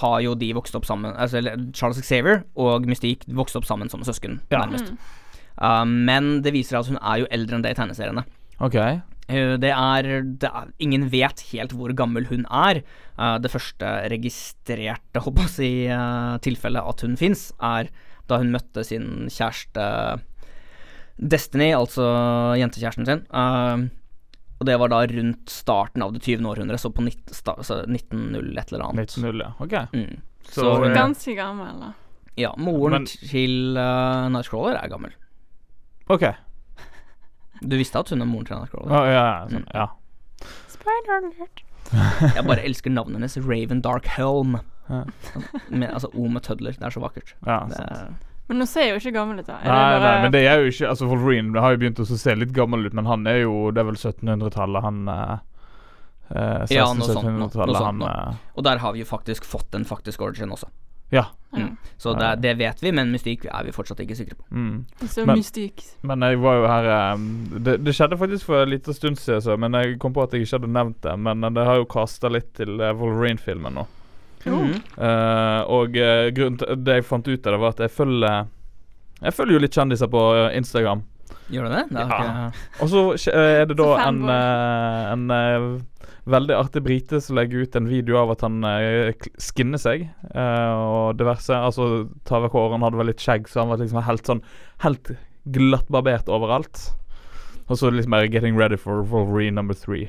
har 0.00 0.20
jo 0.24 0.34
de 0.38 0.52
vokst 0.54 0.76
opp 0.78 0.86
sammen. 0.86 1.12
Altså 1.18 1.42
Charles 1.74 1.98
Xavier 2.06 2.44
og 2.56 2.86
Mystique 2.88 3.26
vokste 3.34 3.58
opp 3.60 3.66
sammen 3.68 3.90
som 3.90 4.04
søsken, 4.06 4.38
Ja. 4.50 4.62
nærmest. 4.62 4.94
Uh, 5.60 5.84
men 5.84 6.40
det 6.42 6.54
viser 6.54 6.78
at 6.78 6.86
hun 6.88 6.96
er 7.02 7.24
jo 7.24 7.26
eldre 7.30 7.58
enn 7.58 7.62
det 7.66 7.74
i 7.74 7.80
tegneseriene. 7.82 8.24
Ok. 8.60 8.78
Uh, 9.30 9.54
Det 9.62 9.70
er, 9.70 10.08
det 10.42 10.50
er 10.50 10.72
Ingen 10.82 11.08
vet 11.12 11.40
helt 11.52 11.72
hvor 11.76 11.94
gammel 11.96 12.26
hun 12.30 12.44
er. 12.50 12.82
Uh, 13.18 13.38
det 13.38 13.50
første 13.52 13.92
registrerte 14.10 15.22
håper 15.22 15.46
jeg, 15.46 15.54
si, 15.54 15.70
uh, 15.88 16.36
tilfellet 16.42 16.82
at 16.92 17.00
hun 17.06 17.16
fins, 17.20 17.52
er 17.62 17.88
da 18.30 18.38
hun 18.42 18.50
møtte 18.54 18.84
sin 18.86 19.28
kjæreste 19.30 19.86
Destiny, 21.20 21.70
altså 21.76 22.04
jentekjæresten 22.56 23.04
sin. 23.04 23.24
Og 24.60 24.66
det 24.68 24.76
var 24.80 24.88
da 24.92 25.00
rundt 25.08 25.48
starten 25.52 26.02
av 26.04 26.12
det 26.14 26.22
20. 26.24 26.44
århundre, 26.48 26.76
så 26.80 26.90
på 26.92 27.02
nitt- 27.04 27.32
sta, 27.32 27.54
så 27.64 27.80
1900 27.88 28.58
et 28.60 28.72
eller 28.72 28.84
annet. 28.86 29.14
19-0, 29.16 29.40
ja. 29.40 29.50
Ok. 29.60 29.74
Mm. 29.92 30.20
Så, 30.44 30.60
Så, 30.60 30.74
hun, 30.80 30.94
Ganske 30.96 31.34
gammel, 31.36 31.80
da. 31.80 31.92
Ja, 32.40 32.52
moren 32.56 33.02
Men- 33.04 33.06
til 33.06 33.76
uh, 33.76 34.28
Nightcrawler 34.32 34.76
er 34.82 34.88
gammel. 34.88 35.12
Ok. 36.08 36.24
Du 37.60 37.76
visste 37.76 37.98
at 38.00 38.08
hun 38.10 38.22
er 38.22 38.26
moren 38.26 38.46
til 38.48 38.56
Nightcrawler? 38.56 38.90
Ja, 38.90 39.04
ja, 39.04 39.24
ja, 39.24 39.46
sånn, 39.48 39.64
Mm. 39.64 39.74
ja. 39.74 39.86
Spider-Alert. 40.74 41.62
Jeg 42.36 42.44
bare 42.46 42.62
elsker 42.64 42.90
navnet 42.94 43.18
hennes. 43.18 43.36
Raven 43.44 43.80
Dark 43.84 44.06
Helm. 44.06 44.58
Ja. 44.90 45.04
Med, 45.70 45.90
altså 45.92 46.08
O 46.14 46.28
med 46.28 46.42
tødler. 46.42 46.72
Det 46.78 46.82
er 46.86 46.90
så 46.94 47.00
vakkert. 47.02 47.34
ja 47.46 47.60
Det 47.68 47.76
sant. 47.76 47.90
er, 47.90 48.14
Men 48.50 48.58
nå 48.58 48.66
ser 48.66 48.80
jeg 48.88 48.94
jo 48.96 49.00
ikke 49.04 49.12
gammel 49.14 49.38
ut, 49.38 49.46
da. 49.46 49.58
Er 49.60 49.62
det 49.62 49.70
Nei, 49.70 49.90
bare- 49.92 50.00
nei, 50.06 50.22
men 50.22 50.32
det 50.32 50.40
er 50.46 50.56
jo 50.64 50.70
ikke 50.72 50.88
Altså 50.88 51.06
Wolverine 51.06 51.60
har 51.60 51.70
jo 51.76 51.78
begynt 51.78 52.00
å 52.02 52.06
se 52.18 52.34
litt 52.34 52.52
gammel 52.52 52.86
ut, 52.86 52.92
men 52.94 53.06
han 53.06 53.26
er 53.30 53.42
jo 53.44 53.70
Det 53.70 53.78
er 53.78 53.84
vel 53.84 53.94
1700-tallet, 54.00 54.82
han 54.82 55.08
eh, 55.08 55.36
eh, 56.34 56.66
Ja, 56.74 56.88
noe 56.92 57.06
sånt 57.06 57.22
1600-1700-tallet, 57.22 57.66
noe 57.70 57.78
sånt 57.78 58.02
han 58.02 58.02
eh, 58.02 58.34
og 58.56 58.64
der 58.66 58.78
har 58.82 58.92
vi 58.92 59.04
jo 59.04 59.06
faktisk 59.06 59.44
fått 59.46 59.74
en 59.78 59.84
faktisk 59.86 60.20
origin 60.26 60.50
også. 60.50 60.66
Ja. 61.10 61.26
Mm. 61.52 61.76
Så 61.98 62.14
det, 62.14 62.36
det 62.40 62.54
vet 62.54 62.82
vi, 62.82 62.92
men 62.94 63.10
mystikk 63.10 63.44
er 63.50 63.64
vi 63.66 63.72
fortsatt 63.74 63.98
ikke 64.04 64.16
sikre 64.16 64.36
på. 64.38 64.44
Mm. 64.54 64.84
Så 65.10 65.24
Men- 65.26 65.40
mystikk. 65.40 65.82
Men 66.06 66.22
jeg 66.22 66.38
var 66.40 66.60
jo 66.60 66.68
her 66.70 67.14
um, 67.14 67.24
det, 67.58 67.74
det 67.84 67.94
skjedde 67.96 68.18
faktisk 68.20 68.46
for 68.46 68.62
en 68.62 68.70
liten 68.70 68.94
stund 68.94 69.18
siden, 69.18 69.42
så, 69.42 69.56
men 69.58 69.74
jeg 69.74 69.98
kom 70.00 70.14
på 70.14 70.22
at 70.22 70.32
jeg 70.32 70.46
ikke 70.46 70.60
hadde 70.60 70.72
nevnt 70.72 71.00
det. 71.02 71.16
Men 71.18 71.42
det 71.54 71.66
har 71.66 71.80
jo 71.82 71.88
kasta 71.90 72.30
litt 72.30 72.52
til 72.56 72.80
eh, 72.80 72.94
Wolverine-filmen 72.96 73.76
nå. 73.80 73.86
Mm. 74.46 74.70
Uh, 74.96 75.60
og 75.68 75.96
eh, 76.00 76.30
grunnen 76.32 76.56
til 76.62 76.78
det 76.86 77.00
jeg 77.00 77.04
fant 77.10 77.26
ut 77.28 77.46
av 77.46 77.52
det, 77.52 77.60
var 77.60 77.74
at 77.74 77.82
jeg 77.84 77.92
følger 77.92 78.46
Jeg 79.20 79.34
følger 79.36 79.52
jo 79.52 79.60
litt 79.66 79.76
kjendiser 79.76 80.08
på 80.08 80.22
Instagram. 80.56 81.02
Gjør 81.50 81.68
det 81.68 81.78
det? 81.78 81.84
det 81.96 82.04
Ja. 82.04 82.06
ikke, 82.06 82.82
Og 82.82 82.88
så 82.92 83.34
er 83.34 83.64
det 83.66 83.76
da 83.76 83.88
en, 84.06 84.20
eh, 84.28 85.12
en 85.12 85.30
eh, 85.30 85.80
veldig 86.30 86.54
artig 86.56 86.82
brite 86.84 87.20
som 87.20 87.36
legger 87.36 87.64
ut 87.64 87.76
en 87.76 87.88
video 87.90 88.20
av 88.20 88.30
at 88.36 88.44
han 88.46 88.62
eh, 88.64 89.12
skinner 89.40 89.80
seg 89.80 90.08
eh, 90.34 90.70
og 90.74 91.18
diverse. 91.18 91.50
Altså 91.54 92.08
tar 92.28 92.44
vekk 92.46 92.56
håret, 92.58 92.76
han 92.78 92.86
hadde 92.86 93.00
vel 93.00 93.10
litt 93.12 93.24
skjegg, 93.24 93.48
så 93.50 93.64
han 93.64 93.72
var 93.72 93.82
liksom 93.82 94.02
helt 94.06 94.26
sånn 94.26 94.44
Helt 94.80 95.12
glattbarbert 95.52 96.28
overalt. 96.32 96.94
Og 97.68 97.76
så 97.76 97.90
liksom 97.92 98.10
bare 98.10 98.28
'Getting 98.28 98.56
ready 98.56 98.76
for 98.76 99.02
Wolverine 99.02 99.54
number 99.54 99.74
three'. 99.74 100.08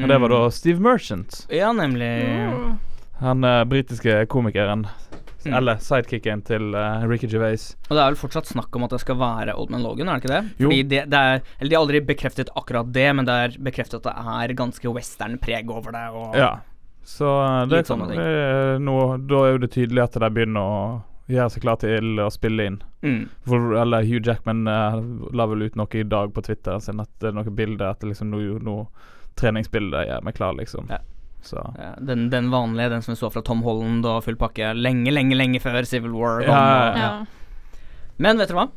Og 0.00 0.08
det 0.08 0.20
var 0.20 0.28
da 0.28 0.48
Steve 0.50 0.80
Merchant. 0.80 1.46
Ja, 1.50 1.72
nemlig. 1.72 2.08
Mm. 2.24 2.78
Han 3.20 3.44
eh, 3.44 3.64
britiske 3.64 4.26
komikeren. 4.26 4.86
Mm. 5.46 5.56
Eller 5.58 5.80
sidekicken 5.82 6.42
til 6.46 6.74
uh, 6.76 7.04
Ricky 7.10 7.28
Gervais. 7.30 7.72
Og 7.88 7.96
det 7.96 8.00
er 8.00 8.10
vel 8.12 8.18
fortsatt 8.20 8.50
snakk 8.50 8.74
om 8.76 8.86
at 8.86 8.94
det 8.94 9.02
skal 9.02 9.18
være 9.20 9.56
Oldman 9.58 9.84
Logan, 9.84 10.08
er 10.08 10.20
det 10.20 10.24
ikke 10.24 10.34
det? 10.34 10.42
Jo. 10.62 10.68
Fordi 10.68 10.82
det, 10.92 11.04
det 11.12 11.22
er 11.22 11.40
Eller 11.58 11.70
de 11.70 11.76
har 11.76 11.86
aldri 11.86 12.02
bekreftet 12.12 12.52
akkurat 12.58 12.92
det, 12.94 13.08
men 13.18 13.28
det 13.28 13.38
er 13.46 13.56
bekreftet 13.70 14.00
at 14.02 14.10
det 14.10 14.36
er 14.36 14.56
ganske 14.58 14.94
western-preg 14.98 15.72
over 15.72 15.96
det. 15.96 16.04
Og 16.10 16.36
Ja. 16.38 16.52
Så 17.04 17.26
eh, 17.26 17.64
det 17.66 17.80
kan 17.82 17.96
sånne 17.96 18.12
ting. 18.12 18.20
vi 18.22 18.84
nå 18.86 18.98
Da 19.26 19.38
er 19.42 19.56
jo 19.56 19.62
det 19.64 19.72
tydelig 19.74 20.04
at 20.04 20.18
de 20.22 20.28
begynner 20.30 20.62
å 20.62 20.82
gjøre 21.32 21.50
seg 21.54 21.64
klar 21.64 21.78
til 21.82 22.20
å 22.22 22.28
spille 22.30 22.66
inn. 22.68 22.76
Mm. 23.02 23.22
For, 23.48 23.72
eller 23.80 24.06
Hugh 24.06 24.22
Jackman 24.26 24.66
uh, 24.68 25.00
la 25.34 25.46
vel 25.50 25.66
ut 25.66 25.78
noe 25.78 25.98
i 25.98 26.04
dag 26.06 26.34
på 26.34 26.44
Twitter 26.44 26.78
sin 26.82 27.02
at 27.02 27.10
det 27.22 27.30
er 27.30 27.36
noe 27.38 27.54
bilde 27.56 27.88
at 27.88 28.02
det 28.02 28.12
liksom 28.12 28.30
nå, 28.30 28.42
nå 28.62 28.76
treningsbildet 29.40 30.08
gjør 30.10 30.26
meg 30.26 30.36
klar, 30.36 30.56
liksom. 30.58 30.90
Ja. 30.92 31.00
Så 31.42 31.62
Ja, 31.78 31.94
den, 31.98 32.28
den 32.30 32.50
vanlige, 32.52 32.90
den 32.94 33.02
som 33.02 33.14
vi 33.14 33.20
så 33.20 33.30
fra 33.34 33.42
Tom 33.42 33.64
Holland 33.66 34.06
og 34.06 34.22
full 34.26 34.38
pakke 34.40 34.72
lenge, 34.78 35.10
lenge, 35.14 35.36
lenge 35.38 35.62
før 35.62 35.82
Civil 35.88 36.14
War 36.14 36.44
kom. 36.44 36.54
Ja, 36.54 36.68
ja, 36.68 37.00
Ja. 37.02 37.12
Men 38.22 38.38
vet 38.38 38.52
dere 38.52 38.60
hva? 38.60 38.68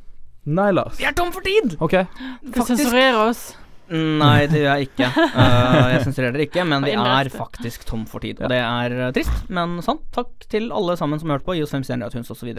Nei, 0.46 0.72
Lars. 0.74 0.98
Vi 1.00 1.06
er 1.06 1.14
tom 1.18 1.32
for 1.34 1.46
tid! 1.46 1.76
OK. 1.82 1.96
Du 2.42 2.60
sensurerer 2.66 3.18
oss. 3.18 3.56
Nei, 3.90 4.48
det 4.50 4.62
gjør 4.62 4.80
jeg 4.80 4.88
ikke. 4.90 5.10
Uh, 5.14 5.90
jeg 5.94 6.04
sensurerer 6.08 6.34
dere 6.34 6.46
ikke, 6.48 6.66
men 6.66 6.86
vi 6.86 6.94
er 6.98 7.30
faktisk 7.34 7.86
tom 7.90 8.06
for 8.10 8.24
tid. 8.26 8.42
Og 8.42 8.50
det 8.54 8.60
er 8.62 8.96
uh, 8.98 9.10
trist, 9.14 9.46
men 9.54 9.78
sant. 9.86 10.06
Takk 10.16 10.48
til 10.50 10.72
alle 10.74 10.96
sammen 10.98 11.22
som 11.22 11.34
hørte 11.34 11.46
på. 11.46 11.58
Gi 11.58 11.66
oss 11.66 11.74
fem 11.76 11.86
stjerner, 11.86 12.10
iTunes 12.10 12.32
osv. 12.34 12.50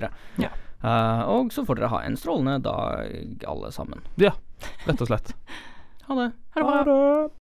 Ja. 0.42 0.52
Uh, 0.84 1.22
og 1.32 1.54
så 1.54 1.64
får 1.66 1.80
dere 1.80 1.90
ha 1.94 2.02
en 2.06 2.18
strålende 2.20 2.60
dag, 2.66 3.10
alle 3.48 3.72
sammen. 3.74 4.04
Ja, 4.22 4.36
rett 4.86 5.02
og 5.02 5.10
slett. 5.10 5.34
Ha 6.06 6.20
det. 6.20 6.30
Ha 6.54 6.66
det 6.70 6.84
bra. 6.86 7.00